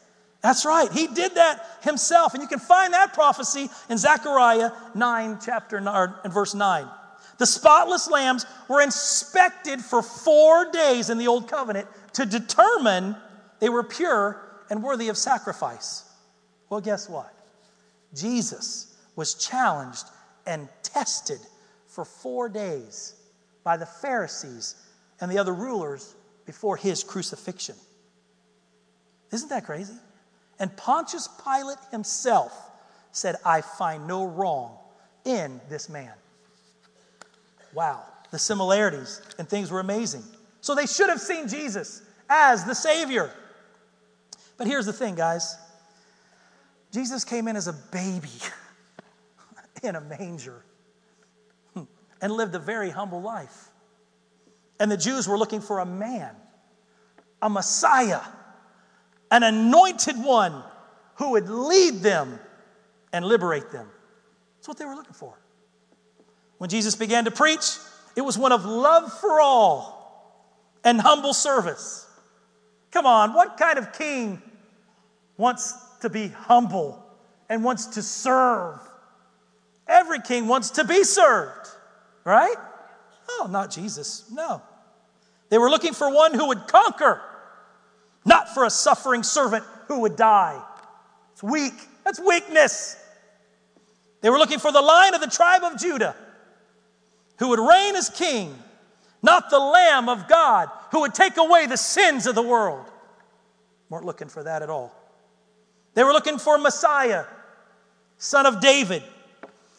That's 0.47 0.64
right. 0.64 0.92
He 0.92 1.09
did 1.09 1.34
that 1.34 1.66
himself. 1.82 2.32
And 2.32 2.40
you 2.40 2.49
can 2.49 2.61
find 2.61 2.94
that 2.94 3.12
prophecy 3.12 3.68
in 3.90 3.99
Zechariah 3.99 4.70
9, 4.94 5.38
chapter 5.44 5.80
9, 5.80 6.14
and 6.22 6.32
verse 6.32 6.55
9. 6.55 6.86
The 7.38 7.47
spotless 7.47 8.09
lambs 8.09 8.47
were 8.68 8.80
inspected 8.80 9.80
for 9.80 10.03
four 10.03 10.70
days 10.70 11.11
in 11.11 11.18
the 11.18 11.26
Old 11.26 11.49
Covenant 11.51 11.88
to 12.12 12.24
determine 12.24 13.16
they 13.59 13.68
were 13.68 13.82
pure 13.82 14.40
and 14.70 14.84
worthy 14.84 15.09
of 15.09 15.16
sacrifice. 15.16 16.05
Well, 16.70 16.80
guess 16.80 17.09
what? 17.09 17.34
Jesus 18.14 18.97
was 19.16 19.34
challenged 19.34 20.05
and 20.47 20.68
tested 20.84 21.40
for 21.88 22.05
four 22.05 22.49
days 22.49 23.16
by 23.64 23.76
the 23.76 23.86
Pharisees 23.86 24.76
and 25.20 25.28
the 25.28 25.38
other 25.38 25.55
rulers 25.55 26.14
before 26.44 26.76
his 26.76 27.03
crucifixion. 27.03 27.74
Isn't 29.32 29.49
that 29.49 29.64
crazy? 29.64 29.94
And 30.59 30.74
Pontius 30.76 31.28
Pilate 31.44 31.78
himself 31.90 32.70
said, 33.12 33.36
I 33.44 33.61
find 33.61 34.07
no 34.07 34.26
wrong 34.26 34.76
in 35.24 35.61
this 35.68 35.88
man. 35.88 36.12
Wow, 37.74 38.02
the 38.30 38.38
similarities 38.38 39.20
and 39.38 39.48
things 39.48 39.70
were 39.70 39.80
amazing. 39.80 40.22
So 40.61 40.74
they 40.74 40.86
should 40.86 41.09
have 41.09 41.20
seen 41.20 41.48
Jesus 41.48 42.02
as 42.28 42.64
the 42.64 42.74
Savior. 42.74 43.30
But 44.57 44.66
here's 44.66 44.86
the 44.86 44.92
thing, 44.92 45.14
guys 45.14 45.57
Jesus 46.92 47.24
came 47.24 47.48
in 47.48 47.57
as 47.57 47.68
a 47.68 47.72
baby 47.72 48.28
in 49.82 49.96
a 49.96 50.00
manger 50.00 50.64
and 52.22 52.32
lived 52.32 52.54
a 52.54 52.59
very 52.59 52.90
humble 52.90 53.20
life. 53.20 53.68
And 54.78 54.90
the 54.90 54.96
Jews 54.96 55.28
were 55.28 55.38
looking 55.38 55.61
for 55.61 55.80
a 55.80 55.86
man, 55.86 56.34
a 57.40 57.48
Messiah, 57.48 58.20
an 59.31 59.43
anointed 59.43 60.16
one 60.22 60.62
who 61.16 61.33
would 61.33 61.49
lead 61.49 61.95
them 62.03 62.39
and 63.12 63.24
liberate 63.24 63.70
them. 63.70 63.89
That's 64.57 64.68
what 64.68 64.79
they 64.79 64.85
were 64.85 64.95
looking 64.95 65.14
for. 65.14 65.39
When 66.59 66.70
Jesus 66.70 66.95
began 66.95 67.24
to 67.24 67.31
preach, 67.31 67.79
it 68.16 68.22
was 68.22 68.39
one 68.39 68.53
of 68.53 68.64
love 68.64 69.12
for 69.12 69.41
all 69.41 69.97
and 70.85 71.01
humble 71.01 71.35
service. 71.35 72.07
Come 72.91 73.07
on, 73.07 73.35
what 73.35 73.57
kind 73.57 73.79
of 73.79 73.93
king 73.93 74.41
wants 75.37 75.74
to 76.01 76.09
be 76.09 76.29
humble 76.29 77.05
and 77.49 77.62
wants 77.62 77.87
to 77.87 78.03
serve? 78.03 78.79
Every 79.87 80.20
king 80.20 80.49
wants 80.49 80.70
to 80.70 80.85
be 80.85 81.05
served, 81.05 81.68
right? 82.24 82.57
Oh, 83.29 83.49
not 83.51 83.70
Jesus. 83.70 84.24
No. 84.33 84.62
They 85.49 85.59
were 85.59 85.70
looking 85.70 85.93
for 85.93 86.12
one 86.12 86.35
who 86.35 86.49
would 86.49 86.66
conquer, 86.66 87.20
not 88.27 88.53
for 88.53 88.64
a 88.64 88.70
suffering 88.70 89.22
servant 89.22 89.64
who 89.89 90.01
would 90.01 90.16
die. 90.16 90.61
It's 91.33 91.43
weak. 91.43 91.74
That's 92.05 92.20
weakness. 92.20 92.97
They 94.20 94.29
were 94.29 94.39
looking 94.39 94.59
for 94.59 94.70
the 94.70 94.83
line 94.83 95.14
of 95.14 95.22
the 95.22 95.29
tribe 95.29 95.62
of 95.62 95.79
Judah 95.79 96.14
who 97.39 97.49
would 97.49 97.59
reign 97.59 97.97
as 97.97 98.11
king, 98.11 98.55
not 99.22 99.49
the 99.49 99.59
Lamb 99.59 100.09
of 100.09 100.29
God 100.29 100.68
who 100.91 101.01
would 101.01 101.14
take 101.14 101.39
away 101.39 101.66
the 101.66 101.77
sins 101.77 102.27
of 102.27 102.35
the 102.35 102.43
world. 102.43 102.85
Weren't 103.89 104.05
looking 104.05 104.29
for 104.29 104.43
that 104.43 104.62
at 104.62 104.68
all. 104.68 104.93
They 105.95 106.05
were 106.05 106.12
looking 106.12 106.39
for 106.39 106.59
Messiah, 106.59 107.24
son 108.18 108.45
of 108.45 108.61
David. 108.61 109.03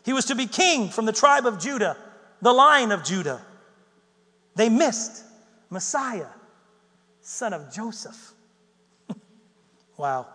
He 0.05 0.13
was 0.13 0.25
to 0.25 0.35
be 0.35 0.47
king 0.47 0.89
from 0.89 1.05
the 1.05 1.11
tribe 1.11 1.45
of 1.45 1.59
Judah 1.59 1.97
the 2.41 2.53
line 2.53 2.91
of 2.91 3.03
Judah. 3.03 3.41
They 4.55 4.69
missed 4.69 5.23
Messiah, 5.69 6.27
son 7.21 7.53
of 7.53 7.73
Joseph. 7.73 8.33
Wow. 9.97 10.27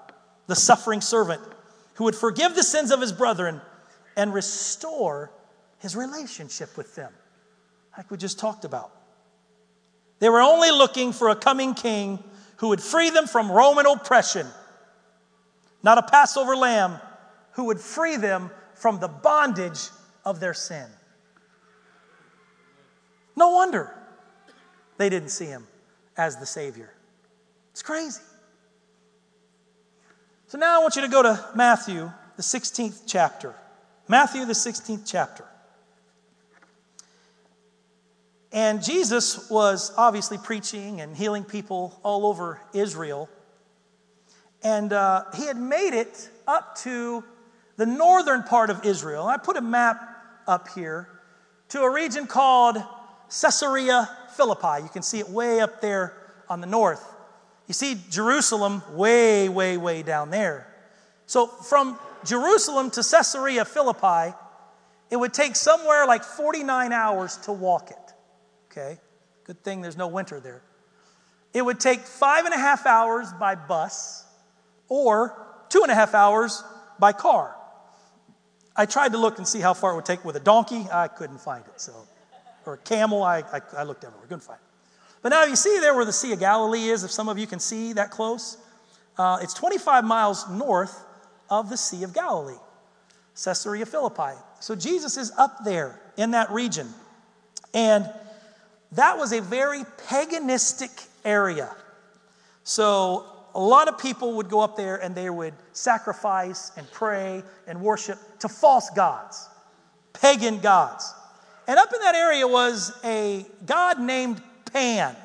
The 0.46 0.56
suffering 0.56 1.00
servant 1.00 1.40
who 1.94 2.04
would 2.04 2.16
forgive 2.16 2.54
the 2.54 2.62
sins 2.62 2.90
of 2.90 3.00
his 3.00 3.12
brethren 3.12 3.60
and 4.16 4.34
restore 4.34 5.30
his 5.78 5.96
relationship 5.96 6.76
with 6.76 6.94
them, 6.94 7.12
like 7.96 8.10
we 8.10 8.16
just 8.16 8.38
talked 8.38 8.64
about. 8.64 8.92
They 10.18 10.28
were 10.28 10.40
only 10.40 10.70
looking 10.70 11.12
for 11.12 11.28
a 11.28 11.36
coming 11.36 11.74
king 11.74 12.22
who 12.56 12.68
would 12.68 12.80
free 12.80 13.10
them 13.10 13.26
from 13.26 13.50
Roman 13.50 13.86
oppression, 13.86 14.46
not 15.82 15.98
a 15.98 16.02
Passover 16.02 16.54
lamb 16.54 17.00
who 17.52 17.64
would 17.64 17.80
free 17.80 18.16
them 18.16 18.50
from 18.74 19.00
the 19.00 19.08
bondage 19.08 19.88
of 20.24 20.40
their 20.40 20.54
sin. 20.54 20.86
No 23.34 23.50
wonder 23.50 23.92
they 24.98 25.08
didn't 25.08 25.30
see 25.30 25.46
him 25.46 25.66
as 26.16 26.36
the 26.36 26.46
Savior. 26.46 26.92
It's 27.72 27.82
crazy. 27.82 28.20
So 30.52 30.58
now 30.58 30.78
I 30.78 30.82
want 30.82 30.96
you 30.96 31.00
to 31.00 31.08
go 31.08 31.22
to 31.22 31.42
Matthew, 31.54 32.12
the 32.36 32.42
16th 32.42 33.04
chapter. 33.06 33.54
Matthew, 34.06 34.44
the 34.44 34.52
16th 34.52 35.10
chapter. 35.10 35.46
And 38.52 38.84
Jesus 38.84 39.48
was 39.48 39.94
obviously 39.96 40.36
preaching 40.36 41.00
and 41.00 41.16
healing 41.16 41.42
people 41.42 41.98
all 42.02 42.26
over 42.26 42.60
Israel. 42.74 43.30
And 44.62 44.92
uh, 44.92 45.24
he 45.34 45.46
had 45.46 45.56
made 45.56 45.98
it 45.98 46.28
up 46.46 46.76
to 46.80 47.24
the 47.78 47.86
northern 47.86 48.42
part 48.42 48.68
of 48.68 48.84
Israel. 48.84 49.26
I 49.26 49.38
put 49.38 49.56
a 49.56 49.62
map 49.62 50.06
up 50.46 50.68
here 50.74 51.08
to 51.70 51.80
a 51.80 51.90
region 51.90 52.26
called 52.26 52.76
Caesarea 53.40 54.06
Philippi. 54.36 54.82
You 54.82 54.90
can 54.90 55.00
see 55.00 55.18
it 55.18 55.30
way 55.30 55.60
up 55.60 55.80
there 55.80 56.12
on 56.46 56.60
the 56.60 56.66
north. 56.66 57.02
You 57.66 57.74
see 57.74 57.96
Jerusalem 58.10 58.82
way, 58.92 59.48
way, 59.48 59.76
way 59.76 60.02
down 60.02 60.30
there. 60.30 60.66
So 61.26 61.46
from 61.46 61.98
Jerusalem 62.24 62.90
to 62.90 63.02
Caesarea 63.02 63.64
Philippi, 63.64 64.34
it 65.10 65.16
would 65.16 65.32
take 65.32 65.56
somewhere 65.56 66.06
like 66.06 66.24
49 66.24 66.92
hours 66.92 67.36
to 67.38 67.52
walk 67.52 67.90
it. 67.90 68.14
Okay? 68.70 68.98
Good 69.44 69.62
thing 69.62 69.80
there's 69.80 69.96
no 69.96 70.08
winter 70.08 70.40
there. 70.40 70.62
It 71.52 71.62
would 71.62 71.80
take 71.80 72.00
five 72.00 72.44
and 72.44 72.54
a 72.54 72.58
half 72.58 72.86
hours 72.86 73.30
by 73.38 73.54
bus 73.54 74.24
or 74.88 75.36
two 75.68 75.82
and 75.82 75.90
a 75.90 75.94
half 75.94 76.14
hours 76.14 76.64
by 76.98 77.12
car. 77.12 77.54
I 78.74 78.86
tried 78.86 79.12
to 79.12 79.18
look 79.18 79.38
and 79.38 79.46
see 79.46 79.60
how 79.60 79.74
far 79.74 79.92
it 79.92 79.96
would 79.96 80.06
take 80.06 80.24
with 80.24 80.36
a 80.36 80.40
donkey. 80.40 80.86
I 80.90 81.08
couldn't 81.08 81.40
find 81.40 81.64
it. 81.66 81.80
So, 81.80 81.92
or 82.64 82.74
a 82.74 82.78
camel. 82.78 83.22
I, 83.22 83.40
I, 83.40 83.60
I 83.78 83.82
looked 83.82 84.04
everywhere. 84.04 84.26
Couldn't 84.26 84.44
find 84.44 84.58
it. 84.58 84.71
But 85.22 85.28
now 85.28 85.44
you 85.44 85.56
see 85.56 85.78
there 85.78 85.94
where 85.94 86.04
the 86.04 86.12
Sea 86.12 86.32
of 86.32 86.40
Galilee 86.40 86.88
is. 86.88 87.04
If 87.04 87.12
some 87.12 87.28
of 87.28 87.38
you 87.38 87.46
can 87.46 87.60
see 87.60 87.92
that 87.92 88.10
close, 88.10 88.58
uh, 89.16 89.38
it's 89.40 89.54
25 89.54 90.04
miles 90.04 90.48
north 90.50 91.04
of 91.48 91.70
the 91.70 91.76
Sea 91.76 92.02
of 92.02 92.12
Galilee, 92.12 92.58
Caesarea 93.42 93.86
Philippi. 93.86 94.36
So 94.60 94.74
Jesus 94.74 95.16
is 95.16 95.32
up 95.38 95.64
there 95.64 96.00
in 96.16 96.32
that 96.32 96.50
region, 96.50 96.88
and 97.72 98.10
that 98.92 99.16
was 99.16 99.32
a 99.32 99.40
very 99.40 99.84
paganistic 100.08 101.06
area. 101.24 101.74
So 102.64 103.26
a 103.54 103.60
lot 103.60 103.88
of 103.88 103.98
people 103.98 104.34
would 104.34 104.48
go 104.48 104.60
up 104.60 104.76
there 104.76 104.96
and 104.96 105.14
they 105.14 105.30
would 105.30 105.54
sacrifice 105.72 106.72
and 106.76 106.90
pray 106.90 107.42
and 107.66 107.80
worship 107.80 108.18
to 108.40 108.48
false 108.48 108.90
gods, 108.90 109.48
pagan 110.12 110.58
gods. 110.58 111.12
And 111.68 111.78
up 111.78 111.92
in 111.92 112.00
that 112.00 112.14
area 112.14 112.46
was 112.46 112.92
a 113.04 113.46
god 113.66 114.00
named 114.00 114.42
Pan. 114.72 115.16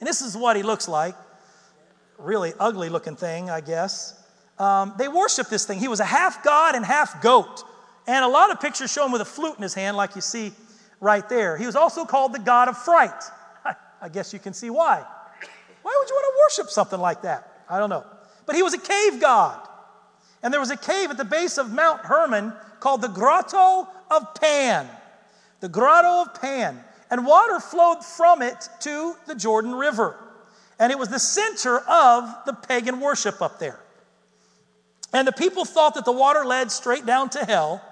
And 0.00 0.06
this 0.06 0.22
is 0.22 0.36
what 0.36 0.56
he 0.56 0.62
looks 0.62 0.88
like. 0.88 1.14
Really 2.18 2.52
ugly 2.58 2.88
looking 2.88 3.16
thing, 3.16 3.50
I 3.50 3.60
guess. 3.60 4.14
Um, 4.58 4.94
they 4.98 5.08
worship 5.08 5.48
this 5.48 5.64
thing. 5.64 5.78
He 5.78 5.88
was 5.88 6.00
a 6.00 6.04
half 6.04 6.42
god 6.42 6.74
and 6.74 6.84
half 6.84 7.22
goat. 7.22 7.62
And 8.06 8.24
a 8.24 8.28
lot 8.28 8.50
of 8.50 8.60
pictures 8.60 8.92
show 8.92 9.04
him 9.04 9.12
with 9.12 9.20
a 9.20 9.26
flute 9.26 9.56
in 9.56 9.62
his 9.62 9.74
hand, 9.74 9.96
like 9.96 10.14
you 10.16 10.20
see 10.20 10.52
right 11.00 11.28
there. 11.28 11.56
He 11.56 11.66
was 11.66 11.76
also 11.76 12.04
called 12.04 12.32
the 12.32 12.38
god 12.38 12.68
of 12.68 12.76
fright. 12.76 13.22
I 14.02 14.08
guess 14.08 14.32
you 14.32 14.38
can 14.38 14.52
see 14.52 14.70
why. 14.70 15.04
Why 15.82 15.96
would 15.98 16.08
you 16.08 16.14
want 16.14 16.34
to 16.34 16.62
worship 16.62 16.70
something 16.70 17.00
like 17.00 17.22
that? 17.22 17.64
I 17.68 17.78
don't 17.78 17.90
know. 17.90 18.04
But 18.46 18.56
he 18.56 18.62
was 18.62 18.74
a 18.74 18.78
cave 18.78 19.20
god. 19.20 19.60
And 20.42 20.52
there 20.52 20.60
was 20.60 20.70
a 20.70 20.76
cave 20.76 21.10
at 21.10 21.16
the 21.16 21.24
base 21.24 21.58
of 21.58 21.72
Mount 21.72 22.00
Hermon 22.00 22.52
called 22.80 23.02
the 23.02 23.08
Grotto 23.08 23.88
of 24.10 24.34
Pan. 24.34 24.88
The 25.60 25.68
Grotto 25.68 26.30
of 26.30 26.40
Pan. 26.40 26.82
And 27.10 27.26
water 27.26 27.60
flowed 27.60 28.04
from 28.04 28.42
it 28.42 28.68
to 28.80 29.14
the 29.26 29.34
Jordan 29.34 29.74
River. 29.74 30.16
And 30.78 30.92
it 30.92 30.98
was 30.98 31.08
the 31.08 31.18
center 31.18 31.78
of 31.78 32.34
the 32.46 32.52
pagan 32.52 33.00
worship 33.00 33.42
up 33.42 33.58
there. 33.58 33.80
And 35.12 35.26
the 35.26 35.32
people 35.32 35.64
thought 35.64 35.94
that 35.94 36.04
the 36.04 36.12
water 36.12 36.44
led 36.44 36.70
straight 36.70 37.06
down 37.06 37.30
to 37.30 37.44
hell. 37.44 37.82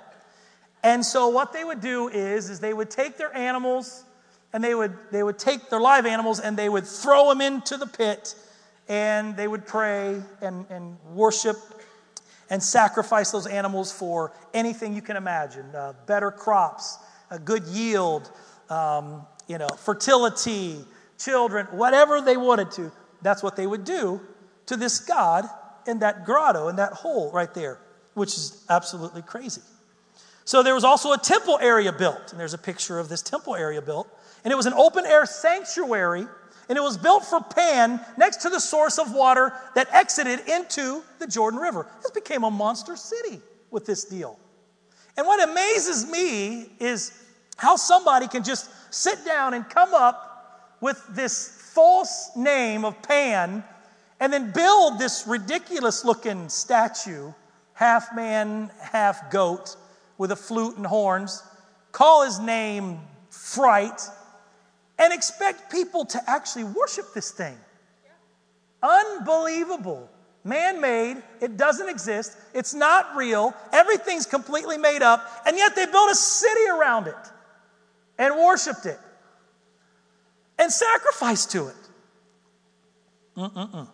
And 0.82 1.04
so 1.04 1.28
what 1.28 1.52
they 1.52 1.64
would 1.64 1.80
do 1.80 2.08
is, 2.08 2.50
is 2.50 2.60
they 2.60 2.74
would 2.74 2.90
take 2.90 3.16
their 3.16 3.34
animals 3.34 4.04
and 4.52 4.62
they 4.62 4.74
would, 4.74 4.96
they 5.10 5.22
would 5.22 5.38
take 5.38 5.68
their 5.70 5.80
live 5.80 6.06
animals 6.06 6.38
and 6.38 6.56
they 6.56 6.68
would 6.68 6.86
throw 6.86 7.28
them 7.28 7.40
into 7.40 7.76
the 7.76 7.86
pit 7.86 8.34
and 8.88 9.36
they 9.36 9.48
would 9.48 9.66
pray 9.66 10.22
and, 10.40 10.66
and 10.70 10.96
worship 11.12 11.56
and 12.50 12.62
sacrifice 12.62 13.32
those 13.32 13.46
animals 13.46 13.90
for 13.90 14.32
anything 14.54 14.94
you 14.94 15.02
can 15.02 15.16
imagine 15.16 15.66
uh, 15.74 15.94
better 16.06 16.30
crops, 16.30 16.98
a 17.30 17.38
good 17.38 17.64
yield, 17.64 18.30
um, 18.70 19.26
you 19.48 19.58
know, 19.58 19.68
fertility, 19.68 20.76
children, 21.18 21.66
whatever 21.66 22.20
they 22.20 22.36
wanted 22.36 22.70
to. 22.72 22.92
That's 23.22 23.42
what 23.42 23.56
they 23.56 23.66
would 23.66 23.84
do 23.84 24.20
to 24.66 24.76
this 24.76 25.00
God 25.00 25.44
in 25.86 26.00
that 26.00 26.24
grotto, 26.24 26.68
in 26.68 26.76
that 26.76 26.92
hole 26.92 27.30
right 27.32 27.52
there, 27.54 27.78
which 28.14 28.34
is 28.34 28.64
absolutely 28.68 29.22
crazy. 29.22 29.62
So 30.44 30.62
there 30.62 30.74
was 30.74 30.84
also 30.84 31.12
a 31.12 31.18
temple 31.18 31.58
area 31.60 31.92
built, 31.92 32.30
and 32.30 32.38
there's 32.38 32.54
a 32.54 32.58
picture 32.58 32.98
of 32.98 33.08
this 33.08 33.22
temple 33.22 33.56
area 33.56 33.82
built. 33.82 34.08
And 34.44 34.52
it 34.52 34.56
was 34.56 34.66
an 34.66 34.74
open 34.74 35.04
air 35.04 35.26
sanctuary, 35.26 36.24
and 36.68 36.78
it 36.78 36.80
was 36.80 36.96
built 36.96 37.24
for 37.24 37.40
Pan 37.40 38.00
next 38.16 38.38
to 38.42 38.48
the 38.48 38.60
source 38.60 38.98
of 38.98 39.12
water 39.12 39.52
that 39.74 39.92
exited 39.92 40.40
into 40.48 41.02
the 41.18 41.26
Jordan 41.26 41.58
River. 41.58 41.88
This 42.02 42.12
became 42.12 42.44
a 42.44 42.50
monster 42.50 42.94
city 42.96 43.40
with 43.70 43.86
this 43.86 44.04
deal. 44.04 44.38
And 45.16 45.26
what 45.26 45.42
amazes 45.48 46.08
me 46.08 46.70
is 46.78 47.10
how 47.56 47.76
somebody 47.76 48.28
can 48.28 48.44
just 48.44 48.70
sit 48.92 49.24
down 49.24 49.54
and 49.54 49.68
come 49.68 49.94
up 49.94 50.76
with 50.80 51.02
this 51.10 51.48
false 51.74 52.30
name 52.36 52.84
of 52.84 53.02
Pan 53.02 53.64
and 54.20 54.32
then 54.32 54.50
build 54.52 54.98
this 54.98 55.26
ridiculous 55.26 56.04
looking 56.04 56.48
statue, 56.48 57.32
half 57.74 58.14
man, 58.14 58.70
half 58.80 59.30
goat, 59.30 59.76
with 60.18 60.32
a 60.32 60.36
flute 60.36 60.76
and 60.76 60.86
horns, 60.86 61.42
call 61.92 62.24
his 62.24 62.38
name 62.38 63.00
Fright, 63.28 64.00
and 64.98 65.12
expect 65.12 65.70
people 65.70 66.06
to 66.06 66.30
actually 66.30 66.64
worship 66.64 67.12
this 67.14 67.30
thing. 67.30 67.56
Unbelievable. 68.82 70.08
Man 70.42 70.80
made, 70.80 71.22
it 71.40 71.56
doesn't 71.56 71.88
exist, 71.88 72.36
it's 72.54 72.72
not 72.72 73.16
real, 73.16 73.52
everything's 73.72 74.26
completely 74.26 74.78
made 74.78 75.02
up, 75.02 75.28
and 75.44 75.56
yet 75.56 75.74
they 75.74 75.86
built 75.86 76.10
a 76.10 76.14
city 76.14 76.68
around 76.70 77.08
it 77.08 77.16
and 78.18 78.34
worshiped 78.36 78.86
it 78.86 78.98
and 80.58 80.72
sacrificed 80.72 81.50
to 81.52 81.68
it. 81.68 81.74
Mm-mm-mm. 83.36 83.88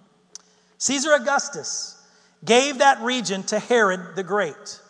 Caesar 0.78 1.12
Augustus 1.14 2.00
gave 2.44 2.78
that 2.78 3.00
region 3.02 3.42
to 3.44 3.58
Herod 3.58 4.16
the 4.16 4.22
Great. 4.22 4.80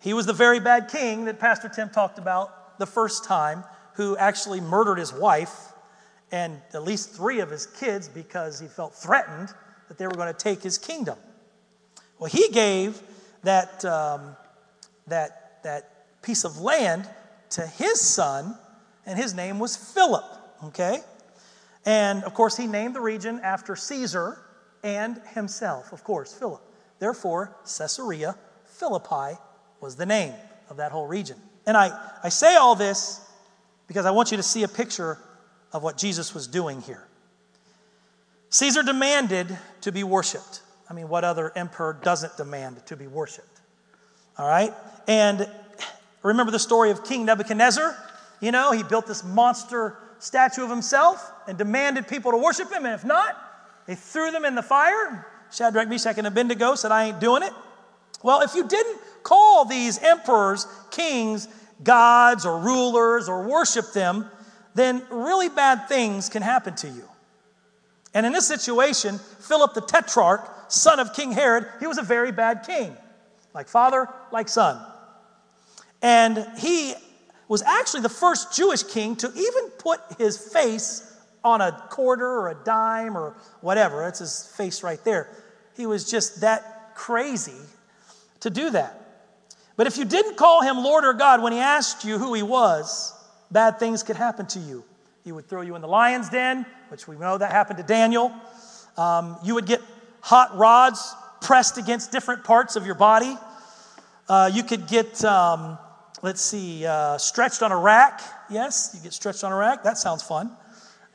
He 0.00 0.14
was 0.14 0.26
the 0.26 0.32
very 0.32 0.60
bad 0.60 0.88
king 0.88 1.26
that 1.26 1.38
Pastor 1.38 1.68
Tim 1.68 1.88
talked 1.90 2.18
about 2.18 2.78
the 2.78 2.86
first 2.86 3.24
time, 3.24 3.64
who 3.94 4.16
actually 4.16 4.60
murdered 4.60 4.98
his 4.98 5.12
wife 5.12 5.72
and 6.30 6.60
at 6.72 6.82
least 6.82 7.10
three 7.10 7.40
of 7.40 7.50
his 7.50 7.66
kids 7.66 8.08
because 8.08 8.58
he 8.58 8.66
felt 8.66 8.94
threatened 8.94 9.52
that 9.88 9.98
they 9.98 10.06
were 10.06 10.14
going 10.14 10.32
to 10.32 10.38
take 10.38 10.62
his 10.62 10.78
kingdom. 10.78 11.18
Well, 12.18 12.30
he 12.30 12.48
gave 12.48 13.00
that, 13.42 13.84
um, 13.84 14.34
that, 15.06 15.62
that 15.62 16.22
piece 16.22 16.44
of 16.44 16.58
land 16.60 17.08
to 17.52 17.66
his 17.66 18.00
son, 18.00 18.56
and 19.06 19.18
his 19.18 19.34
name 19.34 19.58
was 19.58 19.76
Philip, 19.76 20.24
okay? 20.64 20.98
And 21.84 22.24
of 22.24 22.34
course, 22.34 22.56
he 22.56 22.66
named 22.66 22.94
the 22.94 23.00
region 23.00 23.40
after 23.42 23.76
Caesar, 23.76 24.38
and 24.82 25.20
himself, 25.34 25.92
of 25.92 26.04
course, 26.04 26.32
Philip. 26.32 26.62
Therefore, 26.98 27.56
Caesarea 27.64 28.36
Philippi 28.66 29.38
was 29.80 29.96
the 29.96 30.06
name 30.06 30.34
of 30.70 30.78
that 30.78 30.92
whole 30.92 31.06
region. 31.06 31.36
And 31.66 31.76
I, 31.76 31.90
I 32.22 32.28
say 32.28 32.56
all 32.56 32.74
this 32.74 33.20
because 33.86 34.06
I 34.06 34.10
want 34.10 34.30
you 34.30 34.36
to 34.36 34.42
see 34.42 34.62
a 34.62 34.68
picture 34.68 35.18
of 35.72 35.82
what 35.82 35.96
Jesus 35.96 36.34
was 36.34 36.46
doing 36.46 36.80
here. 36.80 37.06
Caesar 38.50 38.82
demanded 38.82 39.56
to 39.82 39.92
be 39.92 40.04
worshiped. 40.04 40.62
I 40.90 40.94
mean, 40.94 41.08
what 41.08 41.24
other 41.24 41.52
emperor 41.56 41.98
doesn't 42.02 42.36
demand 42.36 42.84
to 42.86 42.96
be 42.96 43.06
worshiped? 43.06 43.60
All 44.38 44.46
right? 44.46 44.72
And 45.06 45.48
remember 46.22 46.52
the 46.52 46.58
story 46.58 46.90
of 46.90 47.04
King 47.04 47.24
Nebuchadnezzar? 47.24 47.96
You 48.40 48.52
know, 48.52 48.72
he 48.72 48.82
built 48.82 49.06
this 49.06 49.24
monster 49.24 49.96
statue 50.18 50.64
of 50.64 50.70
himself 50.70 51.32
and 51.48 51.58
demanded 51.58 52.06
people 52.06 52.32
to 52.32 52.38
worship 52.38 52.70
him, 52.70 52.84
and 52.84 52.94
if 52.94 53.04
not, 53.04 53.36
they 53.86 53.94
threw 53.94 54.30
them 54.30 54.44
in 54.44 54.54
the 54.54 54.62
fire. 54.62 55.26
Shadrach, 55.50 55.88
Meshach, 55.88 56.18
and 56.18 56.26
Abednego 56.26 56.74
said, 56.74 56.92
I 56.92 57.04
ain't 57.04 57.20
doing 57.20 57.42
it. 57.42 57.52
Well, 58.22 58.42
if 58.42 58.54
you 58.54 58.66
didn't 58.66 59.00
call 59.22 59.64
these 59.64 59.98
emperors, 59.98 60.66
kings, 60.90 61.48
gods, 61.82 62.46
or 62.46 62.58
rulers, 62.58 63.28
or 63.28 63.42
worship 63.42 63.92
them, 63.92 64.30
then 64.74 65.02
really 65.10 65.48
bad 65.48 65.88
things 65.88 66.28
can 66.28 66.42
happen 66.42 66.74
to 66.76 66.88
you. 66.88 67.08
And 68.14 68.24
in 68.26 68.32
this 68.32 68.46
situation, 68.46 69.18
Philip 69.18 69.74
the 69.74 69.80
Tetrarch, 69.80 70.48
son 70.68 71.00
of 71.00 71.14
King 71.14 71.32
Herod, 71.32 71.66
he 71.80 71.86
was 71.86 71.98
a 71.98 72.02
very 72.02 72.32
bad 72.32 72.64
king, 72.66 72.96
like 73.54 73.68
father, 73.68 74.08
like 74.30 74.48
son. 74.48 74.80
And 76.02 76.46
he 76.58 76.94
was 77.48 77.62
actually 77.62 78.00
the 78.00 78.08
first 78.08 78.54
Jewish 78.54 78.82
king 78.82 79.16
to 79.16 79.28
even 79.28 79.70
put 79.78 80.00
his 80.18 80.36
face 80.36 81.08
on 81.44 81.60
a 81.60 81.72
quarter 81.90 82.26
or 82.26 82.50
a 82.50 82.56
dime 82.64 83.16
or 83.16 83.34
whatever. 83.60 84.00
That's 84.00 84.18
his 84.18 84.52
face 84.56 84.82
right 84.82 85.02
there. 85.04 85.28
He 85.76 85.86
was 85.86 86.10
just 86.10 86.40
that 86.40 86.94
crazy 86.94 87.60
to 88.40 88.50
do 88.50 88.70
that. 88.70 88.98
But 89.76 89.86
if 89.86 89.96
you 89.96 90.04
didn't 90.04 90.36
call 90.36 90.62
him 90.62 90.76
Lord 90.78 91.04
or 91.04 91.14
God 91.14 91.42
when 91.42 91.52
he 91.52 91.58
asked 91.58 92.04
you 92.04 92.18
who 92.18 92.34
he 92.34 92.42
was, 92.42 93.14
bad 93.50 93.78
things 93.78 94.02
could 94.02 94.16
happen 94.16 94.46
to 94.46 94.58
you. 94.58 94.84
He 95.24 95.32
would 95.32 95.48
throw 95.48 95.62
you 95.62 95.74
in 95.76 95.82
the 95.82 95.88
lion's 95.88 96.28
den, 96.28 96.66
which 96.88 97.06
we 97.06 97.16
know 97.16 97.38
that 97.38 97.52
happened 97.52 97.78
to 97.78 97.84
Daniel. 97.84 98.32
Um, 98.96 99.36
you 99.44 99.54
would 99.54 99.66
get 99.66 99.80
hot 100.20 100.56
rods 100.56 101.14
pressed 101.40 101.78
against 101.78 102.12
different 102.12 102.44
parts 102.44 102.76
of 102.76 102.86
your 102.86 102.94
body. 102.94 103.36
Uh, 104.28 104.50
you 104.52 104.62
could 104.62 104.86
get, 104.86 105.24
um, 105.24 105.78
let's 106.22 106.40
see, 106.40 106.86
uh, 106.86 107.18
stretched 107.18 107.62
on 107.62 107.72
a 107.72 107.76
rack. 107.76 108.20
Yes, 108.48 108.92
you 108.94 109.02
get 109.02 109.12
stretched 109.12 109.44
on 109.44 109.52
a 109.52 109.56
rack. 109.56 109.82
That 109.82 109.98
sounds 109.98 110.22
fun. 110.22 110.50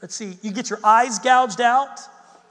Let's 0.02 0.14
see, 0.14 0.38
you 0.44 0.52
get 0.52 0.70
your 0.70 0.80
eyes 0.84 1.18
gouged 1.18 1.62
out. 1.62 2.00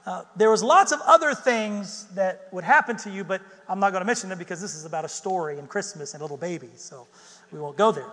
Uh, 0.05 0.23
there 0.35 0.49
was 0.49 0.63
lots 0.63 0.91
of 0.91 0.99
other 1.05 1.33
things 1.33 2.05
that 2.15 2.47
would 2.51 2.63
happen 2.63 2.97
to 2.97 3.09
you, 3.09 3.23
but 3.23 3.41
I'm 3.69 3.79
not 3.79 3.91
going 3.91 4.01
to 4.01 4.05
mention 4.05 4.29
them 4.29 4.37
because 4.37 4.61
this 4.61 4.73
is 4.75 4.85
about 4.85 5.05
a 5.05 5.09
story 5.09 5.59
and 5.59 5.69
Christmas 5.69 6.13
and 6.13 6.21
little 6.21 6.37
babies, 6.37 6.81
so 6.81 7.07
we 7.51 7.59
won't 7.59 7.77
go 7.77 7.91
there. 7.91 8.09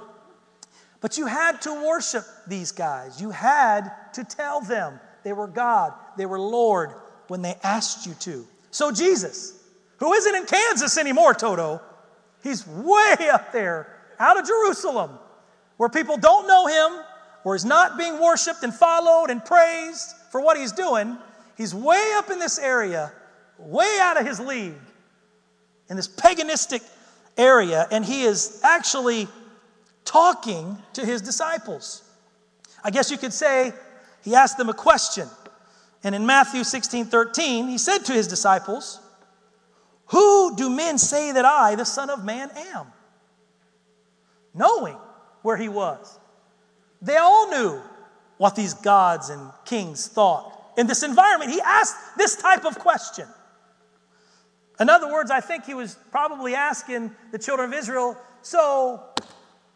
But 1.00 1.18
you 1.18 1.26
had 1.26 1.60
to 1.62 1.72
worship 1.86 2.24
these 2.46 2.72
guys. 2.72 3.20
You 3.20 3.30
had 3.30 3.90
to 4.14 4.24
tell 4.24 4.60
them 4.60 4.98
they 5.22 5.32
were 5.32 5.46
God, 5.46 5.94
they 6.16 6.26
were 6.26 6.40
Lord 6.40 6.90
when 7.28 7.42
they 7.42 7.54
asked 7.62 8.06
you 8.06 8.14
to. 8.20 8.46
So 8.70 8.90
Jesus, 8.90 9.62
who 9.98 10.12
isn't 10.12 10.34
in 10.34 10.46
Kansas 10.46 10.98
anymore, 10.98 11.34
Toto, 11.34 11.80
he's 12.42 12.66
way 12.66 13.28
up 13.32 13.52
there 13.52 13.93
out 14.18 14.38
of 14.38 14.46
Jerusalem 14.46 15.18
where 15.76 15.88
people 15.88 16.16
don't 16.16 16.46
know 16.46 16.66
him, 16.66 17.04
where 17.42 17.54
he's 17.54 17.64
not 17.64 17.98
being 17.98 18.20
worshiped 18.20 18.62
and 18.62 18.72
followed 18.74 19.30
and 19.30 19.44
praised 19.44 20.14
for 20.30 20.40
what 20.40 20.56
he's 20.56 20.72
doing. 20.72 21.16
He's 21.56 21.74
way 21.74 22.12
up 22.16 22.30
in 22.30 22.38
this 22.38 22.58
area, 22.58 23.12
way 23.58 23.98
out 24.00 24.18
of 24.20 24.26
his 24.26 24.40
league, 24.40 24.74
in 25.88 25.96
this 25.96 26.08
paganistic 26.08 26.82
area, 27.36 27.86
and 27.90 28.04
he 28.04 28.22
is 28.22 28.60
actually 28.62 29.28
talking 30.04 30.76
to 30.94 31.04
his 31.04 31.20
disciples. 31.20 32.02
I 32.82 32.90
guess 32.90 33.10
you 33.10 33.18
could 33.18 33.32
say 33.32 33.72
he 34.22 34.34
asked 34.34 34.58
them 34.58 34.68
a 34.68 34.74
question. 34.74 35.28
And 36.02 36.14
in 36.14 36.26
Matthew 36.26 36.64
16 36.64 37.06
13, 37.06 37.68
he 37.68 37.78
said 37.78 37.98
to 38.06 38.12
his 38.12 38.26
disciples, 38.26 39.00
Who 40.06 40.54
do 40.56 40.68
men 40.68 40.98
say 40.98 41.32
that 41.32 41.44
I, 41.44 41.74
the 41.74 41.84
Son 41.84 42.10
of 42.10 42.24
Man, 42.24 42.50
am? 42.54 42.86
Knowing 44.54 44.96
where 45.42 45.56
he 45.56 45.68
was. 45.68 46.18
They 47.02 47.16
all 47.16 47.50
knew 47.50 47.80
what 48.38 48.56
these 48.56 48.74
gods 48.74 49.28
and 49.28 49.50
kings 49.64 50.08
thought. 50.08 50.52
In 50.76 50.86
this 50.86 51.02
environment, 51.02 51.50
he 51.50 51.60
asked 51.60 52.16
this 52.16 52.36
type 52.36 52.64
of 52.64 52.78
question. 52.78 53.26
In 54.80 54.88
other 54.88 55.12
words, 55.12 55.30
I 55.30 55.40
think 55.40 55.64
he 55.64 55.74
was 55.74 55.96
probably 56.10 56.54
asking 56.54 57.12
the 57.30 57.38
children 57.38 57.72
of 57.72 57.78
Israel, 57.78 58.16
So, 58.42 59.02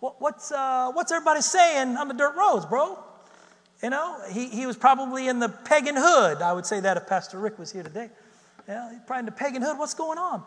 what's, 0.00 0.50
uh, 0.50 0.90
what's 0.92 1.12
everybody 1.12 1.40
saying 1.40 1.96
on 1.96 2.08
the 2.08 2.14
dirt 2.14 2.34
roads, 2.36 2.66
bro? 2.66 2.98
You 3.82 3.90
know, 3.90 4.20
he, 4.30 4.48
he 4.48 4.66
was 4.66 4.76
probably 4.76 5.28
in 5.28 5.38
the 5.38 5.48
pagan 5.48 5.94
hood. 5.96 6.42
I 6.42 6.52
would 6.52 6.66
say 6.66 6.80
that 6.80 6.96
if 6.96 7.06
Pastor 7.06 7.38
Rick 7.38 7.58
was 7.58 7.70
here 7.70 7.84
today. 7.84 8.10
Yeah, 8.66 8.90
he's 8.90 9.00
probably 9.06 9.20
in 9.20 9.26
the 9.26 9.32
pagan 9.32 9.62
hood. 9.62 9.78
What's 9.78 9.94
going 9.94 10.18
on? 10.18 10.42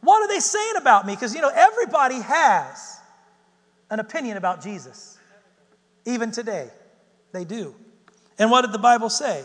What 0.00 0.20
are 0.20 0.28
they 0.28 0.40
saying 0.40 0.74
about 0.76 1.06
me? 1.06 1.14
Because, 1.14 1.32
you 1.32 1.40
know, 1.40 1.52
everybody 1.54 2.20
has 2.20 2.98
an 3.92 4.00
opinion 4.00 4.38
about 4.38 4.62
Jesus. 4.62 5.18
Even 6.06 6.32
today, 6.32 6.68
they 7.32 7.44
do. 7.44 7.74
And 8.38 8.50
what 8.50 8.62
did 8.62 8.72
the 8.72 8.78
Bible 8.78 9.10
say? 9.10 9.44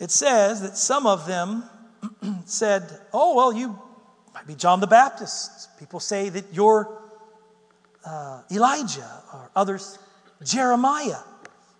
It 0.00 0.10
says 0.10 0.62
that 0.62 0.76
some 0.76 1.06
of 1.06 1.26
them 1.26 1.62
said, 2.46 2.82
Oh, 3.12 3.36
well, 3.36 3.52
you 3.52 3.78
might 4.34 4.46
be 4.46 4.54
John 4.54 4.80
the 4.80 4.86
Baptist. 4.86 5.78
People 5.78 6.00
say 6.00 6.30
that 6.30 6.46
you're 6.52 7.02
uh, 8.04 8.40
Elijah, 8.50 9.22
or 9.32 9.50
others, 9.54 9.98
Jeremiah 10.42 11.20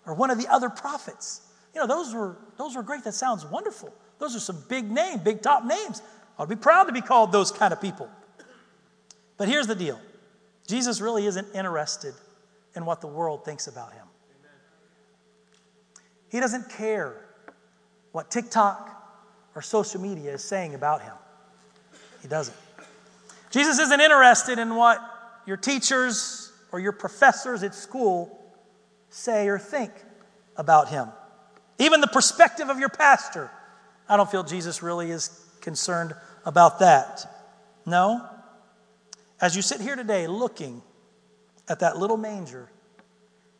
or 0.05 0.13
one 0.13 0.29
of 0.29 0.37
the 0.37 0.47
other 0.47 0.69
prophets. 0.69 1.41
You 1.75 1.81
know, 1.81 1.87
those 1.87 2.13
were, 2.13 2.37
those 2.57 2.75
were 2.75 2.83
great. 2.83 3.03
That 3.03 3.13
sounds 3.13 3.45
wonderful. 3.45 3.93
Those 4.19 4.35
are 4.35 4.39
some 4.39 4.63
big 4.69 4.89
names, 4.89 5.21
big 5.21 5.41
top 5.41 5.65
names. 5.65 6.01
I'd 6.39 6.47
be 6.47 6.55
proud 6.55 6.85
to 6.85 6.93
be 6.93 7.01
called 7.01 7.31
those 7.31 7.51
kind 7.51 7.73
of 7.73 7.81
people. 7.81 8.09
But 9.37 9.47
here's 9.47 9.67
the 9.67 9.75
deal 9.75 9.99
Jesus 10.67 11.01
really 11.01 11.25
isn't 11.25 11.47
interested 11.55 12.13
in 12.75 12.85
what 12.85 13.01
the 13.01 13.07
world 13.07 13.43
thinks 13.43 13.67
about 13.67 13.93
him. 13.93 14.05
He 16.29 16.39
doesn't 16.39 16.69
care 16.69 17.25
what 18.11 18.29
TikTok 18.29 18.93
or 19.55 19.61
social 19.61 20.01
media 20.01 20.33
is 20.33 20.43
saying 20.43 20.75
about 20.75 21.01
him. 21.01 21.13
He 22.21 22.27
doesn't. 22.27 22.55
Jesus 23.49 23.79
isn't 23.79 24.01
interested 24.01 24.59
in 24.59 24.75
what 24.75 24.99
your 25.45 25.57
teachers 25.57 26.51
or 26.71 26.79
your 26.79 26.91
professors 26.91 27.63
at 27.63 27.73
school 27.73 28.37
say 29.09 29.47
or 29.47 29.57
think 29.57 29.91
about 30.57 30.89
him. 30.89 31.07
Even 31.79 32.01
the 32.01 32.07
perspective 32.07 32.69
of 32.69 32.79
your 32.79 32.89
pastor. 32.89 33.49
I 34.09 34.17
don't 34.17 34.29
feel 34.29 34.43
Jesus 34.43 34.83
really 34.83 35.11
is 35.11 35.29
concerned 35.61 36.13
about 36.45 36.79
that. 36.79 37.25
No. 37.85 38.27
As 39.39 39.55
you 39.55 39.61
sit 39.61 39.81
here 39.81 39.95
today 39.95 40.27
looking 40.27 40.81
at 41.67 41.79
that 41.79 41.97
little 41.97 42.17
manger, 42.17 42.69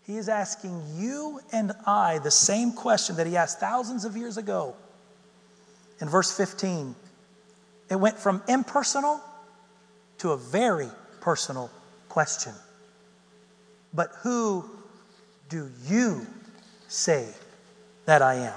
he 0.05 0.17
is 0.17 0.29
asking 0.29 0.81
you 0.95 1.39
and 1.51 1.73
I 1.85 2.19
the 2.19 2.31
same 2.31 2.71
question 2.71 3.17
that 3.17 3.27
he 3.27 3.35
asked 3.35 3.59
thousands 3.59 4.05
of 4.05 4.15
years 4.15 4.37
ago. 4.37 4.75
In 5.99 6.07
verse 6.07 6.35
15, 6.35 6.95
it 7.89 7.95
went 7.95 8.17
from 8.17 8.41
impersonal 8.47 9.21
to 10.19 10.31
a 10.31 10.37
very 10.37 10.89
personal 11.21 11.69
question. 12.09 12.53
But 13.93 14.11
who 14.21 14.65
do 15.49 15.69
you 15.85 16.25
say 16.87 17.27
that 18.05 18.21
I 18.21 18.35
am? 18.35 18.53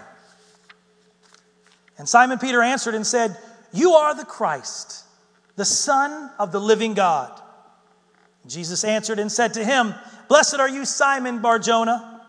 And 1.99 2.09
Simon 2.09 2.39
Peter 2.39 2.63
answered 2.63 2.95
and 2.95 3.07
said, 3.07 3.37
You 3.73 3.93
are 3.93 4.15
the 4.15 4.25
Christ, 4.25 5.05
the 5.61 5.67
Son 5.67 6.31
of 6.39 6.53
the 6.53 6.59
living 6.59 6.95
God. 6.95 7.39
Jesus 8.47 8.83
answered 8.83 9.19
and 9.19 9.31
said 9.31 9.53
to 9.53 9.63
him, 9.63 9.95
Blessed 10.27 10.55
are 10.55 10.71
you, 10.71 10.87
Simon 10.87 11.43
Barjona, 11.43 12.23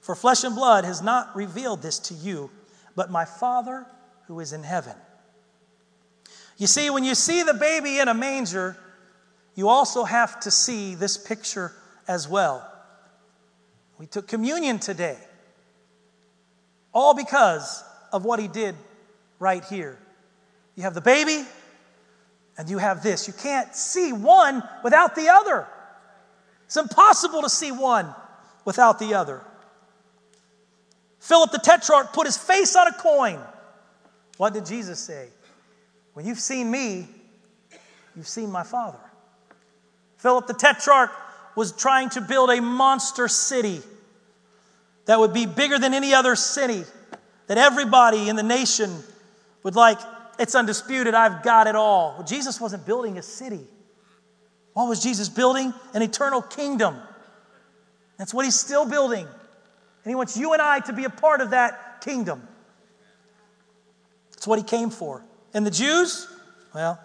for 0.00 0.14
flesh 0.14 0.44
and 0.44 0.54
blood 0.54 0.84
has 0.84 1.02
not 1.02 1.34
revealed 1.34 1.82
this 1.82 1.98
to 1.98 2.14
you, 2.14 2.48
but 2.94 3.10
my 3.10 3.24
Father 3.24 3.84
who 4.28 4.38
is 4.38 4.52
in 4.52 4.62
heaven. 4.62 4.94
You 6.56 6.68
see, 6.68 6.88
when 6.88 7.02
you 7.02 7.16
see 7.16 7.42
the 7.42 7.52
baby 7.52 7.98
in 7.98 8.06
a 8.06 8.14
manger, 8.14 8.76
you 9.56 9.68
also 9.68 10.04
have 10.04 10.38
to 10.42 10.52
see 10.52 10.94
this 10.94 11.16
picture 11.16 11.72
as 12.06 12.28
well. 12.28 12.64
We 13.98 14.06
took 14.06 14.28
communion 14.28 14.78
today, 14.78 15.18
all 16.94 17.12
because 17.12 17.82
of 18.12 18.24
what 18.24 18.38
he 18.38 18.46
did 18.46 18.76
right 19.40 19.64
here. 19.64 19.98
You 20.76 20.84
have 20.84 20.94
the 20.94 21.00
baby, 21.00 21.44
and 22.58 22.68
you 22.68 22.78
have 22.78 23.02
this. 23.02 23.26
You 23.26 23.34
can't 23.34 23.74
see 23.74 24.12
one 24.12 24.62
without 24.82 25.14
the 25.14 25.28
other. 25.28 25.66
It's 26.66 26.76
impossible 26.76 27.42
to 27.42 27.50
see 27.50 27.70
one 27.70 28.12
without 28.64 28.98
the 28.98 29.14
other. 29.14 29.42
Philip 31.20 31.50
the 31.50 31.58
Tetrarch 31.58 32.12
put 32.12 32.26
his 32.26 32.36
face 32.36 32.76
on 32.76 32.86
a 32.86 32.92
coin. 32.92 33.40
What 34.36 34.52
did 34.52 34.66
Jesus 34.66 34.98
say? 35.00 35.28
When 36.14 36.26
you've 36.26 36.40
seen 36.40 36.70
me, 36.70 37.08
you've 38.16 38.28
seen 38.28 38.50
my 38.50 38.62
Father. 38.62 38.98
Philip 40.18 40.46
the 40.46 40.54
Tetrarch 40.54 41.10
was 41.54 41.72
trying 41.72 42.10
to 42.10 42.20
build 42.20 42.50
a 42.50 42.60
monster 42.60 43.28
city 43.28 43.80
that 45.06 45.18
would 45.18 45.32
be 45.32 45.46
bigger 45.46 45.78
than 45.78 45.94
any 45.94 46.14
other 46.14 46.36
city, 46.36 46.84
that 47.46 47.58
everybody 47.58 48.28
in 48.28 48.36
the 48.36 48.42
nation 48.42 48.92
would 49.62 49.76
like, 49.76 49.98
it's 50.38 50.54
undisputed, 50.54 51.14
I've 51.14 51.42
got 51.42 51.66
it 51.66 51.74
all. 51.74 52.14
Well, 52.16 52.26
Jesus 52.26 52.60
wasn't 52.60 52.86
building 52.86 53.18
a 53.18 53.22
city. 53.22 53.66
What 54.72 54.88
was 54.88 55.02
Jesus 55.02 55.28
building? 55.28 55.72
An 55.94 56.02
eternal 56.02 56.42
kingdom. 56.42 56.96
That's 58.18 58.34
what 58.34 58.44
he's 58.44 58.58
still 58.58 58.88
building. 58.88 59.26
And 59.26 60.10
he 60.10 60.14
wants 60.14 60.36
you 60.36 60.52
and 60.52 60.62
I 60.62 60.80
to 60.80 60.92
be 60.92 61.04
a 61.04 61.10
part 61.10 61.40
of 61.40 61.50
that 61.50 62.00
kingdom. 62.02 62.46
That's 64.32 64.46
what 64.46 64.58
he 64.58 64.64
came 64.64 64.90
for. 64.90 65.24
And 65.54 65.66
the 65.66 65.70
Jews, 65.70 66.28
well, 66.74 67.00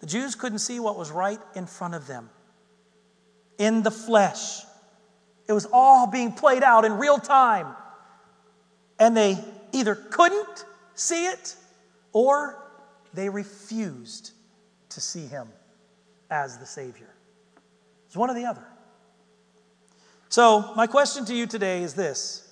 the 0.00 0.06
Jews 0.06 0.34
couldn't 0.34 0.58
see 0.58 0.80
what 0.80 0.98
was 0.98 1.10
right 1.10 1.40
in 1.54 1.66
front 1.66 1.94
of 1.94 2.06
them 2.06 2.28
in 3.58 3.82
the 3.82 3.90
flesh. 3.90 4.62
It 5.48 5.52
was 5.52 5.66
all 5.72 6.08
being 6.08 6.32
played 6.32 6.62
out 6.62 6.84
in 6.84 6.98
real 6.98 7.18
time. 7.18 7.68
And 8.98 9.16
they 9.16 9.38
either 9.72 9.94
couldn't 9.94 10.64
see 10.94 11.26
it 11.26 11.54
or 12.16 12.56
they 13.12 13.28
refused 13.28 14.30
to 14.88 15.02
see 15.02 15.26
him 15.26 15.48
as 16.30 16.56
the 16.56 16.64
Savior. 16.64 17.10
It's 18.06 18.16
one 18.16 18.30
or 18.30 18.34
the 18.34 18.46
other. 18.46 18.64
So, 20.30 20.72
my 20.76 20.86
question 20.86 21.26
to 21.26 21.34
you 21.34 21.46
today 21.46 21.82
is 21.82 21.92
this 21.92 22.50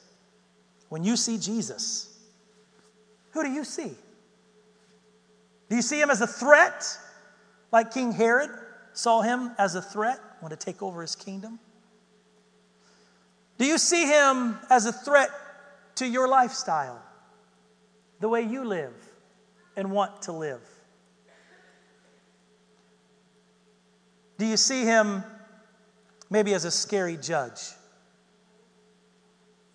When 0.91 1.03
you 1.03 1.17
see 1.17 1.39
Jesus, 1.39 2.15
who 3.31 3.43
do 3.43 3.51
you 3.51 3.65
see? 3.65 3.93
Do 5.71 5.77
you 5.77 5.83
see 5.83 5.99
him 5.99 6.11
as 6.11 6.21
a 6.21 6.27
threat, 6.27 6.87
like 7.73 7.91
King 7.91 8.13
Herod 8.13 8.51
saw 8.93 9.23
him 9.23 9.53
as 9.57 9.77
a 9.77 9.83
threat, 9.83 10.21
want 10.43 10.51
to 10.51 10.63
take 10.63 10.83
over 10.83 11.01
his 11.01 11.17
kingdom? 11.17 11.59
Do 13.57 13.65
you 13.65 13.79
see 13.79 14.05
him 14.05 14.59
as 14.69 14.85
a 14.85 14.93
threat 14.93 15.31
to 15.95 16.07
your 16.07 16.29
lifestyle, 16.29 17.01
the 18.21 18.29
way 18.29 18.43
you 18.43 18.63
live 18.63 18.93
and 19.77 19.91
want 19.91 20.23
to 20.23 20.33
live? 20.33 20.61
Do 24.39 24.47
you 24.47 24.57
see 24.57 24.85
him 24.85 25.23
maybe 26.31 26.55
as 26.55 26.65
a 26.65 26.71
scary 26.71 27.17
judge? 27.17 27.61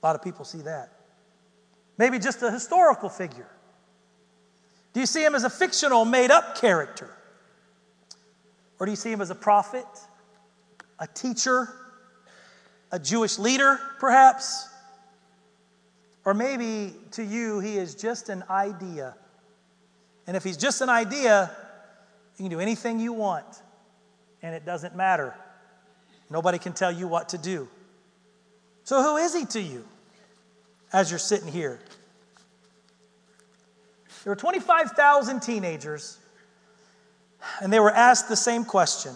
A 0.02 0.06
lot 0.06 0.16
of 0.16 0.22
people 0.22 0.46
see 0.46 0.62
that. 0.62 0.92
Maybe 1.98 2.20
just 2.20 2.42
a 2.44 2.52
historical 2.52 3.10
figure. 3.10 3.50
Do 4.94 5.00
you 5.00 5.06
see 5.06 5.24
him 5.24 5.36
as 5.36 5.44
a 5.44 5.50
fictional, 5.50 6.06
made 6.06 6.32
up 6.32 6.58
character? 6.58 7.10
Or 8.80 8.86
do 8.86 8.92
you 8.92 8.96
see 8.96 9.12
him 9.12 9.22
as 9.22 9.30
a 9.30 9.36
prophet, 9.36 9.86
a 10.98 11.08
teacher, 11.08 11.68
a 12.92 13.00
Jewish 13.00 13.38
leader, 13.38 13.80
perhaps? 14.00 14.68
Or 16.26 16.34
maybe 16.34 16.96
to 17.12 17.24
you, 17.24 17.60
he 17.60 17.78
is 17.78 17.96
just 17.96 18.30
an 18.30 18.44
idea. 18.50 19.16
And 20.30 20.38
if 20.38 20.44
he's 20.44 20.58
just 20.58 20.82
an 20.82 20.90
idea, 20.90 21.50
you 22.38 22.44
can 22.44 22.52
do 22.52 22.60
anything 22.60 23.00
you 23.00 23.14
want, 23.14 23.48
and 24.44 24.54
it 24.54 24.64
doesn't 24.64 24.96
matter. 24.96 25.34
Nobody 26.30 26.60
can 26.60 26.72
tell 26.72 26.92
you 26.92 27.08
what 27.08 27.30
to 27.30 27.40
do. 27.40 27.68
So, 28.84 29.02
who 29.02 29.18
is 29.18 29.34
he 29.34 29.46
to 29.46 29.60
you 29.60 29.84
as 30.94 31.10
you're 31.10 31.18
sitting 31.18 31.52
here? 31.52 31.80
There 34.24 34.30
were 34.30 34.36
25,000 34.36 35.40
teenagers, 35.40 36.20
and 37.60 37.74
they 37.74 37.80
were 37.80 37.90
asked 37.90 38.30
the 38.30 38.36
same 38.36 38.66
question 38.66 39.16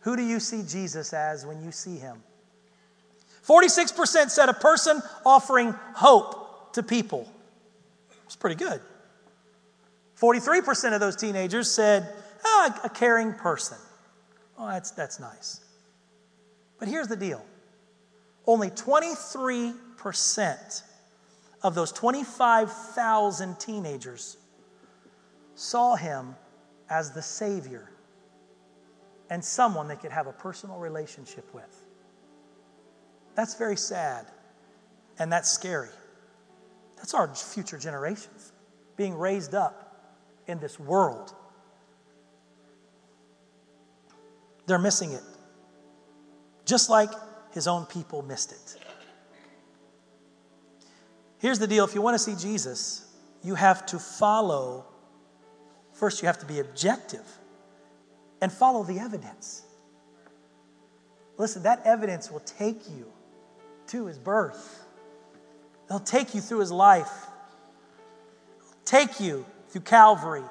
Who 0.00 0.16
do 0.16 0.22
you 0.22 0.40
see 0.40 0.62
Jesus 0.62 1.12
as 1.12 1.44
when 1.44 1.62
you 1.62 1.70
see 1.70 1.98
him? 1.98 2.22
46% 3.46 4.30
said 4.30 4.48
a 4.48 4.54
person 4.54 5.02
offering 5.26 5.74
hope 5.96 6.72
to 6.72 6.82
people. 6.82 7.30
It's 8.24 8.36
pretty 8.36 8.56
good. 8.56 8.80
43% 10.22 10.94
of 10.94 11.00
those 11.00 11.16
teenagers 11.16 11.68
said, 11.68 12.08
ah, 12.44 12.80
a 12.84 12.88
caring 12.88 13.34
person. 13.34 13.76
Oh, 14.56 14.68
that's, 14.68 14.92
that's 14.92 15.18
nice. 15.18 15.60
But 16.78 16.86
here's 16.86 17.08
the 17.08 17.16
deal 17.16 17.44
only 18.46 18.70
23% 18.70 20.82
of 21.62 21.74
those 21.74 21.90
25,000 21.90 23.58
teenagers 23.58 24.36
saw 25.56 25.96
him 25.96 26.36
as 26.88 27.10
the 27.10 27.22
Savior 27.22 27.90
and 29.28 29.44
someone 29.44 29.88
they 29.88 29.96
could 29.96 30.12
have 30.12 30.28
a 30.28 30.32
personal 30.32 30.78
relationship 30.78 31.52
with. 31.52 31.82
That's 33.34 33.54
very 33.54 33.76
sad 33.76 34.26
and 35.18 35.32
that's 35.32 35.50
scary. 35.50 35.88
That's 36.96 37.14
our 37.14 37.34
future 37.34 37.78
generations 37.78 38.52
being 38.96 39.14
raised 39.14 39.54
up 39.54 39.91
in 40.46 40.58
this 40.58 40.78
world. 40.78 41.34
They're 44.66 44.78
missing 44.78 45.12
it, 45.12 45.22
just 46.64 46.88
like 46.88 47.10
his 47.52 47.66
own 47.66 47.86
people 47.86 48.22
missed 48.22 48.52
it. 48.52 48.82
Here's 51.38 51.58
the 51.58 51.66
deal 51.66 51.84
if 51.84 51.94
you 51.94 52.00
want 52.00 52.14
to 52.14 52.18
see 52.18 52.36
Jesus, 52.36 53.04
you 53.42 53.56
have 53.56 53.84
to 53.86 53.98
follow. 53.98 54.86
First, 55.92 56.22
you 56.22 56.26
have 56.26 56.38
to 56.38 56.46
be 56.46 56.60
objective 56.60 57.26
and 58.40 58.52
follow 58.52 58.84
the 58.84 58.98
evidence. 58.98 59.62
Listen, 61.38 61.64
that 61.64 61.82
evidence 61.84 62.30
will 62.30 62.40
take 62.40 62.88
you 62.88 63.06
to 63.88 64.06
his 64.06 64.18
birth, 64.18 64.84
they'll 65.88 65.98
take 65.98 66.34
you 66.34 66.40
through 66.40 66.60
his 66.60 66.72
life, 66.72 67.26
take 68.84 69.20
you 69.20 69.44
through 69.72 69.80
Calvary, 69.82 70.44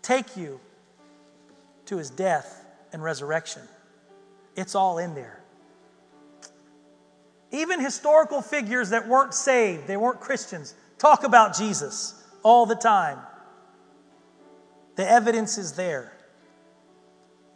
take 0.00 0.36
you 0.36 0.60
to 1.86 1.96
his 1.96 2.10
death 2.10 2.64
and 2.92 3.02
resurrection. 3.02 3.62
It's 4.54 4.76
all 4.76 4.98
in 4.98 5.14
there. 5.14 5.42
Even 7.50 7.80
historical 7.80 8.40
figures 8.40 8.90
that 8.90 9.08
weren't 9.08 9.34
saved, 9.34 9.86
they 9.86 9.96
weren't 9.96 10.20
Christians, 10.20 10.74
talk 10.98 11.24
about 11.24 11.56
Jesus 11.56 12.14
all 12.42 12.66
the 12.66 12.76
time. 12.76 13.18
The 14.94 15.08
evidence 15.08 15.58
is 15.58 15.72
there. 15.72 16.12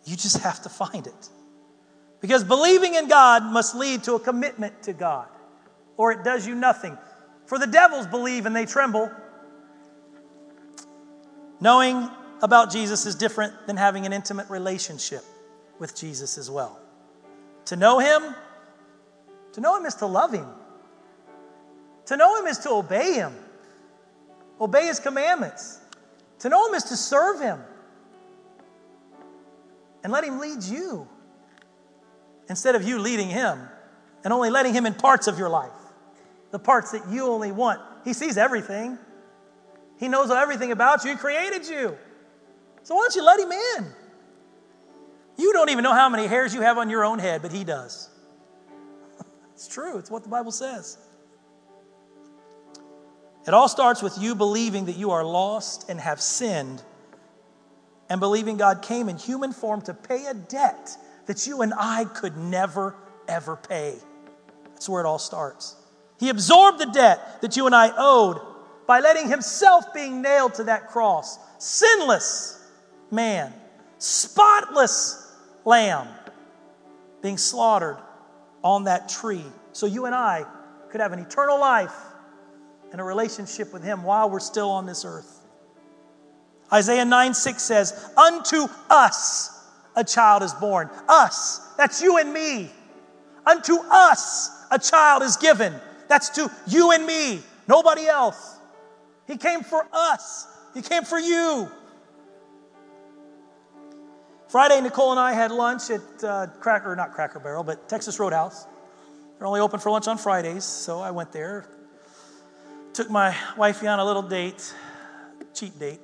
You 0.04 0.16
just 0.16 0.38
have 0.38 0.62
to 0.62 0.68
find 0.68 1.06
it. 1.06 1.28
Because 2.20 2.42
believing 2.42 2.96
in 2.96 3.08
God 3.08 3.44
must 3.44 3.74
lead 3.76 4.02
to 4.04 4.14
a 4.14 4.20
commitment 4.20 4.82
to 4.82 4.92
God, 4.92 5.28
or 5.96 6.10
it 6.12 6.24
does 6.24 6.46
you 6.46 6.54
nothing. 6.54 6.98
For 7.46 7.58
the 7.58 7.66
devils 7.66 8.06
believe 8.06 8.46
and 8.46 8.54
they 8.54 8.66
tremble. 8.66 9.10
Knowing 11.60 12.08
about 12.42 12.70
Jesus 12.70 13.06
is 13.06 13.14
different 13.14 13.66
than 13.66 13.76
having 13.76 14.06
an 14.06 14.12
intimate 14.12 14.48
relationship 14.48 15.22
with 15.78 15.94
Jesus 15.94 16.38
as 16.38 16.50
well. 16.50 16.78
To 17.66 17.76
know 17.76 17.98
Him 17.98 18.34
to 19.52 19.60
know 19.60 19.76
Him 19.76 19.86
is 19.86 19.94
to 19.96 20.06
love 20.06 20.32
Him. 20.32 20.46
To 22.06 22.16
know 22.16 22.38
Him 22.38 22.46
is 22.46 22.58
to 22.58 22.70
obey 22.70 23.14
Him, 23.14 23.34
obey 24.60 24.86
His 24.86 25.00
commandments. 25.00 25.80
To 26.40 26.48
know 26.48 26.68
Him 26.68 26.74
is 26.74 26.84
to 26.84 26.96
serve 26.96 27.40
Him 27.40 27.58
and 30.02 30.12
let 30.12 30.24
Him 30.24 30.38
lead 30.38 30.62
you 30.62 31.08
instead 32.48 32.74
of 32.74 32.82
you 32.82 32.98
leading 32.98 33.28
Him 33.28 33.60
and 34.24 34.32
only 34.32 34.50
letting 34.50 34.72
Him 34.72 34.86
in 34.86 34.94
parts 34.94 35.26
of 35.26 35.38
your 35.38 35.48
life, 35.48 35.70
the 36.50 36.58
parts 36.58 36.92
that 36.92 37.08
you 37.10 37.26
only 37.26 37.52
want. 37.52 37.80
He 38.04 38.12
sees 38.12 38.36
everything, 38.36 38.98
He 40.00 40.08
knows 40.08 40.30
everything 40.30 40.72
about 40.72 41.04
you, 41.04 41.10
He 41.10 41.16
created 41.16 41.68
you. 41.68 41.96
So 42.82 42.94
why 42.94 43.02
don't 43.02 43.14
you 43.14 43.22
let 43.22 43.38
Him 43.38 43.52
in? 43.52 43.92
You 45.36 45.52
don't 45.52 45.68
even 45.68 45.84
know 45.84 45.92
how 45.92 46.08
many 46.08 46.26
hairs 46.26 46.54
you 46.54 46.62
have 46.62 46.78
on 46.78 46.88
your 46.88 47.04
own 47.04 47.18
head, 47.18 47.42
but 47.42 47.52
He 47.52 47.62
does. 47.62 48.08
It's 49.54 49.68
true, 49.68 49.98
it's 49.98 50.10
what 50.10 50.22
the 50.22 50.30
Bible 50.30 50.52
says. 50.52 50.96
It 53.46 53.52
all 53.52 53.68
starts 53.68 54.00
with 54.00 54.16
you 54.16 54.34
believing 54.34 54.86
that 54.86 54.96
you 54.96 55.10
are 55.10 55.22
lost 55.22 55.90
and 55.90 56.00
have 56.00 56.18
sinned, 56.18 56.82
and 58.08 58.20
believing 58.20 58.56
God 58.56 58.80
came 58.80 59.10
in 59.10 59.18
human 59.18 59.52
form 59.52 59.82
to 59.82 59.92
pay 59.92 60.24
a 60.24 60.32
debt 60.32 60.96
that 61.26 61.46
you 61.46 61.60
and 61.60 61.74
I 61.76 62.06
could 62.06 62.38
never, 62.38 62.96
ever 63.28 63.56
pay. 63.56 63.96
That's 64.64 64.88
where 64.88 65.02
it 65.02 65.06
all 65.06 65.18
starts. 65.18 65.76
He 66.18 66.30
absorbed 66.30 66.78
the 66.78 66.86
debt 66.86 67.42
that 67.42 67.58
you 67.58 67.66
and 67.66 67.74
I 67.74 67.92
owed 67.94 68.40
by 68.90 68.98
letting 68.98 69.28
Himself 69.28 69.94
being 69.94 70.20
nailed 70.20 70.54
to 70.54 70.64
that 70.64 70.88
cross. 70.88 71.38
Sinless 71.58 72.60
man, 73.12 73.54
spotless 73.98 75.32
lamb 75.64 76.08
being 77.22 77.38
slaughtered 77.38 77.98
on 78.64 78.82
that 78.84 79.08
tree 79.08 79.44
so 79.70 79.86
you 79.86 80.06
and 80.06 80.14
I 80.16 80.44
could 80.90 81.00
have 81.00 81.12
an 81.12 81.20
eternal 81.20 81.60
life 81.60 81.94
and 82.90 83.00
a 83.00 83.04
relationship 83.04 83.72
with 83.72 83.84
Him 83.84 84.02
while 84.02 84.28
we're 84.28 84.40
still 84.40 84.70
on 84.70 84.86
this 84.86 85.04
earth. 85.04 85.38
Isaiah 86.72 87.04
9 87.04 87.32
6 87.32 87.62
says, 87.62 88.10
Unto 88.16 88.66
us 88.90 89.68
a 89.94 90.02
child 90.02 90.42
is 90.42 90.52
born. 90.54 90.90
Us, 91.08 91.60
that's 91.76 92.02
you 92.02 92.18
and 92.18 92.34
me. 92.34 92.68
Unto 93.46 93.76
us 93.88 94.50
a 94.72 94.80
child 94.80 95.22
is 95.22 95.36
given. 95.36 95.72
That's 96.08 96.30
to 96.30 96.50
you 96.66 96.90
and 96.90 97.06
me, 97.06 97.44
nobody 97.68 98.08
else. 98.08 98.56
He 99.30 99.36
came 99.36 99.62
for 99.62 99.86
us, 99.92 100.48
He 100.74 100.82
came 100.82 101.04
for 101.04 101.18
you. 101.18 101.70
Friday, 104.48 104.80
Nicole 104.80 105.12
and 105.12 105.20
I 105.20 105.32
had 105.32 105.52
lunch 105.52 105.90
at 105.90 106.24
uh, 106.24 106.48
Cracker, 106.58 106.96
not 106.96 107.12
Cracker 107.12 107.38
Barrel, 107.38 107.62
but 107.62 107.88
Texas 107.88 108.18
Roadhouse. 108.18 108.66
They're 109.38 109.46
only 109.46 109.60
open 109.60 109.78
for 109.78 109.90
lunch 109.90 110.08
on 110.08 110.18
Fridays, 110.18 110.64
so 110.64 110.98
I 110.98 111.12
went 111.12 111.30
there. 111.30 111.68
Took 112.92 113.08
my 113.08 113.36
wifey 113.56 113.86
on 113.86 114.00
a 114.00 114.04
little 114.04 114.22
date, 114.22 114.74
cheap 115.54 115.78
date, 115.78 116.00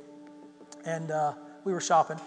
and 0.85 1.11
uh, 1.11 1.32
we 1.65 1.73
were 1.73 1.81
shopping. 1.81 2.20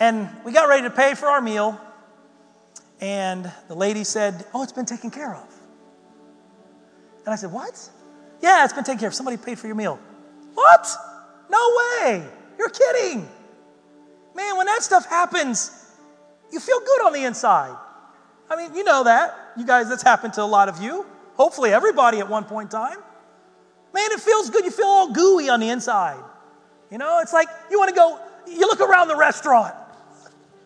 And 0.00 0.28
we 0.44 0.50
got 0.50 0.68
ready 0.68 0.82
to 0.82 0.90
pay 0.90 1.14
for 1.14 1.26
our 1.26 1.40
meal, 1.40 1.80
and 3.00 3.48
the 3.68 3.76
lady 3.76 4.02
said, 4.02 4.44
Oh, 4.52 4.64
it's 4.64 4.72
been 4.72 4.86
taken 4.86 5.12
care 5.12 5.36
of. 5.36 5.54
And 7.24 7.32
I 7.32 7.36
said, 7.36 7.52
What? 7.52 7.88
Yeah, 8.40 8.64
it's 8.64 8.72
been 8.72 8.84
taken 8.84 8.98
care 8.98 9.08
of. 9.08 9.14
Somebody 9.14 9.36
paid 9.36 9.58
for 9.58 9.66
your 9.66 9.76
meal. 9.76 9.98
What? 10.54 10.88
No 11.50 11.76
way. 11.76 12.26
You're 12.58 12.68
kidding. 12.68 13.28
Man, 14.34 14.56
when 14.56 14.66
that 14.66 14.82
stuff 14.82 15.06
happens, 15.06 15.72
you 16.52 16.60
feel 16.60 16.78
good 16.80 17.06
on 17.06 17.12
the 17.12 17.24
inside. 17.24 17.76
I 18.50 18.56
mean, 18.56 18.74
you 18.74 18.84
know 18.84 19.04
that. 19.04 19.36
You 19.56 19.66
guys, 19.66 19.88
that's 19.88 20.02
happened 20.02 20.34
to 20.34 20.42
a 20.42 20.44
lot 20.44 20.68
of 20.68 20.82
you. 20.82 21.04
Hopefully, 21.34 21.72
everybody 21.72 22.18
at 22.18 22.28
one 22.28 22.44
point 22.44 22.72
in 22.72 22.78
time. 22.78 22.98
Man, 23.94 24.12
it 24.12 24.20
feels 24.20 24.50
good. 24.50 24.64
You 24.64 24.70
feel 24.70 24.86
all 24.86 25.12
gooey 25.12 25.48
on 25.48 25.60
the 25.60 25.68
inside. 25.68 26.22
You 26.90 26.98
know, 26.98 27.20
it's 27.20 27.32
like 27.32 27.48
you 27.70 27.78
want 27.78 27.90
to 27.90 27.94
go, 27.94 28.18
you 28.46 28.60
look 28.60 28.80
around 28.80 29.08
the 29.08 29.16
restaurant. 29.16 29.74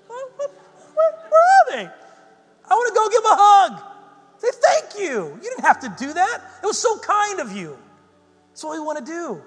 Where, 0.06 0.26
where, 0.36 0.48
where 0.94 1.42
are 1.42 1.70
they? 1.70 1.90
I 2.70 2.74
want 2.74 2.88
to 2.88 2.94
go 2.94 3.08
give 3.08 3.24
a 3.24 3.36
hug. 3.36 3.91
Say 4.42 4.48
thank 4.60 4.98
you. 4.98 5.38
You 5.40 5.50
didn't 5.50 5.64
have 5.64 5.78
to 5.80 5.94
do 5.96 6.12
that. 6.14 6.42
It 6.60 6.66
was 6.66 6.76
so 6.76 6.98
kind 6.98 7.38
of 7.38 7.52
you. 7.52 7.78
That's 8.48 8.64
what 8.64 8.72
we 8.72 8.80
want 8.80 8.98
to 8.98 9.04
do. 9.04 9.40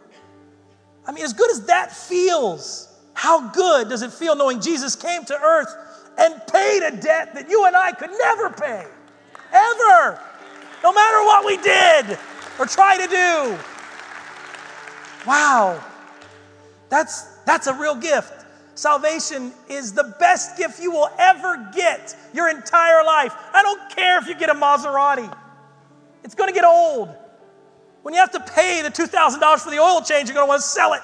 I 1.06 1.12
mean, 1.12 1.26
as 1.26 1.34
good 1.34 1.52
as 1.52 1.66
that 1.66 1.92
feels, 1.92 2.88
how 3.14 3.50
good 3.50 3.90
does 3.90 4.04
it 4.04 4.14
feel 4.14 4.38
knowing 4.38 4.62
Jesus 4.62 4.96
came 4.96 5.26
to 5.26 5.38
earth 5.38 5.68
and 6.18 6.42
paid 6.48 6.82
a 6.82 6.92
debt 6.96 7.34
that 7.34 7.50
you 7.50 7.66
and 7.66 7.76
I 7.76 7.92
could 7.92 8.10
never 8.10 8.50
pay? 8.52 8.86
Ever. 9.52 10.22
No 10.82 10.94
matter 10.94 11.18
what 11.26 11.46
we 11.46 11.58
did 11.58 12.18
or 12.58 12.66
try 12.66 12.96
to 12.96 13.08
do. 13.08 13.58
Wow. 15.28 15.84
That's, 16.88 17.24
that's 17.44 17.68
a 17.68 17.74
real 17.74 17.96
gift. 17.96 18.45
Salvation 18.76 19.54
is 19.70 19.94
the 19.94 20.16
best 20.20 20.58
gift 20.58 20.82
you 20.82 20.92
will 20.92 21.10
ever 21.18 21.70
get 21.74 22.16
your 22.34 22.50
entire 22.50 23.04
life. 23.04 23.34
I 23.54 23.64
don't 23.64 23.90
care 23.96 24.20
if 24.20 24.28
you 24.28 24.36
get 24.36 24.50
a 24.50 24.54
Maserati, 24.54 25.34
it's 26.24 26.36
going 26.36 26.50
to 26.50 26.54
get 26.54 26.66
old. 26.66 27.10
When 28.04 28.14
you 28.14 28.20
have 28.20 28.32
to 28.32 28.40
pay 28.40 28.82
the 28.82 28.90
$2,000 28.90 29.60
for 29.60 29.72
the 29.72 29.80
oil 29.80 30.02
change, 30.02 30.28
you're 30.28 30.36
going 30.36 30.46
to 30.46 30.50
want 30.50 30.62
to 30.62 30.68
sell 30.68 30.94
it. 30.94 31.02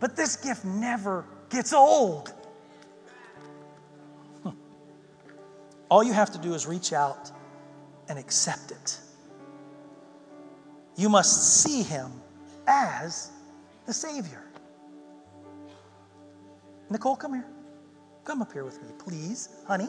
But 0.00 0.16
this 0.16 0.36
gift 0.36 0.64
never 0.64 1.24
gets 1.50 1.72
old. 1.72 2.32
All 5.88 6.02
you 6.02 6.12
have 6.12 6.32
to 6.32 6.38
do 6.38 6.54
is 6.54 6.66
reach 6.66 6.92
out 6.92 7.30
and 8.08 8.18
accept 8.18 8.70
it. 8.70 8.98
You 10.96 11.08
must 11.08 11.62
see 11.62 11.82
him 11.82 12.10
as 12.66 13.30
the 13.86 13.92
Savior. 13.92 14.43
Nicole, 16.94 17.16
come 17.16 17.34
here. 17.34 17.46
Come 18.22 18.40
up 18.40 18.52
here 18.52 18.62
with 18.62 18.80
me, 18.80 18.88
please, 19.00 19.48
honey. 19.66 19.88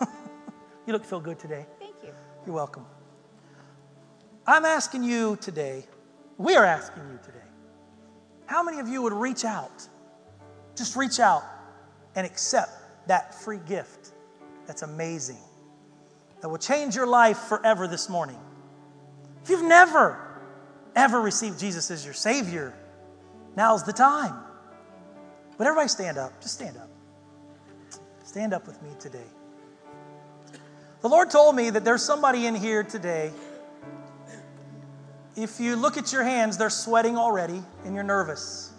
you 0.00 0.92
look 0.92 1.04
feel 1.04 1.20
good 1.20 1.38
today. 1.38 1.64
Thank 1.78 1.94
you. 2.02 2.12
You're 2.44 2.56
welcome. 2.56 2.84
I'm 4.48 4.64
asking 4.64 5.04
you 5.04 5.38
today, 5.40 5.84
we 6.38 6.56
are 6.56 6.64
asking 6.64 7.04
you 7.04 7.20
today, 7.24 7.46
how 8.46 8.64
many 8.64 8.80
of 8.80 8.88
you 8.88 9.00
would 9.02 9.12
reach 9.12 9.44
out? 9.44 9.86
Just 10.74 10.96
reach 10.96 11.20
out 11.20 11.44
and 12.16 12.26
accept 12.26 13.06
that 13.06 13.32
free 13.32 13.60
gift 13.64 14.10
that's 14.66 14.82
amazing, 14.82 15.38
that 16.40 16.48
will 16.48 16.58
change 16.58 16.96
your 16.96 17.06
life 17.06 17.38
forever 17.38 17.86
this 17.86 18.08
morning. 18.08 18.40
If 19.44 19.50
you've 19.50 19.62
never, 19.62 20.18
ever 20.96 21.20
received 21.20 21.60
Jesus 21.60 21.92
as 21.92 22.04
your 22.04 22.12
Savior, 22.12 22.74
now's 23.54 23.84
the 23.84 23.92
time. 23.92 24.43
But 25.56 25.66
everybody 25.66 25.88
stand 25.88 26.18
up. 26.18 26.40
Just 26.40 26.54
stand 26.54 26.76
up. 26.76 26.88
Stand 28.24 28.52
up 28.52 28.66
with 28.66 28.82
me 28.82 28.90
today. 28.98 29.26
The 31.02 31.08
Lord 31.08 31.30
told 31.30 31.54
me 31.54 31.70
that 31.70 31.84
there's 31.84 32.02
somebody 32.02 32.46
in 32.46 32.54
here 32.54 32.82
today. 32.82 33.30
If 35.36 35.60
you 35.60 35.76
look 35.76 35.96
at 35.96 36.12
your 36.12 36.24
hands, 36.24 36.56
they're 36.56 36.70
sweating 36.70 37.18
already 37.18 37.62
and 37.84 37.94
you're 37.94 38.04
nervous. 38.04 38.72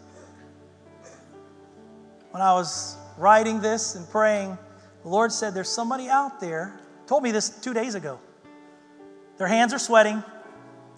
When 2.32 2.42
I 2.42 2.54
was 2.54 2.98
writing 3.18 3.62
this 3.62 3.96
and 3.96 4.10
praying, 4.10 4.58
the 5.04 5.10
Lord 5.10 5.32
said, 5.32 5.54
There's 5.54 5.70
somebody 5.70 6.10
out 6.10 6.40
there, 6.40 6.80
told 7.08 7.24
me 7.24 7.32
this 7.32 7.50
two 7.50 7.74
days 7.74 7.96
ago. 7.96 8.20
Their 9.38 9.48
hands 9.48 9.74
are 9.74 9.80
sweating, 9.80 10.24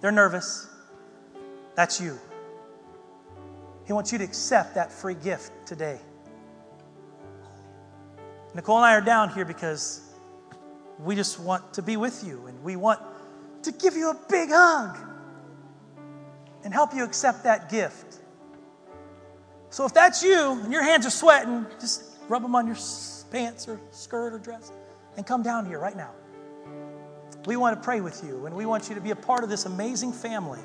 they're 0.01 0.11
nervous. 0.11 0.67
That's 1.75 2.01
you. 2.01 2.19
He 3.87 3.93
wants 3.93 4.11
you 4.11 4.17
to 4.17 4.23
accept 4.25 4.75
that 4.75 4.91
free 4.91 5.15
gift 5.15 5.51
today. 5.65 5.97
Nicole 8.53 8.75
and 8.75 8.85
I 8.85 8.93
are 8.95 9.01
down 9.01 9.29
here 9.29 9.45
because 9.45 10.01
we 10.99 11.15
just 11.15 11.39
want 11.39 11.73
to 11.75 11.81
be 11.81 11.95
with 11.95 12.21
you 12.25 12.47
and 12.47 12.61
we 12.63 12.75
want 12.75 12.99
to 13.63 13.71
give 13.71 13.95
you 13.95 14.09
a 14.09 14.19
big 14.29 14.49
hug 14.51 14.97
and 16.65 16.73
help 16.73 16.93
you 16.93 17.05
accept 17.05 17.45
that 17.45 17.69
gift. 17.69 18.19
So 19.69 19.85
if 19.85 19.93
that's 19.93 20.21
you 20.21 20.59
and 20.63 20.73
your 20.73 20.83
hands 20.83 21.05
are 21.05 21.11
sweating, 21.11 21.65
just 21.79 22.03
rub 22.27 22.41
them 22.41 22.55
on 22.55 22.67
your 22.67 22.77
pants 23.31 23.69
or 23.69 23.79
skirt 23.91 24.33
or 24.33 24.39
dress 24.39 24.69
and 25.15 25.25
come 25.25 25.43
down 25.43 25.65
here 25.65 25.79
right 25.79 25.95
now. 25.95 26.11
We 27.45 27.55
want 27.55 27.79
to 27.79 27.85
pray 27.85 28.01
with 28.01 28.21
you 28.25 28.47
and 28.47 28.55
we 28.55 28.65
want 28.65 28.89
you 28.89 28.95
to 28.95 29.01
be 29.01 29.11
a 29.11 29.15
part 29.15 29.45
of 29.45 29.49
this 29.49 29.65
amazing 29.65 30.11
family. 30.11 30.59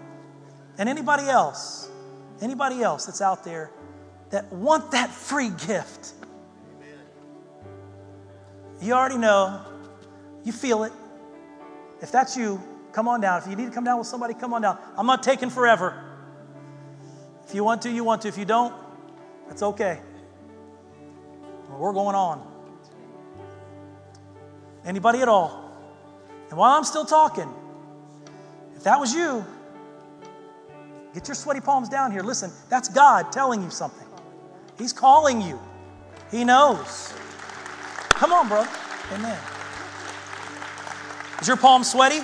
And 0.76 0.88
anybody 0.88 1.28
else, 1.28 1.88
anybody 2.42 2.82
else 2.82 3.06
that's 3.06 3.20
out 3.20 3.44
there 3.44 3.70
that 4.30 4.52
want 4.52 4.90
that 4.90 5.10
free 5.10 5.50
gift. 5.66 6.12
You 8.80 8.94
already 8.94 9.18
know, 9.18 9.60
you 10.44 10.52
feel 10.52 10.84
it. 10.84 10.92
If 12.00 12.10
that's 12.10 12.36
you, 12.36 12.60
come 12.92 13.06
on 13.06 13.20
down. 13.20 13.40
If 13.40 13.48
you 13.48 13.54
need 13.54 13.66
to 13.66 13.70
come 13.70 13.84
down 13.84 13.98
with 13.98 14.08
somebody, 14.08 14.34
come 14.34 14.52
on 14.52 14.62
down. 14.62 14.78
I'm 14.96 15.06
not 15.06 15.22
taking 15.22 15.50
forever. 15.50 16.02
If 17.46 17.54
you 17.54 17.62
want 17.62 17.82
to, 17.82 17.90
you 17.90 18.02
want 18.02 18.22
to. 18.22 18.28
If 18.28 18.36
you 18.36 18.44
don't, 18.44 18.74
that's 19.46 19.62
okay. 19.62 20.00
We're 21.78 21.92
going 21.92 22.16
on. 22.16 22.48
Anybody 24.84 25.20
at 25.20 25.28
all? 25.28 25.70
And 26.50 26.58
while 26.58 26.72
I'm 26.72 26.84
still 26.84 27.04
talking, 27.04 27.52
if 28.76 28.84
that 28.84 28.98
was 28.98 29.14
you, 29.14 29.44
get 31.14 31.28
your 31.28 31.34
sweaty 31.34 31.60
palms 31.60 31.88
down 31.88 32.12
here. 32.12 32.22
Listen, 32.22 32.50
that's 32.68 32.88
God 32.88 33.32
telling 33.32 33.62
you 33.62 33.70
something. 33.70 34.06
He's 34.78 34.92
calling 34.92 35.40
you. 35.40 35.58
He 36.30 36.44
knows. 36.44 37.12
Come 38.10 38.32
on, 38.32 38.48
bro. 38.48 38.64
Amen. 39.12 39.38
Is 41.40 41.48
your 41.48 41.56
palm 41.56 41.84
sweaty? 41.84 42.20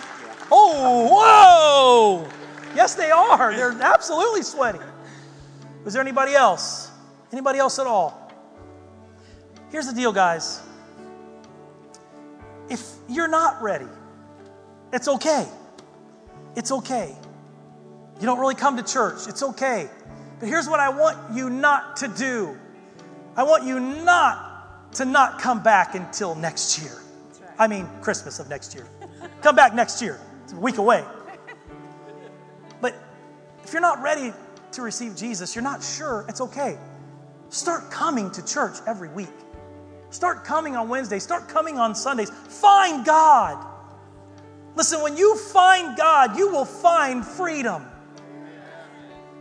Oh, 0.51 1.09
whoa! 1.11 2.29
Yes, 2.75 2.95
they 2.95 3.11
are. 3.11 3.55
They're 3.55 3.73
absolutely 3.81 4.43
sweaty. 4.43 4.79
Was 5.85 5.93
there 5.93 6.03
anybody 6.03 6.35
else? 6.35 6.91
Anybody 7.33 7.59
else 7.59 7.79
at 7.79 7.87
all? 7.87 8.33
Here's 9.71 9.87
the 9.87 9.93
deal, 9.93 10.13
guys. 10.13 10.63
If 12.71 12.83
you're 13.09 13.29
not 13.29 13.63
ready, 13.63 13.89
it's 14.93 15.09
okay. 15.09 15.47
It's 16.57 16.73
okay. 16.73 17.15
You 18.21 18.27
don't 18.27 18.39
really 18.39 18.55
come 18.55 18.77
to 18.77 18.83
church. 18.83 19.29
It's 19.29 19.43
okay. 19.43 19.89
But 20.41 20.49
here's 20.49 20.69
what 20.69 20.81
I 20.81 20.89
want 20.89 21.35
you 21.35 21.51
not 21.51 21.97
to 21.99 22.09
do 22.09 22.57
I 23.37 23.45
want 23.45 23.65
you 23.65 23.79
not 23.79 24.95
to 24.95 25.05
not 25.05 25.41
come 25.41 25.63
back 25.63 25.95
until 25.95 26.35
next 26.35 26.83
year. 26.83 26.93
I 27.59 27.69
mean, 27.69 27.89
Christmas 28.01 28.41
of 28.41 28.49
next 28.49 28.75
year. 28.75 28.87
come 29.43 29.55
back 29.55 29.75
next 29.75 30.03
year. 30.03 30.19
It's 30.45 30.53
a 30.53 30.57
week 30.57 30.79
away. 30.79 31.05
But 32.81 32.95
if 33.63 33.73
you're 33.73 33.83
not 33.83 34.03
ready 34.03 34.33
to 34.73 34.83
receive 34.83 35.17
Jesus, 35.17 35.55
you're 35.55 35.63
not 35.63 35.83
sure, 35.83 36.25
it's 36.29 36.41
okay. 36.41 36.79
Start 37.51 37.91
coming 37.91 38.31
to 38.33 38.45
church 38.45 38.79
every 38.87 39.09
week. 39.09 39.29
Start 40.11 40.45
coming 40.45 40.75
on 40.75 40.89
Wednesday. 40.89 41.19
Start 41.19 41.49
coming 41.49 41.79
on 41.79 41.95
Sundays. 41.95 42.31
Find 42.31 43.05
God. 43.05 43.65
Listen, 44.75 45.03
when 45.03 45.17
you 45.17 45.37
find 45.37 45.97
God, 45.97 46.37
you 46.37 46.51
will 46.51 46.65
find 46.65 47.25
freedom. 47.25 47.87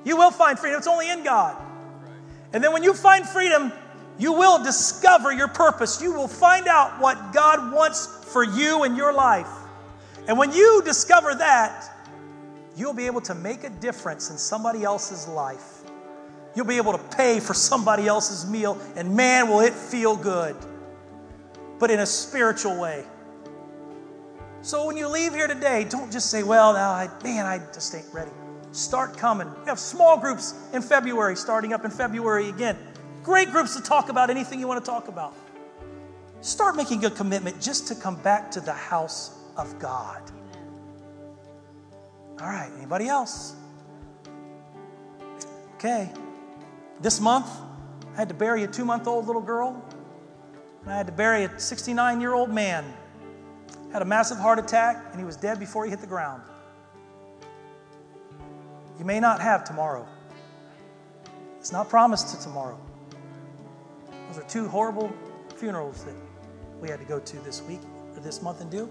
You 0.07 0.15
will 0.15 0.31
find 0.31 0.57
freedom. 0.57 0.77
It's 0.77 0.88
only 0.88 1.09
in 1.09 1.25
God. 1.25 1.61
And 2.53 2.63
then 2.63 2.71
when 2.71 2.81
you 2.81 2.93
find 2.93 3.27
freedom, 3.27 3.73
you 4.17 4.31
will 4.31 4.63
discover 4.63 5.34
your 5.34 5.49
purpose. 5.49 6.01
You 6.01 6.13
will 6.13 6.29
find 6.29 6.65
out 6.67 7.01
what 7.01 7.34
God 7.34 7.73
wants 7.73 8.07
for 8.31 8.41
you 8.41 8.85
in 8.85 8.95
your 8.95 9.11
life. 9.11 9.49
And 10.29 10.38
when 10.38 10.53
you 10.53 10.81
discover 10.85 11.35
that, 11.35 11.91
you'll 12.77 12.93
be 12.93 13.05
able 13.05 13.19
to 13.21 13.35
make 13.35 13.65
a 13.65 13.69
difference 13.69 14.31
in 14.31 14.38
somebody 14.38 14.85
else's 14.85 15.27
life. 15.27 15.84
you'll 16.55 16.65
be 16.65 16.77
able 16.77 16.93
to 16.93 17.03
pay 17.15 17.39
for 17.39 17.53
somebody 17.53 18.07
else's 18.07 18.49
meal, 18.49 18.79
and 18.95 19.15
man, 19.15 19.47
will 19.47 19.59
it 19.59 19.73
feel 19.73 20.15
good. 20.15 20.55
But 21.79 21.91
in 21.91 21.99
a 21.99 22.05
spiritual 22.05 22.79
way. 22.79 23.03
So 24.63 24.88
when 24.88 24.97
you 24.97 25.07
leave 25.07 25.34
here 25.34 25.47
today, 25.47 25.85
don't 25.88 26.11
just 26.11 26.31
say, 26.31 26.41
well, 26.41 26.73
now 26.73 26.89
I, 26.91 27.09
man, 27.23 27.45
I 27.45 27.59
just 27.73 27.93
ain't 27.93 28.11
ready. 28.11 28.31
Start 28.77 29.17
coming. 29.17 29.49
We 29.61 29.65
have 29.65 29.79
small 29.79 30.19
groups 30.19 30.53
in 30.71 30.83
February, 30.83 31.35
starting 31.35 31.73
up 31.73 31.83
in 31.83 31.89
February 31.89 32.49
again. 32.49 32.77
Great 33.23 33.49
groups 33.49 33.75
to 33.75 33.81
talk 33.81 34.09
about 34.09 34.29
anything 34.29 34.59
you 34.59 34.67
want 34.67 34.85
to 34.85 34.87
talk 34.87 35.07
about. 35.07 35.33
Start 36.41 36.75
making 36.75 37.03
a 37.03 37.09
commitment 37.09 37.59
just 37.59 37.87
to 37.87 37.95
come 37.95 38.17
back 38.17 38.51
to 38.51 38.61
the 38.61 38.73
house 38.73 39.35
of 39.57 39.79
God. 39.79 40.21
All 42.39 42.45
right, 42.45 42.69
anybody 42.77 43.07
else? 43.07 43.55
Okay. 45.77 46.11
This 47.01 47.19
month, 47.19 47.49
I 48.13 48.15
had 48.15 48.27
to 48.29 48.35
bury 48.35 48.63
a 48.63 48.67
two 48.67 48.85
month 48.85 49.07
old 49.07 49.25
little 49.25 49.41
girl, 49.41 49.83
and 50.83 50.91
I 50.91 50.95
had 50.95 51.07
to 51.07 51.13
bury 51.13 51.45
a 51.45 51.59
69 51.59 52.21
year 52.21 52.35
old 52.35 52.51
man. 52.51 52.85
Had 53.91 54.03
a 54.03 54.05
massive 54.05 54.37
heart 54.37 54.59
attack, 54.59 55.03
and 55.09 55.19
he 55.19 55.25
was 55.25 55.35
dead 55.35 55.59
before 55.59 55.83
he 55.83 55.89
hit 55.89 55.99
the 55.99 56.05
ground. 56.05 56.43
You 58.99 59.06
may 59.06 59.19
not 59.19 59.40
have 59.41 59.64
tomorrow. 59.64 60.07
It's 61.60 61.72
not 61.72 61.90
promised 61.90 62.36
to 62.36 62.41
tomorrow. 62.41 62.80
Those 64.28 64.40
are 64.40 64.48
two 64.48 64.68
horrible 64.68 65.11
funerals 65.56 66.03
that 66.06 66.15
we 66.82 66.90
had 66.90 66.99
to 66.99 67.06
go 67.06 67.19
to 67.19 67.40
this 67.40 67.61
week 67.64 67.82
or 68.15 68.22
this 68.22 68.41
month 68.41 68.61
and 68.61 68.72
do. 68.72 68.90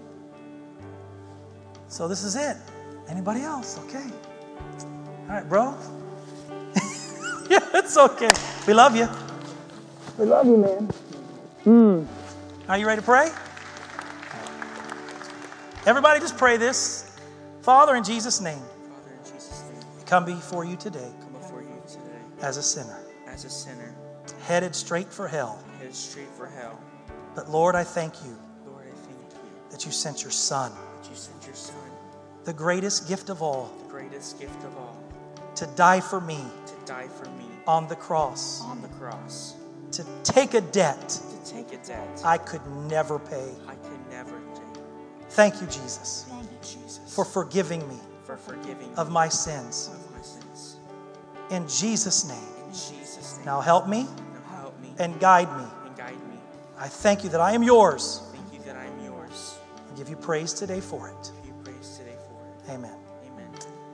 So 1.87 2.07
this 2.07 2.23
is 2.23 2.35
it. 2.35 2.57
Anybody 3.07 3.41
else? 3.41 3.79
Okay. 3.85 4.05
All 5.27 5.35
right, 5.35 5.47
bro. 5.47 5.77
yeah, 7.49 7.59
it's 7.73 7.97
okay. 7.97 8.29
We 8.65 8.73
love 8.73 8.95
you. 8.95 9.07
We 10.17 10.25
love 10.25 10.45
you, 10.45 10.57
man. 10.57 10.89
Hmm. 11.63 12.05
Are 12.69 12.77
you 12.77 12.85
ready 12.85 13.01
to 13.01 13.05
pray? 13.05 13.31
Everybody, 15.85 16.19
just 16.19 16.37
pray 16.37 16.57
this. 16.57 17.17
Father, 17.61 17.95
in 17.95 18.03
Jesus' 18.03 18.41
name, 18.41 18.61
come 20.07 20.23
before 20.25 20.63
you 20.65 20.77
today 20.77 21.11
come 21.19 21.33
before 21.33 21.61
you 21.61 21.81
today 21.85 22.01
as 22.41 22.55
a 22.57 22.63
sinner, 22.63 22.97
as 23.27 23.43
a 23.43 23.49
sinner, 23.49 23.93
headed 24.43 24.73
straight 24.73 25.11
for 25.11 25.27
hell. 25.27 25.61
headed 25.77 25.93
straight 25.93 26.29
for 26.29 26.47
hell. 26.47 26.79
But 27.35 27.49
Lord, 27.49 27.75
I 27.75 27.83
thank 27.83 28.13
you 28.23 28.37
Lord, 28.65 28.85
I 28.87 28.95
thank 28.95 29.33
you 29.33 29.49
that 29.69 29.85
you 29.85 29.91
sent 29.91 30.23
your 30.23 30.31
Son, 30.31 30.71
that 30.71 31.09
you 31.09 31.15
sent 31.15 31.45
your 31.45 31.55
Son, 31.55 31.75
the 32.45 32.53
greatest 32.53 33.07
gift 33.07 33.29
of 33.29 33.41
all, 33.41 33.71
the 33.83 33.91
greatest 33.91 34.39
gift 34.39 34.63
of 34.63 34.77
all, 34.77 34.97
to 35.55 35.67
die 35.75 35.99
for 35.99 36.21
me 36.21 36.39
to 36.65 36.73
die 36.85 37.07
for 37.07 37.29
me 37.31 37.45
on 37.67 37.87
the 37.89 37.95
cross, 37.95 38.61
on 38.63 38.81
the 38.81 38.87
cross, 38.87 39.55
to 39.91 40.05
take 40.23 40.53
a 40.53 40.61
debt 40.61 41.09
to 41.09 41.51
take 41.53 41.73
a 41.73 41.85
debt 41.85 42.21
I 42.23 42.37
could 42.37 42.65
never 42.89 43.19
pay. 43.19 43.51
I 43.67 43.75
could 43.75 44.09
never 44.09 44.39
take. 44.55 44.83
Thank 45.31 45.59
you, 45.59 45.67
Jesus, 45.67 46.25
Thank 46.29 46.43
you, 46.43 46.57
Jesus, 46.61 47.13
for 47.13 47.25
forgiving 47.25 47.85
me 47.89 47.97
for 48.27 48.35
forgiving 48.35 48.93
of 48.97 49.09
my 49.09 49.29
sins. 49.29 49.89
of 49.93 50.15
my 50.15 50.21
sins. 50.21 50.75
In 51.49 51.65
Jesus' 51.67 52.27
name. 52.27 52.37
In 52.65 52.71
Jesus' 52.73 53.37
name, 53.37 53.45
Now 53.45 53.61
help 53.61 53.87
me 53.87 54.03
now 54.03 54.57
help 54.57 54.79
me 54.81 54.93
and 54.99 55.17
guide 55.17 55.47
me. 55.57 55.63
and 55.85 55.95
guide 55.95 56.19
me. 56.29 56.37
I 56.77 56.89
thank 56.89 57.23
you 57.23 57.29
that 57.29 57.39
I 57.39 57.53
am 57.53 57.63
yours. 57.63 58.21
Thank 58.33 58.53
you 58.53 58.59
that 58.65 58.75
I 58.75 58.83
am 58.83 58.99
yours. 58.99 59.57
I 59.93 59.97
give 59.97 60.09
you 60.09 60.17
praise 60.17 60.51
today 60.53 60.81
for 60.81 61.07
it. 61.07 61.31
Give 61.37 61.55
you 61.55 61.61
praise 61.63 61.97
today 61.97 62.17
for 62.27 62.69
it. 62.69 62.73
Amen. 62.75 62.97
Amen. 63.25 63.49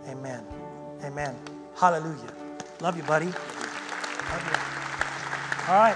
Amen. 0.09 0.43
Amen. 1.03 1.35
Hallelujah. 1.75 2.33
Love 2.81 2.97
you, 2.97 3.03
buddy. 3.03 3.27
Love 3.27 4.43
you. 4.49 5.71
All 5.71 5.77
right. 5.79 5.95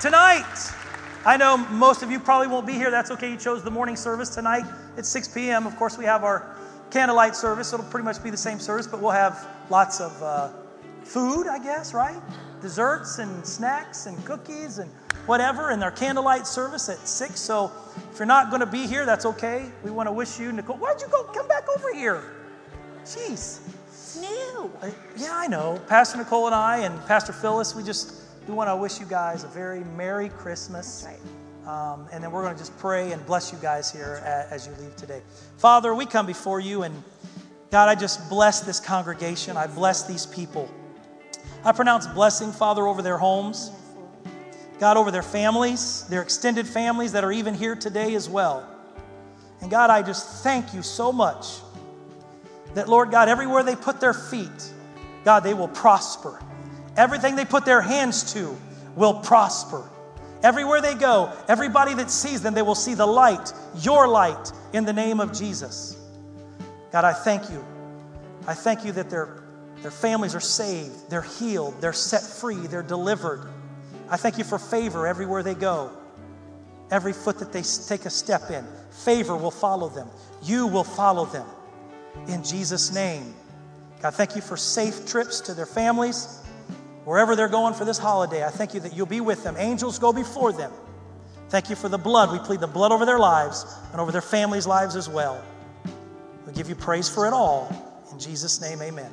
Tonight, 0.00 0.72
I 1.26 1.36
know 1.36 1.58
most 1.58 2.02
of 2.02 2.10
you 2.10 2.18
probably 2.18 2.48
won't 2.48 2.66
be 2.66 2.72
here. 2.72 2.90
That's 2.90 3.10
okay. 3.10 3.30
You 3.30 3.36
chose 3.36 3.62
the 3.62 3.70
morning 3.70 3.96
service 3.96 4.30
tonight 4.30 4.64
at 4.96 5.06
6 5.06 5.28
p.m. 5.28 5.66
Of 5.66 5.76
course, 5.76 5.98
we 5.98 6.04
have 6.04 6.24
our 6.24 6.56
candlelight 6.90 7.34
service. 7.34 7.72
It'll 7.72 7.86
pretty 7.86 8.04
much 8.04 8.22
be 8.22 8.30
the 8.30 8.36
same 8.36 8.58
service, 8.58 8.86
but 8.86 9.00
we'll 9.00 9.10
have 9.10 9.46
lots 9.70 10.00
of 10.00 10.22
uh, 10.22 10.50
food, 11.04 11.46
I 11.46 11.58
guess, 11.58 11.94
right? 11.94 12.20
Desserts 12.60 13.18
and 13.18 13.44
snacks 13.44 14.06
and 14.06 14.22
cookies 14.24 14.78
and 14.78 14.90
whatever, 15.26 15.70
and 15.70 15.82
our 15.82 15.90
candlelight 15.90 16.46
service 16.46 16.88
at 16.88 17.08
6. 17.08 17.40
So 17.40 17.72
if 18.12 18.18
you're 18.18 18.26
not 18.26 18.50
going 18.50 18.60
to 18.60 18.66
be 18.66 18.86
here, 18.86 19.06
that's 19.06 19.26
okay. 19.26 19.70
We 19.82 19.90
want 19.90 20.08
to 20.08 20.12
wish 20.12 20.38
you, 20.38 20.52
Nicole. 20.52 20.76
Why'd 20.76 21.00
you 21.00 21.08
go? 21.08 21.24
Come 21.24 21.48
back 21.48 21.64
over 21.76 21.94
here. 21.94 22.22
Jeez. 23.04 23.60
New. 24.20 24.70
Uh, 24.82 24.90
yeah, 25.16 25.32
I 25.32 25.46
know. 25.46 25.80
Pastor 25.88 26.18
Nicole 26.18 26.46
and 26.46 26.54
I 26.54 26.78
and 26.78 27.00
Pastor 27.06 27.32
Phyllis, 27.32 27.74
we 27.74 27.82
just 27.82 28.14
we 28.46 28.54
want 28.54 28.68
to 28.68 28.76
wish 28.76 29.00
you 29.00 29.06
guys 29.06 29.44
a 29.44 29.48
very 29.48 29.84
Merry 29.96 30.28
Christmas. 30.28 31.06
Um, 31.66 32.08
and 32.12 32.24
then 32.24 32.32
we're 32.32 32.42
going 32.42 32.54
to 32.54 32.58
just 32.58 32.76
pray 32.78 33.12
and 33.12 33.24
bless 33.24 33.52
you 33.52 33.58
guys 33.58 33.92
here 33.92 34.20
as 34.50 34.66
you 34.66 34.72
leave 34.80 34.96
today. 34.96 35.22
Father, 35.58 35.94
we 35.94 36.06
come 36.06 36.26
before 36.26 36.58
you, 36.58 36.82
and 36.82 37.02
God, 37.70 37.88
I 37.88 37.94
just 37.94 38.28
bless 38.28 38.60
this 38.60 38.80
congregation. 38.80 39.56
I 39.56 39.66
bless 39.68 40.02
these 40.02 40.26
people. 40.26 40.68
I 41.64 41.72
pronounce 41.72 42.06
blessing, 42.08 42.50
Father, 42.50 42.86
over 42.86 43.00
their 43.00 43.18
homes. 43.18 43.70
God, 44.80 44.96
over 44.96 45.12
their 45.12 45.22
families, 45.22 46.02
their 46.08 46.22
extended 46.22 46.66
families 46.66 47.12
that 47.12 47.22
are 47.22 47.30
even 47.30 47.54
here 47.54 47.76
today 47.76 48.16
as 48.16 48.28
well. 48.28 48.68
And 49.60 49.70
God, 49.70 49.90
I 49.90 50.02
just 50.02 50.42
thank 50.42 50.74
you 50.74 50.82
so 50.82 51.12
much 51.12 51.60
that, 52.74 52.88
Lord 52.88 53.12
God, 53.12 53.28
everywhere 53.28 53.62
they 53.62 53.76
put 53.76 54.00
their 54.00 54.12
feet, 54.12 54.72
God, 55.24 55.44
they 55.44 55.54
will 55.54 55.68
prosper. 55.68 56.42
Everything 56.96 57.36
they 57.36 57.44
put 57.44 57.64
their 57.64 57.80
hands 57.80 58.32
to 58.32 58.56
will 58.96 59.14
prosper. 59.14 59.88
Everywhere 60.42 60.80
they 60.80 60.94
go, 60.94 61.32
everybody 61.48 61.94
that 61.94 62.10
sees 62.10 62.42
them, 62.42 62.54
they 62.54 62.62
will 62.62 62.74
see 62.74 62.94
the 62.94 63.06
light, 63.06 63.52
your 63.76 64.08
light, 64.08 64.52
in 64.72 64.84
the 64.84 64.92
name 64.92 65.20
of 65.20 65.32
Jesus. 65.32 65.96
God, 66.90 67.04
I 67.04 67.12
thank 67.12 67.50
you. 67.50 67.64
I 68.46 68.54
thank 68.54 68.84
you 68.84 68.92
that 68.92 69.08
their, 69.08 69.42
their 69.82 69.90
families 69.92 70.34
are 70.34 70.40
saved, 70.40 71.10
they're 71.10 71.22
healed, 71.22 71.80
they're 71.80 71.92
set 71.92 72.22
free, 72.22 72.66
they're 72.66 72.82
delivered. 72.82 73.48
I 74.10 74.16
thank 74.16 74.36
you 74.36 74.44
for 74.44 74.58
favor 74.58 75.06
everywhere 75.06 75.42
they 75.42 75.54
go. 75.54 75.90
Every 76.90 77.12
foot 77.12 77.38
that 77.38 77.52
they 77.52 77.62
take 77.62 78.04
a 78.04 78.10
step 78.10 78.50
in, 78.50 78.66
favor 78.90 79.36
will 79.36 79.52
follow 79.52 79.88
them. 79.88 80.08
You 80.42 80.66
will 80.66 80.84
follow 80.84 81.24
them. 81.24 81.46
In 82.28 82.42
Jesus' 82.42 82.92
name. 82.92 83.34
God, 84.02 84.14
thank 84.14 84.34
you 84.34 84.42
for 84.42 84.56
safe 84.56 85.06
trips 85.06 85.40
to 85.42 85.54
their 85.54 85.66
families. 85.66 86.41
Wherever 87.04 87.34
they're 87.34 87.48
going 87.48 87.74
for 87.74 87.84
this 87.84 87.98
holiday, 87.98 88.44
I 88.44 88.50
thank 88.50 88.74
you 88.74 88.80
that 88.80 88.94
you'll 88.94 89.06
be 89.06 89.20
with 89.20 89.42
them. 89.42 89.56
Angels 89.58 89.98
go 89.98 90.12
before 90.12 90.52
them. 90.52 90.70
Thank 91.48 91.68
you 91.68 91.76
for 91.76 91.88
the 91.88 91.98
blood. 91.98 92.32
We 92.32 92.38
plead 92.38 92.60
the 92.60 92.66
blood 92.66 92.92
over 92.92 93.04
their 93.04 93.18
lives 93.18 93.66
and 93.90 94.00
over 94.00 94.12
their 94.12 94.22
families' 94.22 94.66
lives 94.66 94.96
as 94.96 95.08
well. 95.08 95.42
We 96.46 96.52
give 96.52 96.68
you 96.68 96.74
praise 96.74 97.08
for 97.08 97.26
it 97.26 97.32
all. 97.32 97.70
In 98.12 98.18
Jesus' 98.18 98.60
name, 98.60 98.80
amen. 98.80 99.10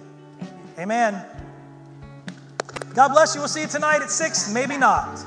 Amen. 0.77 1.25
God 2.93 3.09
bless 3.09 3.35
you. 3.35 3.41
We'll 3.41 3.47
see 3.47 3.61
you 3.61 3.67
tonight 3.67 4.01
at 4.01 4.11
6, 4.11 4.53
maybe 4.53 4.77
not. 4.77 5.19